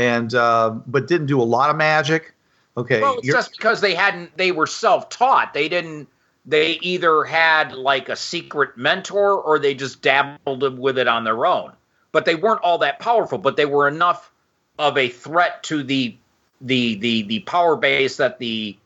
and, 0.00 0.34
uh, 0.34 0.70
but 0.86 1.06
didn't 1.06 1.26
do 1.26 1.40
a 1.40 1.44
lot 1.44 1.68
of 1.68 1.76
magic. 1.76 2.32
Okay. 2.76 3.02
Well, 3.02 3.18
it's 3.18 3.26
just 3.26 3.52
because 3.52 3.82
they 3.82 3.94
hadn't, 3.94 4.34
they 4.38 4.50
were 4.50 4.66
self 4.66 5.10
taught. 5.10 5.52
They 5.52 5.68
didn't, 5.68 6.08
they 6.46 6.72
either 6.80 7.24
had 7.24 7.72
like 7.72 8.08
a 8.08 8.16
secret 8.16 8.78
mentor 8.78 9.34
or 9.34 9.58
they 9.58 9.74
just 9.74 10.00
dabbled 10.00 10.78
with 10.78 10.96
it 10.96 11.06
on 11.06 11.24
their 11.24 11.44
own. 11.44 11.72
But 12.12 12.24
they 12.24 12.34
weren't 12.34 12.62
all 12.62 12.78
that 12.78 12.98
powerful, 12.98 13.36
but 13.36 13.56
they 13.56 13.66
were 13.66 13.86
enough 13.86 14.32
of 14.78 14.96
a 14.96 15.10
threat 15.10 15.62
to 15.64 15.82
the, 15.82 16.16
the, 16.62 16.94
the, 16.94 17.22
the 17.22 17.40
power 17.40 17.76
base 17.76 18.16
that 18.16 18.38
the 18.38 18.78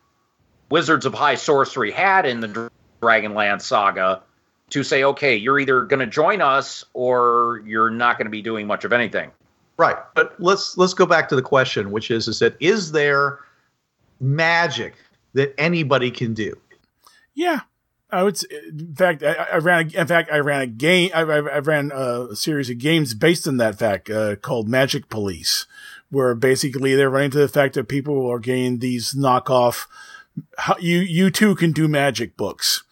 Wizards 0.68 1.06
of 1.06 1.14
High 1.14 1.36
Sorcery 1.36 1.92
had 1.92 2.26
in 2.26 2.40
the 2.40 2.48
Dr- 2.48 2.72
Dragonlance 3.00 3.62
saga 3.62 4.22
to 4.70 4.82
say, 4.82 5.04
okay, 5.04 5.36
you're 5.36 5.60
either 5.60 5.82
going 5.82 6.00
to 6.00 6.06
join 6.06 6.40
us 6.40 6.84
or 6.92 7.62
you're 7.64 7.90
not 7.90 8.18
going 8.18 8.26
to 8.26 8.30
be 8.30 8.42
doing 8.42 8.66
much 8.66 8.84
of 8.84 8.92
anything. 8.92 9.30
Right. 9.76 9.96
But 10.14 10.40
let's 10.40 10.76
let's 10.76 10.94
go 10.94 11.06
back 11.06 11.28
to 11.30 11.36
the 11.36 11.42
question, 11.42 11.90
which 11.90 12.10
is 12.10 12.28
is 12.28 12.38
that 12.38 12.56
is 12.60 12.92
there 12.92 13.40
magic 14.20 14.94
that 15.32 15.54
anybody 15.58 16.10
can 16.10 16.32
do? 16.34 16.54
Yeah, 17.34 17.60
I 18.10 18.22
would. 18.22 18.36
Say, 18.36 18.46
in 18.68 18.94
fact, 18.94 19.22
I, 19.22 19.32
I 19.32 19.56
ran. 19.56 19.90
In 19.90 20.06
fact, 20.06 20.30
I 20.32 20.38
ran 20.38 20.60
a 20.60 20.66
game. 20.66 21.10
I, 21.12 21.22
I, 21.22 21.58
ran 21.58 21.90
a 21.92 22.36
series 22.36 22.70
of 22.70 22.78
games 22.78 23.14
based 23.14 23.48
on 23.48 23.56
that 23.56 23.76
fact 23.76 24.08
uh, 24.08 24.36
called 24.36 24.68
Magic 24.68 25.08
Police, 25.08 25.66
where 26.10 26.34
basically 26.36 26.94
they're 26.94 27.10
running 27.10 27.32
to 27.32 27.38
the 27.38 27.48
fact 27.48 27.74
that 27.74 27.88
people 27.88 28.30
are 28.30 28.38
getting 28.38 28.78
these 28.78 29.14
knockoff. 29.14 29.86
You 30.78 30.98
you 30.98 31.30
too 31.30 31.56
can 31.56 31.72
do 31.72 31.88
magic 31.88 32.36
books. 32.36 32.84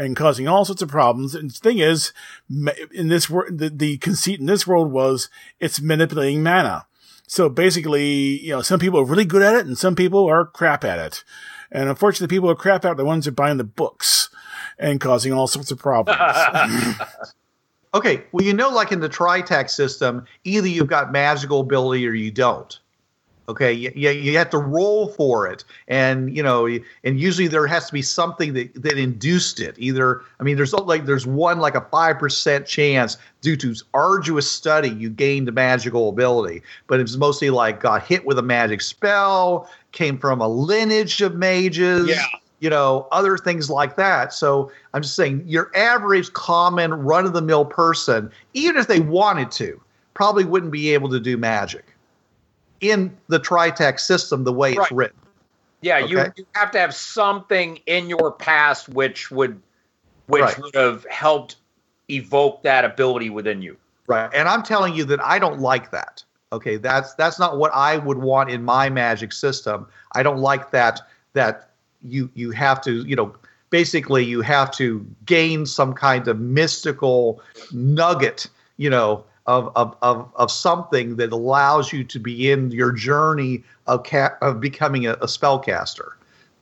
And 0.00 0.16
causing 0.16 0.48
all 0.48 0.64
sorts 0.64 0.80
of 0.80 0.88
problems. 0.88 1.34
And 1.34 1.50
the 1.50 1.54
thing 1.54 1.78
is, 1.78 2.12
in 2.48 3.08
this 3.08 3.28
world, 3.28 3.58
the, 3.58 3.68
the 3.68 3.98
conceit 3.98 4.40
in 4.40 4.46
this 4.46 4.66
world 4.66 4.90
was 4.90 5.28
it's 5.58 5.80
manipulating 5.80 6.42
mana. 6.42 6.86
So 7.26 7.50
basically, 7.50 8.40
you 8.40 8.50
know, 8.50 8.62
some 8.62 8.80
people 8.80 8.98
are 9.00 9.04
really 9.04 9.26
good 9.26 9.42
at 9.42 9.54
it 9.54 9.66
and 9.66 9.76
some 9.76 9.94
people 9.94 10.26
are 10.26 10.46
crap 10.46 10.84
at 10.84 10.98
it. 10.98 11.22
And 11.70 11.88
unfortunately, 11.88 12.26
the 12.26 12.30
people 12.30 12.48
who 12.48 12.52
are 12.52 12.56
crap 12.56 12.84
at 12.84 12.88
it 12.88 12.92
are 12.92 12.94
the 12.96 13.04
ones 13.04 13.26
who 13.26 13.28
are 13.28 13.32
buying 13.32 13.58
the 13.58 13.64
books 13.64 14.30
and 14.78 15.00
causing 15.00 15.34
all 15.34 15.46
sorts 15.46 15.70
of 15.70 15.78
problems. 15.78 16.18
Okay, 17.92 18.22
well, 18.30 18.44
you 18.44 18.54
know, 18.54 18.68
like 18.70 18.92
in 18.92 19.00
the 19.00 19.08
TriTac 19.08 19.68
system, 19.68 20.24
either 20.44 20.68
you've 20.68 20.86
got 20.86 21.10
magical 21.10 21.60
ability 21.60 22.06
or 22.06 22.12
you 22.12 22.30
don't. 22.30 22.78
Okay, 23.50 23.72
you, 23.72 23.90
you, 23.96 24.10
you 24.10 24.38
have 24.38 24.48
to 24.50 24.58
roll 24.58 25.08
for 25.08 25.48
it, 25.48 25.64
and 25.88 26.34
you 26.36 26.40
know, 26.40 26.66
and 27.02 27.18
usually 27.18 27.48
there 27.48 27.66
has 27.66 27.86
to 27.88 27.92
be 27.92 28.00
something 28.00 28.54
that, 28.54 28.72
that 28.80 28.96
induced 28.96 29.58
it. 29.58 29.74
Either, 29.76 30.22
I 30.38 30.44
mean, 30.44 30.56
there's 30.56 30.72
like 30.72 31.04
there's 31.04 31.26
one 31.26 31.58
like 31.58 31.74
a 31.74 31.80
five 31.80 32.20
percent 32.20 32.64
chance 32.64 33.16
due 33.40 33.56
to 33.56 33.74
arduous 33.92 34.48
study 34.48 34.90
you 34.90 35.10
gained 35.10 35.48
a 35.48 35.52
magical 35.52 36.10
ability, 36.10 36.62
but 36.86 37.00
it's 37.00 37.16
mostly 37.16 37.50
like 37.50 37.80
got 37.80 38.04
hit 38.04 38.24
with 38.24 38.38
a 38.38 38.42
magic 38.42 38.80
spell, 38.80 39.68
came 39.90 40.16
from 40.16 40.40
a 40.40 40.46
lineage 40.46 41.20
of 41.20 41.34
mages 41.34 42.08
Yeah. 42.08 42.24
you 42.60 42.70
know, 42.70 43.08
other 43.10 43.36
things 43.36 43.68
like 43.68 43.96
that. 43.96 44.32
So 44.32 44.70
I'm 44.94 45.02
just 45.02 45.16
saying 45.16 45.42
your 45.44 45.72
average 45.74 46.32
common 46.34 46.92
run 46.94 47.26
of 47.26 47.32
the 47.32 47.42
mill 47.42 47.64
person, 47.64 48.30
even 48.54 48.76
if 48.76 48.86
they 48.86 49.00
wanted 49.00 49.50
to, 49.52 49.80
probably 50.14 50.44
wouldn't 50.44 50.70
be 50.70 50.94
able 50.94 51.08
to 51.08 51.18
do 51.18 51.36
magic 51.36 51.89
in 52.80 53.16
the 53.28 53.38
TriTac 53.38 54.00
system 54.00 54.44
the 54.44 54.52
way 54.52 54.72
it's 54.72 54.90
written. 54.92 55.16
Yeah, 55.82 55.98
you, 55.98 56.18
you 56.36 56.46
have 56.54 56.70
to 56.72 56.78
have 56.78 56.94
something 56.94 57.80
in 57.86 58.08
your 58.08 58.32
past 58.32 58.88
which 58.88 59.30
would 59.30 59.60
which 60.26 60.42
Right. 60.42 60.58
would 60.60 60.74
have 60.74 61.06
helped 61.10 61.56
evoke 62.08 62.62
that 62.62 62.84
ability 62.84 63.30
within 63.30 63.62
you. 63.62 63.76
Right. 64.06 64.30
And 64.34 64.48
I'm 64.48 64.62
telling 64.62 64.94
you 64.94 65.04
that 65.04 65.22
I 65.24 65.38
don't 65.38 65.60
like 65.60 65.90
that. 65.90 66.22
Okay, 66.52 66.76
that's 66.76 67.14
that's 67.14 67.38
not 67.38 67.58
what 67.58 67.72
I 67.72 67.98
would 67.98 68.18
want 68.18 68.50
in 68.50 68.64
my 68.64 68.90
magic 68.90 69.32
system. 69.32 69.86
I 70.12 70.22
don't 70.22 70.38
like 70.38 70.72
that 70.72 71.00
that 71.32 71.70
you 72.02 72.30
you 72.34 72.50
have 72.50 72.80
to, 72.82 73.04
you 73.06 73.14
know, 73.14 73.34
basically 73.70 74.24
you 74.24 74.40
have 74.40 74.72
to 74.72 75.06
gain 75.26 75.64
some 75.64 75.92
kind 75.92 76.26
of 76.26 76.40
mystical 76.40 77.40
nugget, 77.72 78.48
you 78.78 78.90
know, 78.90 79.24
of 79.46 79.72
of 79.76 79.96
of, 80.02 80.30
of 80.36 80.50
something 80.50 81.16
that 81.16 81.32
allows 81.32 81.92
you 81.92 82.04
to 82.04 82.18
begin 82.18 82.70
your 82.70 82.92
journey 82.92 83.62
of 83.86 84.04
ca- 84.04 84.36
of 84.40 84.60
becoming 84.60 85.06
a, 85.06 85.12
a 85.14 85.26
spellcaster. 85.26 86.12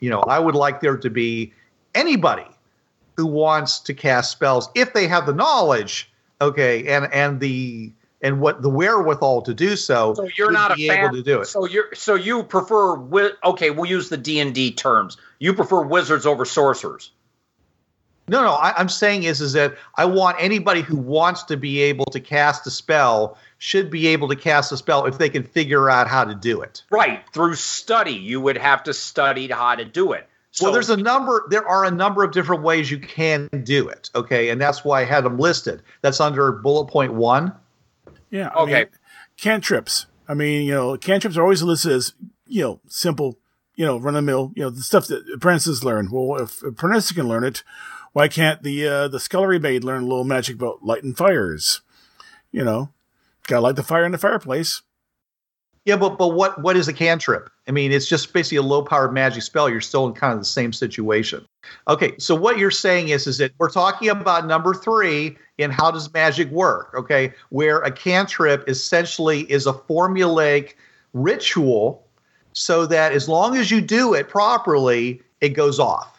You 0.00 0.10
know, 0.10 0.20
I 0.20 0.38
would 0.38 0.54
like 0.54 0.80
there 0.80 0.96
to 0.96 1.10
be 1.10 1.52
anybody 1.94 2.46
who 3.16 3.26
wants 3.26 3.80
to 3.80 3.94
cast 3.94 4.30
spells 4.30 4.70
if 4.74 4.92
they 4.92 5.08
have 5.08 5.26
the 5.26 5.34
knowledge 5.34 6.10
okay 6.40 6.86
and 6.86 7.12
and 7.12 7.40
the 7.40 7.92
and 8.22 8.40
what 8.40 8.62
the 8.62 8.70
wherewithal 8.70 9.42
to 9.42 9.54
do 9.54 9.76
so 9.76 10.14
So 10.14 10.28
you're 10.36 10.52
not 10.52 10.72
a 10.72 10.74
be 10.74 10.88
fan. 10.88 11.04
able 11.04 11.16
to 11.16 11.22
do 11.22 11.40
it 11.40 11.46
So 11.46 11.66
you're 11.66 11.92
so 11.94 12.14
you 12.14 12.42
prefer 12.44 12.96
okay, 13.44 13.70
we'll 13.70 13.90
use 13.90 14.08
the 14.08 14.16
D 14.16 14.38
and 14.40 14.54
D 14.54 14.70
terms. 14.72 15.16
You 15.40 15.52
prefer 15.54 15.82
wizards 15.82 16.26
over 16.26 16.44
sorcerers. 16.44 17.10
No 18.28 18.42
no 18.42 18.52
I, 18.52 18.72
i'm 18.76 18.88
saying 18.88 19.24
is 19.24 19.40
is 19.40 19.52
that 19.54 19.76
i 19.96 20.04
want 20.04 20.36
anybody 20.40 20.82
who 20.82 20.96
wants 20.96 21.42
to 21.44 21.56
be 21.56 21.80
able 21.80 22.04
to 22.06 22.20
cast 22.20 22.66
a 22.66 22.70
spell 22.70 23.36
should 23.58 23.90
be 23.90 24.06
able 24.08 24.28
to 24.28 24.36
cast 24.36 24.70
a 24.72 24.76
spell 24.76 25.06
if 25.06 25.18
they 25.18 25.28
can 25.28 25.42
figure 25.42 25.90
out 25.90 26.06
how 26.08 26.24
to 26.24 26.34
do 26.34 26.60
it 26.62 26.82
Right. 26.90 27.22
Through 27.32 27.54
study, 27.56 28.12
you 28.12 28.40
would 28.40 28.56
have 28.58 28.84
to 28.84 28.94
study 28.94 29.48
how 29.48 29.74
to 29.74 29.84
do 29.84 30.12
it. 30.12 30.28
So 30.52 30.66
well 30.66 30.72
there's 30.72 30.90
a 30.90 30.96
number 30.96 31.44
there 31.50 31.66
are 31.66 31.84
a 31.84 31.90
number 31.90 32.22
of 32.24 32.32
different 32.32 32.62
ways 32.62 32.90
you 32.90 32.98
can 32.98 33.48
do 33.64 33.88
it 33.88 34.10
okay 34.14 34.48
and 34.50 34.60
that's 34.60 34.84
why 34.84 35.02
i 35.02 35.04
had 35.04 35.24
them 35.24 35.38
listed 35.38 35.82
that's 36.02 36.20
under 36.20 36.52
bullet 36.52 36.86
point 36.86 37.14
one 37.14 37.52
Yeah. 38.30 38.48
I 38.48 38.62
Okay. 38.62 38.72
Mean, 38.74 38.86
cantrips. 39.36 40.06
I 40.28 40.34
mean, 40.34 40.66
you 40.66 40.72
know, 40.74 40.96
cantrips 40.96 41.36
are 41.36 41.42
always 41.42 41.62
listed 41.62 41.92
as, 41.92 42.12
you 42.46 42.62
know, 42.62 42.80
simple, 42.88 43.38
you 43.76 43.86
know, 43.86 43.98
run 43.98 44.14
of 44.14 44.22
the 44.24 44.30
mill, 44.30 44.52
you 44.56 44.62
know, 44.62 44.70
the 44.70 44.82
stuff 44.82 45.06
that 45.06 45.24
apprentices 45.32 45.84
learn. 45.84 46.10
Well, 46.10 46.42
if 46.42 46.62
apprentices 46.62 47.12
can 47.12 47.28
learn 47.28 47.44
it, 47.44 47.62
why 48.12 48.28
can't 48.28 48.62
the, 48.62 48.86
uh, 48.86 49.08
the 49.08 49.20
scullery 49.20 49.58
maid 49.58 49.84
learn 49.84 50.02
a 50.02 50.06
little 50.06 50.24
magic 50.24 50.56
about 50.56 50.84
lighting 50.84 51.14
fires? 51.14 51.82
You 52.50 52.64
know, 52.64 52.90
gotta 53.46 53.62
light 53.62 53.76
the 53.76 53.82
fire 53.82 54.04
in 54.04 54.12
the 54.12 54.18
fireplace. 54.18 54.82
Yeah, 55.88 55.96
but 55.96 56.18
but 56.18 56.28
what 56.28 56.60
what 56.60 56.76
is 56.76 56.86
a 56.86 56.92
cantrip? 56.92 57.48
I 57.66 57.70
mean, 57.70 57.92
it's 57.92 58.06
just 58.06 58.34
basically 58.34 58.58
a 58.58 58.62
low 58.62 58.82
powered 58.82 59.14
magic 59.14 59.42
spell. 59.42 59.70
You're 59.70 59.80
still 59.80 60.06
in 60.06 60.12
kind 60.12 60.34
of 60.34 60.38
the 60.38 60.44
same 60.44 60.70
situation. 60.70 61.46
Okay, 61.88 62.12
so 62.18 62.34
what 62.34 62.58
you're 62.58 62.70
saying 62.70 63.08
is 63.08 63.26
is 63.26 63.38
that 63.38 63.52
we're 63.56 63.70
talking 63.70 64.10
about 64.10 64.46
number 64.46 64.74
three 64.74 65.38
in 65.56 65.70
how 65.70 65.90
does 65.90 66.12
magic 66.12 66.50
work? 66.50 66.92
Okay, 66.94 67.32
where 67.48 67.78
a 67.78 67.90
cantrip 67.90 68.68
essentially 68.68 69.50
is 69.50 69.66
a 69.66 69.72
formulaic 69.72 70.74
ritual, 71.14 72.06
so 72.52 72.84
that 72.84 73.12
as 73.12 73.26
long 73.26 73.56
as 73.56 73.70
you 73.70 73.80
do 73.80 74.12
it 74.12 74.28
properly, 74.28 75.22
it 75.40 75.50
goes 75.50 75.78
off. 75.78 76.17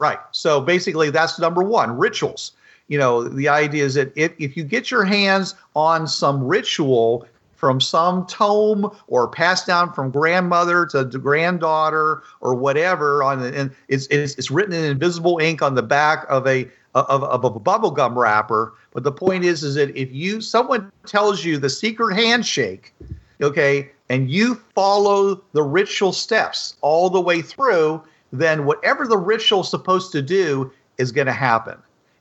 Right. 0.00 0.18
So 0.32 0.62
basically, 0.62 1.10
that's 1.10 1.38
number 1.38 1.62
one 1.62 1.96
rituals. 1.96 2.52
You 2.88 2.98
know, 2.98 3.22
the 3.22 3.48
idea 3.48 3.84
is 3.84 3.94
that 3.94 4.12
if, 4.16 4.32
if 4.38 4.56
you 4.56 4.64
get 4.64 4.90
your 4.90 5.04
hands 5.04 5.54
on 5.76 6.08
some 6.08 6.42
ritual 6.42 7.28
from 7.54 7.82
some 7.82 8.24
tome 8.24 8.90
or 9.08 9.28
passed 9.28 9.66
down 9.66 9.92
from 9.92 10.10
grandmother 10.10 10.86
to 10.86 11.04
granddaughter 11.04 12.22
or 12.40 12.54
whatever 12.54 13.22
on 13.22 13.42
and 13.42 13.70
it's, 13.88 14.06
it's, 14.06 14.34
it's 14.36 14.50
written 14.50 14.72
in 14.72 14.84
invisible 14.84 15.38
ink 15.38 15.60
on 15.60 15.74
the 15.74 15.82
back 15.82 16.24
of 16.30 16.46
a 16.46 16.66
of, 16.94 17.22
of 17.22 17.44
a 17.44 17.50
bubble 17.50 17.90
gum 17.90 18.18
wrapper 18.18 18.72
but 18.92 19.02
the 19.02 19.12
point 19.12 19.44
is 19.44 19.62
is 19.62 19.74
that 19.74 19.94
if 19.94 20.10
you 20.10 20.40
someone 20.40 20.90
tells 21.04 21.44
you 21.44 21.58
the 21.58 21.68
secret 21.68 22.16
handshake 22.16 22.94
okay 23.42 23.90
and 24.08 24.30
you 24.30 24.54
follow 24.74 25.34
the 25.52 25.62
ritual 25.62 26.12
steps 26.12 26.76
all 26.80 27.10
the 27.10 27.20
way 27.20 27.42
through 27.42 28.02
then 28.32 28.64
whatever 28.64 29.06
the 29.06 29.18
ritual 29.18 29.60
is 29.60 29.68
supposed 29.68 30.12
to 30.12 30.22
do 30.22 30.72
is 30.98 31.12
going 31.12 31.26
to 31.26 31.32
happen 31.32 31.76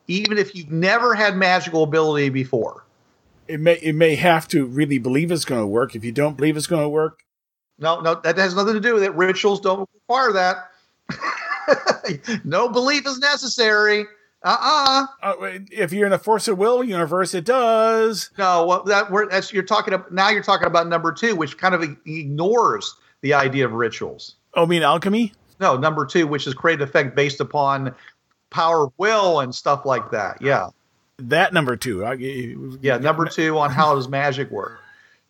even 0.07 0.37
if 0.37 0.55
you've 0.55 0.71
never 0.71 1.13
had 1.13 1.35
magical 1.35 1.83
ability 1.83 2.29
before 2.29 2.85
it 3.49 3.59
may 3.59 3.73
it 3.73 3.95
may 3.95 4.15
have 4.15 4.47
to 4.49 4.65
really 4.65 4.99
believe 4.99 5.31
it's 5.31 5.43
going 5.43 5.61
to 5.61 5.67
work. 5.67 5.95
If 5.95 6.05
you 6.05 6.11
don't 6.11 6.37
believe 6.37 6.55
it's 6.55 6.67
going 6.67 6.83
to 6.83 6.89
work, 6.89 7.23
no, 7.79 7.99
no, 7.99 8.15
that 8.23 8.37
has 8.37 8.55
nothing 8.55 8.75
to 8.75 8.79
do 8.79 8.93
with 8.93 9.03
it. 9.03 9.13
Rituals 9.15 9.59
don't 9.59 9.89
require 9.93 10.31
that. 10.33 10.69
no 12.43 12.69
belief 12.69 13.07
is 13.07 13.19
necessary. 13.19 14.05
Uh-uh. 14.43 15.07
Uh, 15.21 15.33
if 15.71 15.91
you're 15.91 16.05
in 16.05 16.11
the 16.11 16.19
force 16.19 16.47
of 16.47 16.57
will 16.57 16.83
universe, 16.83 17.33
it 17.33 17.43
does. 17.43 18.29
No, 18.37 18.65
well, 18.65 18.83
that 18.83 19.11
we're, 19.11 19.27
that's 19.27 19.51
you're 19.51 19.63
talking 19.63 19.93
about 19.93 20.13
now. 20.13 20.29
You're 20.29 20.43
talking 20.43 20.67
about 20.67 20.87
number 20.87 21.11
two, 21.11 21.35
which 21.35 21.57
kind 21.57 21.73
of 21.73 21.83
ignores 21.83 22.95
the 23.21 23.33
idea 23.33 23.65
of 23.65 23.73
rituals. 23.73 24.35
Oh, 24.53 24.65
mean 24.65 24.83
alchemy? 24.83 25.33
No, 25.59 25.77
number 25.77 26.05
two, 26.05 26.27
which 26.27 26.47
is 26.47 26.53
create 26.53 26.81
effect 26.81 27.15
based 27.15 27.39
upon 27.39 27.93
power 28.49 28.85
of 28.85 28.93
will 28.97 29.39
and 29.41 29.53
stuff 29.53 29.85
like 29.85 30.11
that. 30.11 30.41
Yeah 30.41 30.69
that 31.19 31.53
number 31.53 31.75
two. 31.75 32.05
I, 32.05 32.13
yeah, 32.81 32.97
number 32.97 33.25
two 33.29 33.57
on 33.57 33.71
how 33.71 33.95
does 33.95 34.07
magic 34.07 34.49
work. 34.51 34.79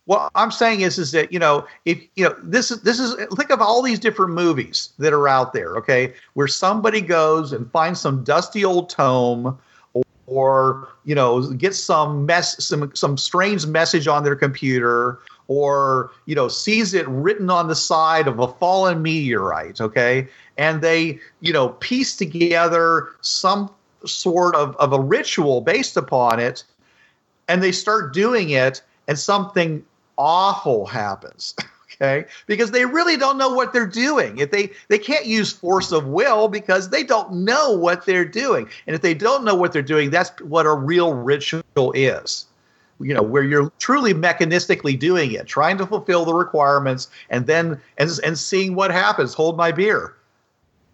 What 0.06 0.30
I'm 0.34 0.50
saying 0.50 0.80
is, 0.80 0.98
is 0.98 1.12
that 1.12 1.32
you 1.32 1.38
know, 1.38 1.66
if 1.84 2.02
you 2.16 2.24
know, 2.24 2.34
this 2.42 2.70
is 2.70 2.82
this 2.82 2.98
is 2.98 3.14
think 3.36 3.50
of 3.50 3.60
all 3.60 3.82
these 3.82 3.98
different 3.98 4.32
movies 4.32 4.90
that 4.98 5.12
are 5.12 5.28
out 5.28 5.52
there, 5.52 5.76
okay, 5.76 6.14
where 6.34 6.48
somebody 6.48 7.00
goes 7.00 7.52
and 7.52 7.70
finds 7.70 8.00
some 8.00 8.24
dusty 8.24 8.64
old 8.64 8.88
tome, 8.88 9.58
or, 9.92 10.02
or 10.26 10.88
you 11.04 11.14
know, 11.14 11.52
gets 11.52 11.78
some 11.78 12.26
mess, 12.26 12.64
some 12.64 12.90
some 12.94 13.16
strange 13.16 13.66
message 13.66 14.08
on 14.08 14.24
their 14.24 14.36
computer, 14.36 15.20
or 15.50 16.12
you 16.26 16.34
know, 16.36 16.46
sees 16.46 16.94
it 16.94 17.08
written 17.08 17.50
on 17.50 17.66
the 17.66 17.74
side 17.74 18.28
of 18.28 18.38
a 18.38 18.46
fallen 18.46 19.02
meteorite, 19.02 19.80
okay, 19.80 20.28
and 20.56 20.80
they 20.80 21.18
you 21.40 21.52
know 21.52 21.70
piece 21.80 22.16
together 22.16 23.08
some 23.20 23.68
sort 24.06 24.54
of, 24.54 24.76
of 24.76 24.92
a 24.92 25.00
ritual 25.00 25.60
based 25.60 25.96
upon 25.96 26.38
it, 26.38 26.62
and 27.48 27.64
they 27.64 27.72
start 27.72 28.14
doing 28.14 28.50
it, 28.50 28.80
and 29.08 29.18
something 29.18 29.84
awful 30.18 30.86
happens. 30.86 31.56
okay? 32.00 32.28
Because 32.46 32.70
they 32.70 32.86
really 32.86 33.16
don't 33.16 33.36
know 33.36 33.52
what 33.52 33.72
they're 33.72 33.86
doing. 33.88 34.38
If 34.38 34.52
they 34.52 34.70
they 34.86 35.00
can't 35.00 35.26
use 35.26 35.52
force 35.52 35.90
of 35.90 36.06
will 36.06 36.46
because 36.46 36.90
they 36.90 37.02
don't 37.02 37.32
know 37.32 37.72
what 37.72 38.06
they're 38.06 38.24
doing. 38.24 38.68
And 38.86 38.94
if 38.94 39.02
they 39.02 39.14
don't 39.14 39.44
know 39.44 39.56
what 39.56 39.72
they're 39.72 39.82
doing 39.82 40.10
that's 40.10 40.30
what 40.42 40.64
a 40.64 40.74
real 40.74 41.12
ritual 41.12 41.90
is 41.92 42.46
you 43.00 43.14
know 43.14 43.22
where 43.22 43.42
you're 43.42 43.70
truly 43.78 44.14
mechanistically 44.14 44.98
doing 44.98 45.32
it 45.32 45.46
trying 45.46 45.78
to 45.78 45.86
fulfill 45.86 46.24
the 46.24 46.34
requirements 46.34 47.08
and 47.30 47.46
then 47.46 47.80
and, 47.98 48.10
and 48.24 48.38
seeing 48.38 48.74
what 48.74 48.90
happens 48.90 49.34
hold 49.34 49.56
my 49.56 49.72
beer 49.72 50.14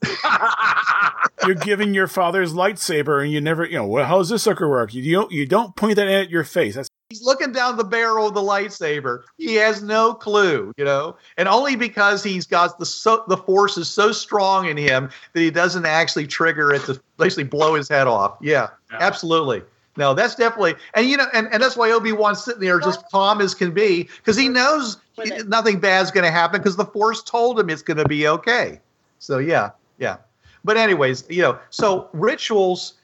you're 1.46 1.54
giving 1.54 1.94
your 1.94 2.06
father's 2.06 2.52
lightsaber, 2.52 3.22
and 3.22 3.32
you 3.32 3.40
never, 3.40 3.64
you 3.64 3.76
know, 3.76 3.86
well, 3.86 4.04
how 4.04 4.18
does 4.18 4.28
this 4.28 4.42
sucker 4.42 4.68
work? 4.68 4.94
You 4.94 5.12
don't, 5.12 5.32
you 5.32 5.46
don't 5.46 5.74
point 5.74 5.96
that 5.96 6.06
at 6.06 6.30
your 6.30 6.44
face. 6.44 6.74
That's 6.74 6.88
He's 7.08 7.22
looking 7.22 7.52
down 7.52 7.76
the 7.76 7.84
barrel 7.84 8.26
of 8.26 8.34
the 8.34 8.40
lightsaber. 8.40 9.22
He 9.38 9.54
has 9.54 9.80
no 9.80 10.12
clue, 10.12 10.72
you 10.76 10.84
know, 10.84 11.16
and 11.36 11.46
only 11.46 11.76
because 11.76 12.24
he's 12.24 12.46
got 12.46 12.80
the 12.80 12.86
so, 12.86 13.22
the 13.28 13.36
force 13.36 13.78
is 13.78 13.88
so 13.88 14.10
strong 14.10 14.66
in 14.66 14.76
him 14.76 15.10
that 15.32 15.40
he 15.40 15.52
doesn't 15.52 15.86
actually 15.86 16.26
trigger 16.26 16.72
it 16.72 16.82
to 16.86 17.00
basically 17.16 17.44
blow 17.44 17.74
his 17.74 17.88
head 17.88 18.08
off. 18.08 18.36
Yeah, 18.40 18.70
yeah. 18.90 18.98
absolutely. 18.98 19.62
No, 19.96 20.14
that's 20.14 20.34
definitely, 20.34 20.74
and 20.94 21.08
you 21.08 21.16
know, 21.16 21.26
and, 21.32 21.48
and 21.52 21.62
that's 21.62 21.76
why 21.76 21.90
Obi 21.90 22.12
Wan's 22.12 22.44
sitting 22.44 22.60
there 22.60 22.78
just 22.80 23.08
calm 23.10 23.40
as 23.40 23.54
can 23.54 23.72
be 23.72 24.04
because 24.04 24.36
he 24.36 24.48
knows 24.48 24.98
nothing 25.46 25.80
bad's 25.80 26.10
going 26.10 26.24
to 26.24 26.30
happen 26.30 26.60
because 26.60 26.76
the 26.76 26.84
Force 26.84 27.22
told 27.22 27.58
him 27.58 27.70
it's 27.70 27.82
going 27.82 27.96
to 27.96 28.04
be 28.04 28.28
okay. 28.28 28.80
So 29.18 29.38
yeah, 29.38 29.70
yeah. 29.98 30.18
But 30.64 30.76
anyways, 30.76 31.24
you 31.30 31.42
know, 31.42 31.58
so 31.70 32.08
rituals. 32.12 32.94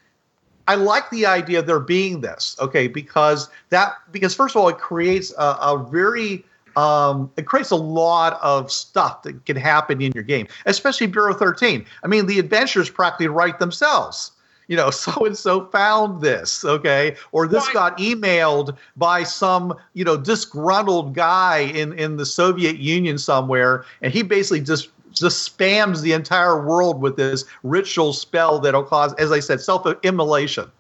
I 0.69 0.77
like 0.77 1.11
the 1.11 1.27
idea 1.27 1.59
of 1.59 1.67
there 1.67 1.81
being 1.81 2.21
this, 2.21 2.57
okay, 2.61 2.87
because 2.87 3.51
that 3.71 3.95
because 4.13 4.33
first 4.33 4.55
of 4.55 4.63
all, 4.63 4.69
it 4.69 4.79
creates 4.79 5.33
a, 5.37 5.57
a 5.61 5.89
very 5.91 6.45
um, 6.77 7.31
it 7.37 7.47
creates 7.47 7.71
a 7.71 7.77
lot 7.77 8.39
of 8.43 8.71
stuff 8.71 9.23
that 9.23 9.45
can 9.45 9.57
happen 9.57 10.01
in 10.01 10.13
your 10.13 10.25
game, 10.25 10.47
especially 10.67 11.07
Bureau 11.07 11.35
13. 11.35 11.85
I 12.03 12.07
mean, 12.07 12.27
the 12.27 12.39
adventures 12.39 12.91
practically 12.91 13.29
write 13.29 13.59
themselves. 13.59 14.33
You 14.73 14.79
know, 14.79 14.89
so 15.05 15.27
and 15.27 15.37
so 15.37 15.67
found 15.67 16.23
this, 16.23 16.65
okay, 16.65 17.15
or 17.33 17.47
this 17.47 17.69
got 17.69 17.99
emailed 17.99 18.75
by 18.97 19.23
some, 19.23 19.75
you 19.93 20.03
know, 20.03 20.17
disgruntled 20.17 21.15
guy 21.15 21.59
in 21.59 21.93
in 21.99 22.17
the 22.17 22.25
Soviet 22.25 22.79
Union 22.79 23.19
somewhere, 23.19 23.85
and 24.01 24.15
he 24.15 24.23
basically 24.23 24.63
just 24.63 24.89
just 25.13 25.47
spams 25.47 26.01
the 26.01 26.15
entire 26.15 26.65
world 26.65 27.03
with 27.03 27.17
this 27.17 27.45
ritual 27.63 28.15
spell 28.15 28.59
that'll 28.61 28.83
cause, 28.83 29.13
as 29.17 29.31
I 29.31 29.41
said, 29.41 29.61
self 29.61 29.87
immolation. 30.03 30.71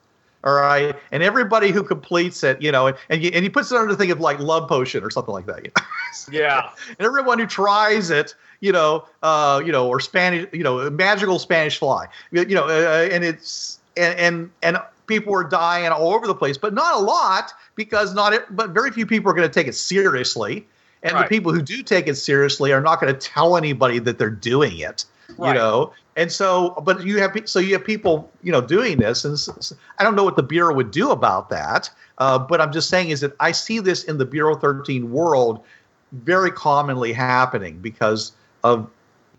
All 0.42 0.54
right, 0.54 0.96
and 1.12 1.22
everybody 1.22 1.70
who 1.70 1.82
completes 1.82 2.42
it, 2.42 2.62
you 2.62 2.72
know, 2.72 2.86
and 2.86 2.96
and, 3.10 3.22
you, 3.22 3.30
and 3.34 3.42
he 3.44 3.50
puts 3.50 3.70
it 3.70 3.76
under 3.76 3.92
the 3.92 3.98
thing 3.98 4.10
of 4.10 4.20
like 4.20 4.38
love 4.38 4.70
potion 4.70 5.04
or 5.04 5.10
something 5.10 5.34
like 5.34 5.44
that. 5.44 5.66
You 5.66 5.70
know? 5.76 5.84
Yeah. 6.30 6.70
and 6.88 7.06
everyone 7.06 7.38
who 7.38 7.46
tries 7.46 8.10
it, 8.10 8.34
you 8.60 8.72
know, 8.72 9.06
uh, 9.22 9.62
you 9.64 9.72
know, 9.72 9.86
or 9.88 10.00
Spanish, 10.00 10.46
you 10.52 10.62
know, 10.62 10.88
magical 10.90 11.38
Spanish 11.38 11.78
fly, 11.78 12.06
you 12.30 12.54
know, 12.54 12.64
uh, 12.64 13.08
and 13.10 13.24
it's 13.24 13.80
and 13.96 14.18
and 14.18 14.50
and 14.62 14.78
people 15.06 15.34
are 15.34 15.44
dying 15.44 15.86
all 15.88 16.14
over 16.14 16.26
the 16.26 16.34
place, 16.34 16.56
but 16.56 16.74
not 16.74 16.96
a 16.96 16.98
lot 16.98 17.52
because 17.74 18.14
not 18.14 18.32
it, 18.32 18.44
but 18.50 18.70
very 18.70 18.90
few 18.90 19.06
people 19.06 19.30
are 19.30 19.34
going 19.34 19.48
to 19.48 19.52
take 19.52 19.66
it 19.66 19.74
seriously. 19.74 20.66
And 21.02 21.14
right. 21.14 21.24
the 21.24 21.28
people 21.28 21.52
who 21.52 21.62
do 21.62 21.82
take 21.82 22.06
it 22.06 22.14
seriously 22.14 22.72
are 22.72 22.80
not 22.80 23.00
going 23.00 23.12
to 23.12 23.18
tell 23.18 23.56
anybody 23.56 23.98
that 23.98 24.18
they're 24.18 24.30
doing 24.30 24.78
it. 24.78 25.04
Right. 25.36 25.48
You 25.48 25.54
know, 25.54 25.92
and 26.16 26.30
so, 26.30 26.70
but 26.84 27.04
you 27.04 27.18
have 27.20 27.36
so 27.46 27.58
you 27.58 27.72
have 27.72 27.84
people, 27.84 28.30
you 28.42 28.52
know, 28.52 28.60
doing 28.60 28.98
this, 28.98 29.24
and 29.24 29.72
I 29.98 30.04
don't 30.04 30.14
know 30.14 30.24
what 30.24 30.36
the 30.36 30.42
bureau 30.42 30.74
would 30.74 30.90
do 30.90 31.10
about 31.10 31.48
that. 31.50 31.90
Uh, 32.18 32.38
but 32.38 32.60
I'm 32.60 32.70
just 32.70 32.88
saying 32.88 33.10
is 33.10 33.20
that 33.20 33.32
I 33.40 33.52
see 33.52 33.80
this 33.80 34.04
in 34.04 34.18
the 34.18 34.26
Bureau 34.26 34.54
13 34.54 35.10
world 35.10 35.64
very 36.12 36.50
commonly 36.50 37.12
happening 37.12 37.78
because 37.78 38.32
of 38.62 38.88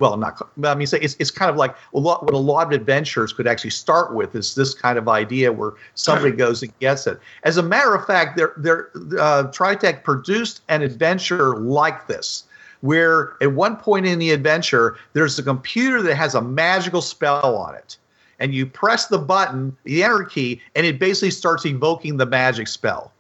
well, 0.04 0.16
I'm 0.16 0.20
not. 0.20 0.50
I 0.66 0.76
mean, 0.76 0.86
it's 0.92 1.16
it's 1.18 1.32
kind 1.32 1.50
of 1.50 1.56
like 1.56 1.74
a 1.94 1.98
lot, 1.98 2.26
what 2.26 2.34
a 2.34 2.38
lot 2.38 2.68
of 2.68 2.74
adventures 2.74 3.32
could 3.32 3.48
actually 3.48 3.70
start 3.70 4.14
with 4.14 4.36
is 4.36 4.54
this 4.54 4.74
kind 4.74 4.98
of 4.98 5.08
idea 5.08 5.54
where 5.54 5.72
somebody 5.96 6.36
goes 6.36 6.62
and 6.62 6.78
gets 6.80 7.08
it. 7.08 7.22
As 7.44 7.56
a 7.56 7.64
matter 7.64 7.96
of 7.96 8.06
fact, 8.06 8.36
there 8.36 8.52
there 8.58 8.90
uh, 9.18 9.46
TriTac 9.46 10.04
produced 10.04 10.60
an 10.68 10.82
adventure 10.82 11.56
like 11.56 12.08
this, 12.08 12.44
where 12.82 13.38
at 13.40 13.54
one 13.54 13.78
point 13.78 14.06
in 14.06 14.20
the 14.20 14.32
adventure, 14.32 14.98
there's 15.14 15.40
a 15.40 15.44
computer 15.44 16.02
that 16.02 16.16
has 16.16 16.36
a 16.36 16.42
magical 16.42 17.02
spell 17.02 17.56
on 17.56 17.74
it, 17.74 17.96
and 18.40 18.54
you 18.54 18.66
press 18.66 19.08
the 19.08 19.20
button, 19.20 19.74
the 19.86 20.04
enter 20.04 20.26
key, 20.26 20.62
and 20.76 20.86
it 20.86 21.00
basically 21.00 21.32
starts 21.32 21.66
evoking 21.66 22.18
the 22.18 22.26
magic 22.26 22.68
spell 22.68 23.13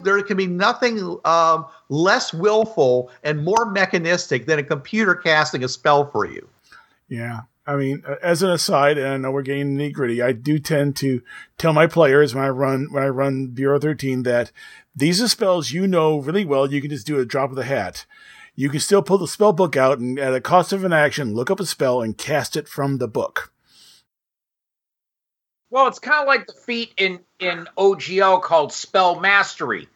there 0.00 0.22
can 0.22 0.36
be 0.36 0.46
nothing 0.46 1.18
um, 1.24 1.66
less 1.88 2.32
willful 2.32 3.10
and 3.22 3.44
more 3.44 3.70
mechanistic 3.70 4.46
than 4.46 4.58
a 4.58 4.62
computer 4.62 5.14
casting 5.14 5.64
a 5.64 5.68
spell 5.68 6.10
for 6.10 6.26
you. 6.26 6.48
Yeah. 7.08 7.42
I 7.66 7.76
mean, 7.76 8.02
as 8.22 8.42
an 8.42 8.48
aside, 8.48 8.96
and 8.96 9.08
I 9.08 9.16
know 9.18 9.30
we're 9.30 9.42
getting 9.42 9.76
nitty 9.76 9.92
gritty, 9.92 10.22
I 10.22 10.32
do 10.32 10.58
tend 10.58 10.96
to 10.96 11.20
tell 11.58 11.74
my 11.74 11.86
players 11.86 12.34
when 12.34 12.42
I 12.42 12.48
run 12.48 12.88
when 12.90 13.02
I 13.02 13.08
run 13.08 13.48
Bureau 13.48 13.78
13 13.78 14.22
that 14.22 14.50
these 14.96 15.20
are 15.20 15.28
spells 15.28 15.70
you 15.70 15.86
know 15.86 16.18
really 16.18 16.46
well. 16.46 16.72
You 16.72 16.80
can 16.80 16.88
just 16.88 17.06
do 17.06 17.18
a 17.20 17.26
drop 17.26 17.50
of 17.50 17.56
the 17.56 17.64
hat. 17.64 18.06
You 18.54 18.70
can 18.70 18.80
still 18.80 19.02
pull 19.02 19.18
the 19.18 19.28
spell 19.28 19.52
book 19.52 19.76
out 19.76 19.98
and 19.98 20.18
at 20.18 20.34
a 20.34 20.40
cost 20.40 20.72
of 20.72 20.82
an 20.82 20.94
action, 20.94 21.34
look 21.34 21.50
up 21.50 21.60
a 21.60 21.66
spell 21.66 22.00
and 22.00 22.16
cast 22.16 22.56
it 22.56 22.68
from 22.68 22.98
the 22.98 23.06
book. 23.06 23.52
Well, 25.70 25.86
it's 25.86 25.98
kind 25.98 26.20
of 26.20 26.26
like 26.26 26.46
the 26.46 26.54
feat 26.54 26.94
in 26.96 27.20
in 27.38 27.68
OGL 27.76 28.42
called 28.42 28.72
spell 28.72 29.20
mastery. 29.20 29.88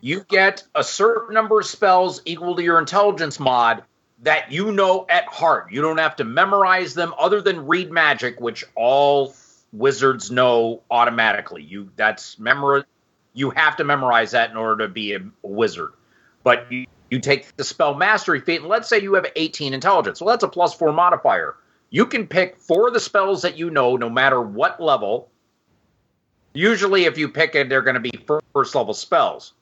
You 0.00 0.24
get 0.28 0.62
a 0.74 0.84
certain 0.84 1.34
number 1.34 1.58
of 1.58 1.66
spells 1.66 2.22
equal 2.24 2.54
to 2.56 2.62
your 2.62 2.78
intelligence 2.78 3.40
mod 3.40 3.82
that 4.22 4.52
you 4.52 4.72
know 4.72 5.06
at 5.08 5.26
heart. 5.26 5.72
You 5.72 5.80
don't 5.80 5.98
have 5.98 6.16
to 6.16 6.24
memorize 6.24 6.94
them 6.94 7.14
other 7.18 7.40
than 7.40 7.66
read 7.66 7.90
magic, 7.90 8.40
which 8.40 8.64
all 8.74 9.34
wizards 9.72 10.30
know 10.30 10.82
automatically. 10.90 11.62
You 11.62 11.90
that's 11.96 12.38
memor 12.38 12.86
you 13.34 13.50
have 13.50 13.76
to 13.76 13.84
memorize 13.84 14.32
that 14.32 14.50
in 14.50 14.56
order 14.56 14.86
to 14.86 14.92
be 14.92 15.14
a, 15.14 15.20
wizard. 15.42 15.92
But 16.42 16.70
you, 16.70 16.86
you 17.10 17.20
take 17.20 17.56
the 17.56 17.64
spell 17.64 17.94
mastery 17.94 18.40
feat, 18.40 18.60
and 18.60 18.68
let's 18.68 18.88
say 18.88 19.00
you 19.00 19.14
have 19.14 19.26
18 19.36 19.74
intelligence. 19.74 20.18
So 20.18 20.24
that's 20.26 20.42
a 20.42 20.48
plus 20.48 20.74
four 20.74 20.92
modifier. 20.92 21.54
You 21.90 22.06
can 22.06 22.26
pick 22.26 22.58
four 22.58 22.88
of 22.88 22.94
the 22.94 23.00
spells 23.00 23.42
that 23.42 23.56
you 23.56 23.70
know, 23.70 23.96
no 23.96 24.10
matter 24.10 24.40
what 24.40 24.80
level. 24.80 25.30
Usually, 26.52 27.04
if 27.04 27.16
you 27.16 27.28
pick 27.28 27.54
it, 27.54 27.68
they're 27.68 27.82
going 27.82 27.94
to 27.94 28.00
be 28.00 28.12
first 28.52 28.74
level 28.74 28.94
spells 28.94 29.54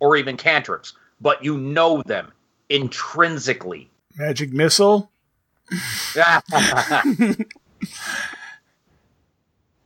or 0.00 0.16
even 0.16 0.36
cantrips, 0.36 0.94
but 1.20 1.44
you 1.44 1.58
know 1.58 2.02
them 2.02 2.32
intrinsically. 2.68 3.90
Magic 4.16 4.52
missile. 4.52 5.10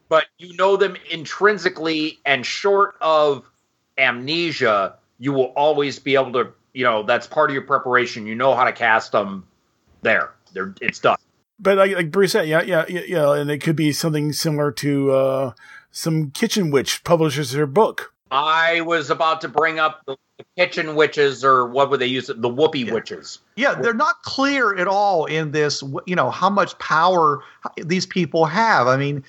but 0.09 0.27
you 0.39 0.57
know 0.57 0.77
them 0.77 0.97
intrinsically, 1.11 2.19
and 2.27 2.45
short 2.45 2.97
of 3.01 3.49
amnesia, 3.97 4.97
you 5.19 5.33
will 5.33 5.53
always 5.57 5.99
be 5.99 6.15
able 6.15 6.33
to. 6.33 6.53
You 6.75 6.85
know 6.85 7.03
that's 7.03 7.27
part 7.27 7.51
of 7.51 7.55
your 7.55 7.63
preparation. 7.63 8.27
You 8.27 8.35
know 8.35 8.55
how 8.55 8.65
to 8.65 8.73
cast 8.73 9.13
them. 9.13 9.47
There, 10.03 10.33
there, 10.53 10.75
it's 10.81 10.99
done. 11.01 11.17
But 11.61 11.77
like, 11.79 11.95
like 11.95 12.11
Bruce 12.11 12.33
said, 12.33 12.47
yeah, 12.49 12.63
yeah, 12.63 12.85
yeah, 12.89 13.01
yeah, 13.07 13.33
and 13.35 13.51
it 13.51 13.59
could 13.59 13.77
be 13.77 13.93
something 13.93 14.33
similar 14.33 14.71
to 14.73 15.11
uh, 15.13 15.53
some 15.91 16.31
kitchen 16.31 16.71
witch 16.71 17.03
publishes 17.05 17.53
her 17.53 17.67
book. 17.67 18.13
I 18.31 18.83
was 18.83 19.11
about 19.11 19.41
to 19.41 19.49
bring 19.49 19.79
up 19.79 20.03
the, 20.07 20.17
the 20.37 20.45
kitchen 20.57 20.95
witches, 20.95 21.45
or 21.45 21.67
what 21.67 21.91
would 21.91 21.99
they 22.01 22.07
use? 22.07 22.29
it? 22.29 22.41
The 22.43 22.49
whoopee 22.49 22.81
Yeah. 22.81 22.93
witches. 22.93 23.39
Yeah, 23.57 23.75
they're 23.75 23.95
not 23.95 24.23
clear 24.23 24.77
at 24.77 24.87
all 24.87 25.25
in 25.25 25.51
this. 25.51 25.83
You 26.07 26.15
know 26.15 26.31
how 26.31 26.51
much 26.51 26.79
power 26.79 27.43
these 27.79 28.07
people 28.07 28.45
have. 28.45 28.87
I 28.87 28.97
mean, 28.99 29.15
th- 29.23 29.25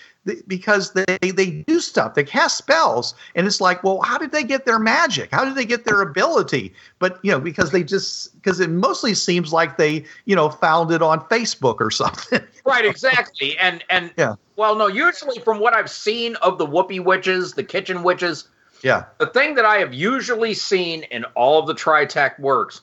because 0.48 0.94
they 0.94 1.18
they 1.20 1.50
do 1.50 1.80
stuff, 1.80 2.16
they 2.16 2.24
cast 2.24 2.58
spells, 2.58 3.14
and 3.36 3.46
it's 3.48 3.62
like, 3.62 3.84
well, 3.84 4.02
how 4.02 4.18
did 4.18 4.32
they 4.32 4.44
get 4.44 4.66
their 4.66 4.80
magic? 4.80 5.30
How 5.32 5.46
did 5.46 5.56
they 5.56 5.66
get 5.66 5.86
their 5.86 6.02
ability? 6.02 6.74
But 7.00 7.20
you 7.24 7.32
know, 7.32 7.40
because 7.40 7.72
they 7.72 7.84
just 7.84 8.34
because 8.36 8.60
it 8.60 8.70
mostly 8.70 9.14
seems 9.14 9.52
like 9.54 9.78
they 9.78 10.06
you 10.26 10.36
know 10.36 10.50
found 10.50 10.92
it 10.92 11.02
on 11.02 11.20
Facebook 11.26 11.78
or 11.80 11.92
something. 11.92 12.42
Right, 12.66 12.86
exactly. 12.86 13.58
And 13.58 13.84
and 13.90 14.12
Yeah. 14.18 14.36
well, 14.56 14.76
no, 14.76 14.88
usually 14.88 15.40
from 15.40 15.60
what 15.60 15.74
I've 15.74 15.90
seen 15.90 16.36
of 16.38 16.58
the 16.58 16.66
whoopee 16.66 17.00
witches, 17.00 17.54
the 17.54 17.64
kitchen 17.64 18.04
witches, 18.04 18.48
yeah, 18.84 19.06
the 19.18 19.28
thing 19.28 19.56
that 19.56 19.66
I 19.66 19.78
have 19.78 19.94
usually 19.94 20.54
seen 20.54 21.04
in 21.04 21.26
all 21.36 21.60
of 21.60 21.68
the 21.68 21.76
TriTac 21.76 22.40
works, 22.40 22.82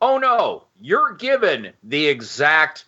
oh 0.00 0.18
no, 0.18 0.64
you're 0.80 1.14
given 1.14 1.72
the 1.82 2.06
exact 2.06 2.84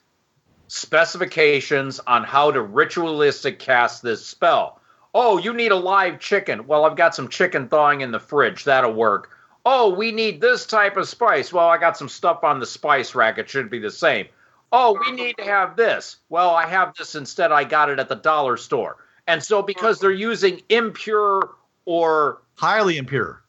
specifications 0.69 2.01
on 2.07 2.25
how 2.25 2.51
to 2.51 2.63
ritualistic 2.63 3.59
cast 3.59 4.03
this 4.03 4.25
spell. 4.25 4.81
Oh, 5.15 5.39
you 5.39 5.53
need 5.53 5.73
a 5.73 5.77
live 5.77 6.21
chicken. 6.21 6.67
Well, 6.67 6.85
I've 6.85 6.97
got 6.97 7.15
some 7.15 7.29
chicken 7.29 7.69
thawing 7.69 8.03
in 8.03 8.13
the 8.13 8.21
fridge. 8.21 8.65
That'll 8.65 8.93
work. 8.93 9.31
Oh, 9.65 9.89
we 9.93 10.13
need 10.13 10.41
this 10.41 10.65
type 10.67 10.97
of 10.97 11.09
spice. 11.09 11.53
Well, 11.53 11.69
I 11.69 11.79
got 11.79 11.97
some 11.97 12.09
stuff 12.09 12.45
on 12.45 12.61
the 12.61 12.67
spice 12.67 13.15
rack. 13.15 13.39
It 13.39 13.49
should 13.51 13.69
be 13.71 13.79
the 13.81 13.91
same. 13.91 14.27
Oh, 14.71 14.99
we 15.01 15.13
need 15.13 15.37
to 15.39 15.45
have 15.45 15.77
this. 15.77 16.19
Well, 16.29 16.51
I 16.51 16.67
have 16.67 16.95
this 16.97 17.15
instead. 17.15 17.53
I 17.53 17.65
got 17.65 17.91
it 17.91 17.99
at 17.99 18.09
the 18.09 18.15
dollar 18.15 18.57
store. 18.57 18.97
And 19.27 19.43
so, 19.43 19.63
because 19.63 19.99
they're 19.99 20.11
using 20.11 20.63
impure 20.69 21.57
or 21.87 22.43
highly 22.55 22.99
impure. 22.99 23.43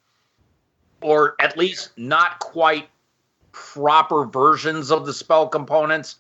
or 1.02 1.36
at 1.40 1.58
least 1.58 1.92
not 1.98 2.40
quite 2.40 2.90
proper 3.52 4.26
versions 4.26 4.92
of 4.92 5.06
the 5.06 5.14
spell 5.14 5.48
components. 5.48 6.18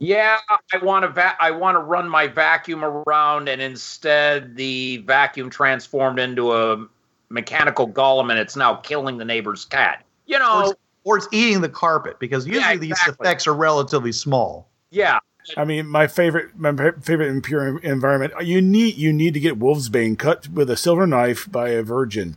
Yeah, 0.00 0.38
I 0.48 0.78
want 0.78 1.04
to 1.04 1.08
va- 1.08 1.36
I 1.38 1.50
want 1.50 1.74
to 1.74 1.80
run 1.80 2.08
my 2.08 2.26
vacuum 2.26 2.82
around, 2.84 3.48
and 3.48 3.60
instead 3.60 4.56
the 4.56 4.96
vacuum 4.98 5.50
transformed 5.50 6.18
into 6.18 6.52
a 6.52 6.86
mechanical 7.28 7.86
golem, 7.86 8.30
and 8.30 8.38
it's 8.38 8.56
now 8.56 8.76
killing 8.76 9.18
the 9.18 9.26
neighbor's 9.26 9.66
cat. 9.66 10.02
You 10.26 10.36
Or 10.36 10.40
know, 10.40 10.60
it's, 10.60 10.74
or 11.04 11.16
it's 11.18 11.28
eating 11.32 11.60
the 11.60 11.68
carpet 11.68 12.18
because 12.18 12.46
usually 12.46 12.62
Yeah, 12.74 12.76
these 12.76 13.06
effects 13.06 13.46
are 13.46 13.54
relatively 13.54 14.12
small. 14.12 14.68
yeah, 14.90 15.18
I 15.56 15.64
mean, 15.64 15.86
my 15.86 16.06
favorite, 16.06 16.58
my 16.58 16.72
favorite 17.00 17.28
impure 17.28 17.78
environment. 17.78 18.32
You 18.42 18.60
need, 18.62 18.96
you 18.96 19.12
need 19.12 19.34
to 19.34 19.40
get 19.40 19.58
wolfsbane 19.58 20.18
cut 20.18 20.48
with 20.48 20.70
a 20.70 20.76
silver 20.76 21.06
knife 21.06 21.50
by 21.50 21.70
a 21.70 21.82
virgin. 21.82 22.36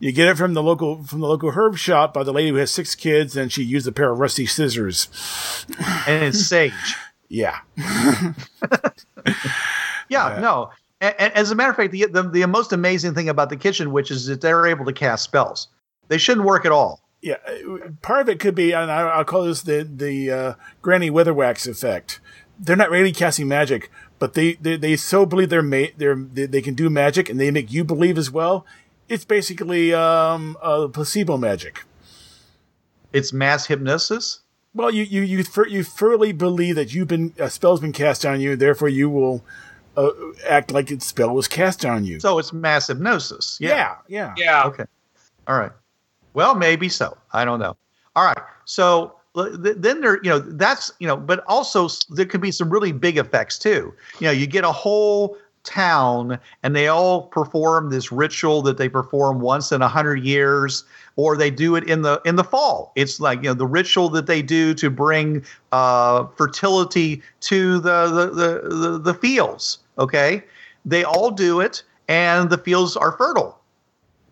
You 0.00 0.12
get 0.12 0.28
it 0.28 0.36
from 0.36 0.54
the 0.54 0.62
local, 0.62 1.02
from 1.04 1.20
the 1.20 1.26
local 1.26 1.52
herb 1.52 1.76
shop 1.76 2.12
by 2.14 2.22
the 2.22 2.32
lady 2.32 2.50
who 2.50 2.56
has 2.56 2.70
six 2.70 2.94
kids, 2.94 3.36
and 3.36 3.50
she 3.52 3.62
used 3.62 3.86
a 3.86 3.92
pair 3.92 4.10
of 4.12 4.18
rusty 4.18 4.46
scissors. 4.46 5.08
And 6.06 6.24
it's 6.24 6.46
sage. 6.46 6.72
Yeah, 7.28 7.58
Yeah, 10.08 10.38
no. 10.40 10.70
And, 11.00 11.14
as 11.18 11.50
a 11.50 11.54
matter 11.54 11.70
of 11.70 11.76
fact, 11.76 11.92
the, 11.92 12.06
the 12.06 12.22
the 12.22 12.46
most 12.46 12.72
amazing 12.72 13.14
thing 13.14 13.28
about 13.28 13.50
the 13.50 13.56
kitchen 13.56 13.92
witches 13.92 14.22
is 14.22 14.26
that 14.28 14.40
they're 14.40 14.66
able 14.66 14.84
to 14.86 14.92
cast 14.92 15.24
spells. 15.24 15.68
They 16.08 16.18
shouldn't 16.18 16.46
work 16.46 16.64
at 16.64 16.72
all. 16.72 17.00
yeah. 17.20 17.36
Part 18.02 18.20
of 18.22 18.28
it 18.28 18.38
could 18.38 18.54
be, 18.54 18.72
and 18.72 18.90
I, 18.90 19.00
I'll 19.02 19.24
call 19.24 19.44
this 19.44 19.62
the 19.62 19.82
the 19.82 20.30
uh, 20.30 20.54
Granny 20.82 21.10
Weatherwax 21.10 21.66
effect. 21.68 22.20
They're 22.58 22.76
not 22.76 22.90
really 22.90 23.12
casting 23.12 23.48
magic, 23.48 23.90
but 24.18 24.34
they 24.34 24.54
they, 24.54 24.76
they 24.76 24.96
so 24.96 25.26
believe 25.26 25.50
they're 25.50 25.62
ma- 25.62 25.92
they're 25.96 26.14
they, 26.14 26.46
they 26.46 26.62
can 26.62 26.74
do 26.74 26.88
magic, 26.88 27.28
and 27.28 27.38
they 27.38 27.50
make 27.50 27.70
you 27.72 27.84
believe 27.84 28.16
as 28.16 28.30
well. 28.30 28.64
It's 29.08 29.24
basically 29.24 29.94
um, 29.94 30.56
uh, 30.62 30.88
placebo 30.88 31.36
magic. 31.36 31.84
It's 33.12 33.32
mass 33.32 33.66
hypnosis. 33.66 34.40
Well, 34.74 34.90
you 34.90 35.04
you 35.04 35.22
you 35.22 35.42
fir- 35.44 35.68
you 35.68 35.82
thoroughly 35.82 36.32
believe 36.32 36.74
that 36.74 36.92
you've 36.92 37.08
been 37.08 37.32
a 37.38 37.48
spell's 37.48 37.80
been 37.80 37.92
cast 37.92 38.26
on 38.26 38.40
you, 38.40 38.56
therefore 38.56 38.88
you 38.88 39.08
will 39.08 39.42
uh, 39.96 40.10
act 40.48 40.70
like 40.70 40.90
a 40.90 41.00
spell 41.00 41.34
was 41.34 41.48
cast 41.48 41.84
on 41.84 42.04
you. 42.04 42.20
So 42.20 42.38
it's 42.38 42.52
mass 42.52 42.88
hypnosis. 42.88 43.58
yeah, 43.60 43.96
yeah. 44.08 44.34
yeah. 44.36 44.64
Okay. 44.64 44.84
All 45.46 45.58
right. 45.58 45.72
Well, 46.34 46.54
maybe 46.54 46.88
so. 46.88 47.16
I 47.32 47.44
don't 47.44 47.58
know. 47.58 47.76
All 48.14 48.24
right. 48.24 48.38
So 48.66 49.16
then 49.34 50.00
there, 50.00 50.16
you 50.22 50.30
know, 50.30 50.38
that's, 50.38 50.90
you 50.98 51.06
know, 51.06 51.16
but 51.16 51.44
also 51.46 51.88
there 52.10 52.24
could 52.26 52.40
be 52.40 52.50
some 52.50 52.70
really 52.70 52.92
big 52.92 53.18
effects 53.18 53.58
too. 53.58 53.94
You 54.18 54.26
know, 54.26 54.30
you 54.30 54.46
get 54.46 54.64
a 54.64 54.72
whole 54.72 55.36
town 55.66 56.38
and 56.62 56.74
they 56.74 56.88
all 56.88 57.22
perform 57.22 57.90
this 57.90 58.10
ritual 58.10 58.62
that 58.62 58.78
they 58.78 58.88
perform 58.88 59.40
once 59.40 59.72
in 59.72 59.82
a 59.82 59.88
hundred 59.88 60.24
years 60.24 60.84
or 61.16 61.36
they 61.36 61.50
do 61.50 61.76
it 61.76 61.84
in 61.84 62.02
the 62.02 62.20
in 62.24 62.36
the 62.36 62.44
fall. 62.44 62.92
It's 62.94 63.20
like 63.20 63.42
you 63.42 63.50
know 63.50 63.54
the 63.54 63.66
ritual 63.66 64.08
that 64.10 64.26
they 64.26 64.40
do 64.42 64.72
to 64.74 64.88
bring 64.88 65.44
uh, 65.72 66.26
fertility 66.36 67.22
to 67.40 67.80
the 67.80 68.06
the, 68.06 68.26
the 68.26 68.74
the 68.74 68.98
the 68.98 69.14
fields 69.14 69.78
okay? 69.98 70.42
They 70.84 71.04
all 71.04 71.30
do 71.30 71.60
it 71.60 71.82
and 72.08 72.50
the 72.50 72.58
fields 72.58 72.96
are 72.96 73.12
fertile. 73.12 73.58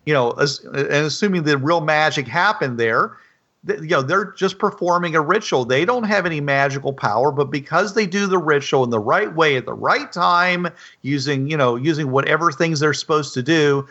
You 0.06 0.14
know, 0.14 0.32
as, 0.32 0.60
and 0.64 1.06
assuming 1.06 1.44
the 1.44 1.56
real 1.56 1.80
magic 1.80 2.28
happened 2.28 2.78
there, 2.78 3.08
th- 3.08 3.18
you 3.66 3.88
know, 3.88 4.02
they're 4.02 4.32
just 4.32 4.58
performing 4.58 5.14
a 5.16 5.20
ritual. 5.20 5.64
They 5.64 5.84
don't 5.84 6.04
have 6.04 6.26
any 6.26 6.40
magical 6.40 6.92
power, 6.92 7.32
but 7.32 7.50
because 7.50 7.94
they 7.94 8.06
do 8.06 8.26
the 8.26 8.38
ritual 8.38 8.84
in 8.84 8.90
the 8.90 8.98
right 8.98 9.34
way 9.34 9.56
at 9.56 9.66
the 9.66 9.74
right 9.74 10.10
time, 10.12 10.68
using, 11.02 11.48
you 11.48 11.56
know, 11.56 11.76
using 11.76 12.10
whatever 12.10 12.52
things 12.52 12.80
they're 12.80 12.94
supposed 12.94 13.32
to 13.34 13.42
do, 13.42 13.86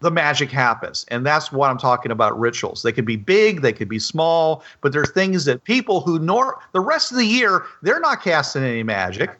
the 0.00 0.10
magic 0.10 0.50
happens. 0.50 1.06
And 1.08 1.24
that's 1.24 1.52
what 1.52 1.70
I'm 1.70 1.78
talking 1.78 2.10
about 2.10 2.38
rituals. 2.38 2.82
They 2.82 2.92
could 2.92 3.04
be 3.04 3.16
big, 3.16 3.62
they 3.62 3.72
could 3.72 3.88
be 3.88 3.98
small, 3.98 4.64
but 4.80 4.92
they're 4.92 5.04
things 5.04 5.44
that 5.44 5.64
people 5.64 6.00
who 6.00 6.18
nor 6.18 6.58
the 6.72 6.80
rest 6.80 7.12
of 7.12 7.18
the 7.18 7.26
year, 7.26 7.64
they're 7.82 8.00
not 8.00 8.22
casting 8.22 8.64
any 8.64 8.82
magic. 8.82 9.38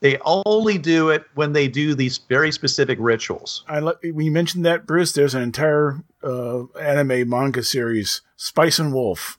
They 0.00 0.18
only 0.24 0.78
do 0.78 1.10
it 1.10 1.24
when 1.34 1.52
they 1.52 1.68
do 1.68 1.94
these 1.94 2.18
very 2.18 2.52
specific 2.52 2.98
rituals. 3.00 3.64
I 3.68 3.80
you 4.02 4.30
mentioned 4.30 4.64
that, 4.64 4.86
Bruce, 4.86 5.12
there's 5.12 5.34
an 5.34 5.42
entire 5.42 6.02
uh, 6.22 6.64
anime 6.80 7.28
manga 7.28 7.62
series, 7.62 8.22
Spice 8.36 8.78
and 8.78 8.94
Wolf, 8.94 9.38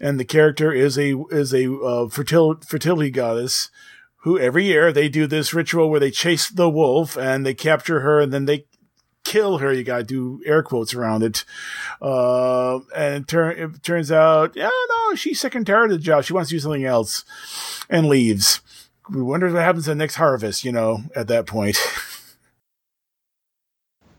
and 0.00 0.18
the 0.18 0.24
character 0.24 0.72
is 0.72 0.98
a 0.98 1.18
is 1.30 1.52
a 1.52 1.66
uh, 1.66 2.06
fertil- 2.08 2.64
fertility 2.64 3.10
goddess 3.10 3.70
who 4.22 4.38
every 4.38 4.64
year 4.64 4.92
they 4.92 5.08
do 5.08 5.26
this 5.26 5.52
ritual 5.52 5.90
where 5.90 6.00
they 6.00 6.10
chase 6.10 6.48
the 6.48 6.70
wolf 6.70 7.16
and 7.16 7.44
they 7.44 7.54
capture 7.54 8.00
her 8.00 8.20
and 8.20 8.32
then 8.32 8.44
they 8.44 8.66
kill 9.24 9.58
her. 9.58 9.72
You 9.72 9.84
gotta 9.84 10.04
do 10.04 10.40
air 10.46 10.62
quotes 10.62 10.94
around 10.94 11.22
it. 11.22 11.44
Uh, 12.00 12.80
and 12.96 13.30
it, 13.30 13.58
it 13.58 13.82
turns 13.82 14.12
out, 14.12 14.54
yeah, 14.54 14.70
no, 14.90 15.14
she's 15.16 15.40
sick 15.40 15.54
and 15.54 15.66
tired 15.66 15.90
of 15.90 15.98
the 15.98 16.04
job. 16.04 16.24
She 16.24 16.32
wants 16.32 16.50
to 16.50 16.56
do 16.56 16.60
something 16.60 16.84
else 16.84 17.24
and 17.90 18.06
leaves. 18.06 18.60
We 19.10 19.22
wonder 19.22 19.50
what 19.52 19.62
happens 19.62 19.86
the 19.86 19.94
next 19.94 20.14
harvest, 20.16 20.64
you 20.64 20.72
know, 20.72 21.00
at 21.14 21.28
that 21.28 21.46
point. 21.46 21.76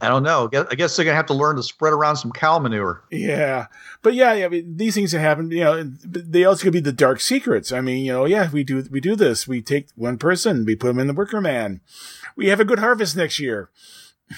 I 0.04 0.10
don't 0.10 0.24
know. 0.24 0.50
I 0.70 0.76
guess 0.76 0.98
they're 0.98 1.06
gonna 1.06 1.16
have 1.16 1.28
to 1.28 1.34
learn 1.34 1.56
to 1.56 1.64
spread 1.64 1.94
around 1.94 2.18
some 2.18 2.34
cow 2.34 2.60
manure. 2.60 3.06
Yeah, 3.10 3.68
but 4.02 4.14
yeah, 4.14 4.34
yeah 4.34 4.46
I 4.48 4.50
mean, 4.50 4.76
these 4.76 4.96
things 4.96 5.14
that 5.14 5.22
happen, 5.22 5.50
you 5.50 5.62
know, 5.62 5.82
they 5.82 6.44
also 6.44 6.64
could 6.64 6.74
be 6.74 6.82
the 6.82 6.92
dark 6.92 7.22
secrets. 7.22 7.72
I 7.72 7.80
mean, 7.80 8.04
you 8.04 8.12
know, 8.12 8.26
yeah, 8.26 8.52
we 8.52 8.66
do 8.66 8.86
we 8.92 9.00
do 9.00 9.16
this. 9.16 9.48
We 9.48 9.62
take 9.62 9.88
one 9.96 10.18
person, 10.18 10.66
we 10.66 10.76
put 10.76 10.90
him 10.90 11.00
in 11.00 11.08
the 11.08 11.14
Wicker 11.14 11.40
Man. 11.40 11.80
We 12.36 12.48
have 12.48 12.60
a 12.60 12.66
good 12.66 12.80
harvest 12.80 13.16
next 13.16 13.40
year. 13.40 13.70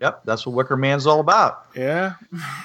Yep, 0.00 0.26
that's 0.26 0.46
what 0.46 0.54
Wicker 0.54 0.76
Man's 0.76 1.08
all 1.08 1.18
about. 1.18 1.66
Yeah, 1.74 2.12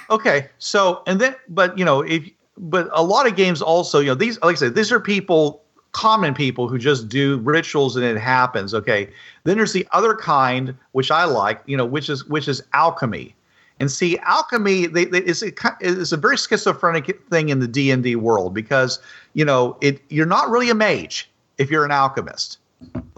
Okay, 0.08 0.50
so 0.60 1.02
and 1.08 1.20
then, 1.20 1.34
but 1.48 1.76
you 1.76 1.84
know, 1.84 2.02
if 2.02 2.30
but 2.56 2.88
a 2.92 3.02
lot 3.02 3.26
of 3.26 3.34
games 3.34 3.60
also, 3.60 3.98
you 3.98 4.06
know, 4.06 4.14
these 4.14 4.40
like 4.40 4.52
I 4.52 4.58
said, 4.58 4.76
these 4.76 4.92
are 4.92 5.00
people, 5.00 5.63
common 5.94 6.34
people 6.34 6.68
who 6.68 6.78
just 6.78 7.08
do 7.08 7.38
rituals 7.38 7.96
and 7.96 8.04
it 8.04 8.18
happens. 8.18 8.74
Okay, 8.74 9.08
then 9.44 9.56
there's 9.56 9.72
the 9.72 9.88
other 9.92 10.14
kind 10.14 10.74
which 10.92 11.10
I 11.10 11.24
like, 11.24 11.62
you 11.64 11.76
know, 11.76 11.86
which 11.86 12.10
is 12.10 12.26
which 12.26 12.48
is 12.48 12.62
alchemy. 12.74 13.34
And 13.80 13.90
see, 13.90 14.18
alchemy 14.18 14.86
they, 14.86 15.06
they, 15.06 15.18
is 15.18 15.42
a, 15.42 15.52
is 15.80 16.12
a 16.12 16.16
very 16.16 16.36
schizophrenic 16.36 17.20
thing 17.28 17.48
in 17.48 17.58
the 17.58 17.66
D 17.66 17.90
and 17.90 18.02
D 18.02 18.14
world 18.14 18.54
because 18.54 19.00
you 19.32 19.44
know 19.44 19.76
it 19.80 20.00
you're 20.10 20.26
not 20.26 20.50
really 20.50 20.70
a 20.70 20.74
mage. 20.74 21.28
if 21.58 21.70
you're 21.70 21.84
an 21.84 21.90
alchemist. 21.90 22.58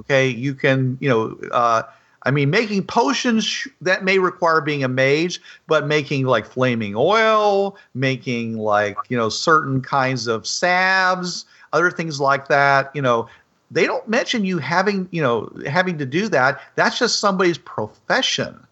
Okay, 0.01 0.29
you 0.29 0.55
can, 0.55 0.97
you 1.01 1.09
know, 1.09 1.37
uh, 1.51 1.83
I 2.23 2.31
mean, 2.31 2.51
making 2.51 2.85
potions 2.87 3.67
that 3.81 4.05
may 4.05 4.19
require 4.19 4.61
being 4.61 4.85
a 4.85 4.89
mage, 4.89 5.41
but 5.67 5.87
making 5.87 6.27
like 6.27 6.47
flaming 6.47 6.95
oil, 6.97 7.77
making 7.95 8.59
like, 8.59 8.97
you 9.09 9.17
know, 9.17 9.29
certain 9.29 9.81
kinds 9.81 10.27
of 10.27 10.47
salves, 10.47 11.45
other 11.73 11.91
things 11.91 12.21
like 12.21 12.49
that, 12.49 12.91
you 12.95 13.03
know, 13.03 13.29
they 13.71 13.85
don't 13.85 14.09
mention 14.09 14.45
you 14.45 14.59
having, 14.59 15.09
you 15.11 15.21
know, 15.21 15.51
having 15.67 15.99
to 15.99 16.07
do 16.07 16.29
that. 16.29 16.61
That's 16.77 16.99
just 16.99 17.19
somebody's 17.19 17.59
profession. 17.59 18.65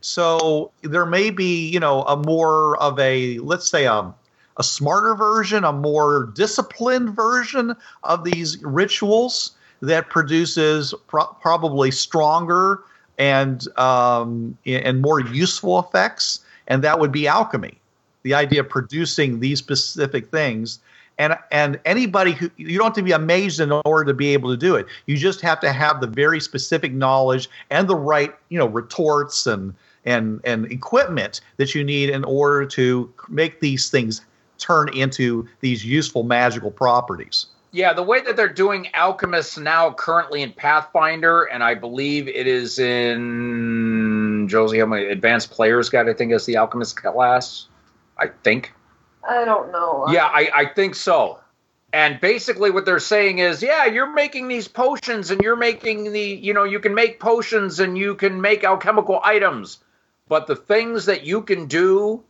So 0.00 0.72
there 0.82 1.06
may 1.06 1.30
be, 1.30 1.68
you 1.68 1.78
know, 1.78 2.02
a 2.04 2.16
more 2.16 2.76
of 2.78 2.98
a, 2.98 3.38
let's 3.38 3.68
say, 3.68 3.84
a, 3.84 4.12
a 4.56 4.62
smarter 4.62 5.14
version, 5.14 5.64
a 5.64 5.72
more 5.72 6.32
disciplined 6.34 7.14
version 7.14 7.76
of 8.02 8.24
these 8.24 8.62
rituals 8.64 9.52
that 9.82 10.08
produces 10.08 10.94
pro- 11.06 11.26
probably 11.40 11.90
stronger 11.90 12.82
and 13.18 13.68
um, 13.78 14.56
and 14.64 15.00
more 15.00 15.20
useful 15.20 15.78
effects, 15.78 16.40
and 16.68 16.82
that 16.82 16.98
would 16.98 17.12
be 17.12 17.28
alchemy. 17.28 17.78
The 18.22 18.34
idea 18.34 18.60
of 18.60 18.68
producing 18.68 19.40
these 19.40 19.58
specific 19.58 20.30
things, 20.30 20.78
and 21.20 21.38
and 21.52 21.78
anybody 21.84 22.32
who 22.32 22.50
you 22.56 22.78
don't 22.78 22.86
have 22.86 22.94
to 22.94 23.02
be 23.02 23.12
amazed 23.12 23.60
in 23.60 23.70
order 23.84 24.04
to 24.06 24.14
be 24.14 24.28
able 24.28 24.50
to 24.50 24.56
do 24.56 24.74
it. 24.74 24.86
You 25.04 25.18
just 25.18 25.42
have 25.42 25.60
to 25.60 25.70
have 25.70 26.00
the 26.00 26.06
very 26.06 26.40
specific 26.40 26.92
knowledge 26.92 27.48
and 27.68 27.86
the 27.86 27.94
right 27.94 28.34
you 28.48 28.58
know 28.58 28.66
retorts 28.66 29.46
and 29.46 29.74
and 30.06 30.40
and 30.44 30.72
equipment 30.72 31.42
that 31.58 31.74
you 31.74 31.84
need 31.84 32.08
in 32.08 32.24
order 32.24 32.64
to 32.66 33.12
make 33.28 33.60
these 33.60 33.90
things 33.90 34.22
turn 34.56 34.88
into 34.96 35.46
these 35.60 35.84
useful 35.84 36.22
magical 36.22 36.70
properties. 36.70 37.46
Yeah, 37.72 37.92
the 37.92 38.02
way 38.02 38.20
that 38.22 38.36
they're 38.36 38.48
doing 38.48 38.88
alchemists 38.94 39.56
now 39.56 39.92
currently 39.92 40.42
in 40.42 40.52
Pathfinder, 40.52 41.44
and 41.44 41.62
I 41.62 41.74
believe 41.74 42.26
it 42.26 42.48
is 42.48 42.80
in 42.80 44.48
Josie, 44.48 44.80
how 44.80 44.86
many 44.86 45.04
Advanced 45.04 45.52
Player's 45.52 45.88
Guide 45.88 46.08
I 46.08 46.14
think 46.14 46.32
is 46.32 46.46
the 46.46 46.56
alchemist 46.56 46.96
class. 46.96 47.66
I 48.18 48.28
think. 48.42 48.72
I 49.28 49.44
don't 49.44 49.70
know. 49.72 50.06
Yeah, 50.10 50.26
I, 50.26 50.50
I 50.54 50.64
think 50.66 50.94
so. 50.94 51.40
And 51.92 52.20
basically 52.20 52.70
what 52.70 52.84
they're 52.84 53.00
saying 53.00 53.38
is, 53.38 53.62
yeah, 53.62 53.86
you're 53.86 54.12
making 54.12 54.48
these 54.48 54.68
potions 54.68 55.30
and 55.30 55.42
you're 55.42 55.56
making 55.56 56.12
the, 56.12 56.20
you 56.20 56.54
know, 56.54 56.64
you 56.64 56.78
can 56.78 56.94
make 56.94 57.18
potions 57.18 57.80
and 57.80 57.98
you 57.98 58.14
can 58.14 58.40
make 58.40 58.62
alchemical 58.62 59.20
items. 59.22 59.78
But 60.28 60.46
the 60.46 60.56
things 60.56 61.06
that 61.06 61.24
you 61.24 61.42
can 61.42 61.66
do 61.66 62.22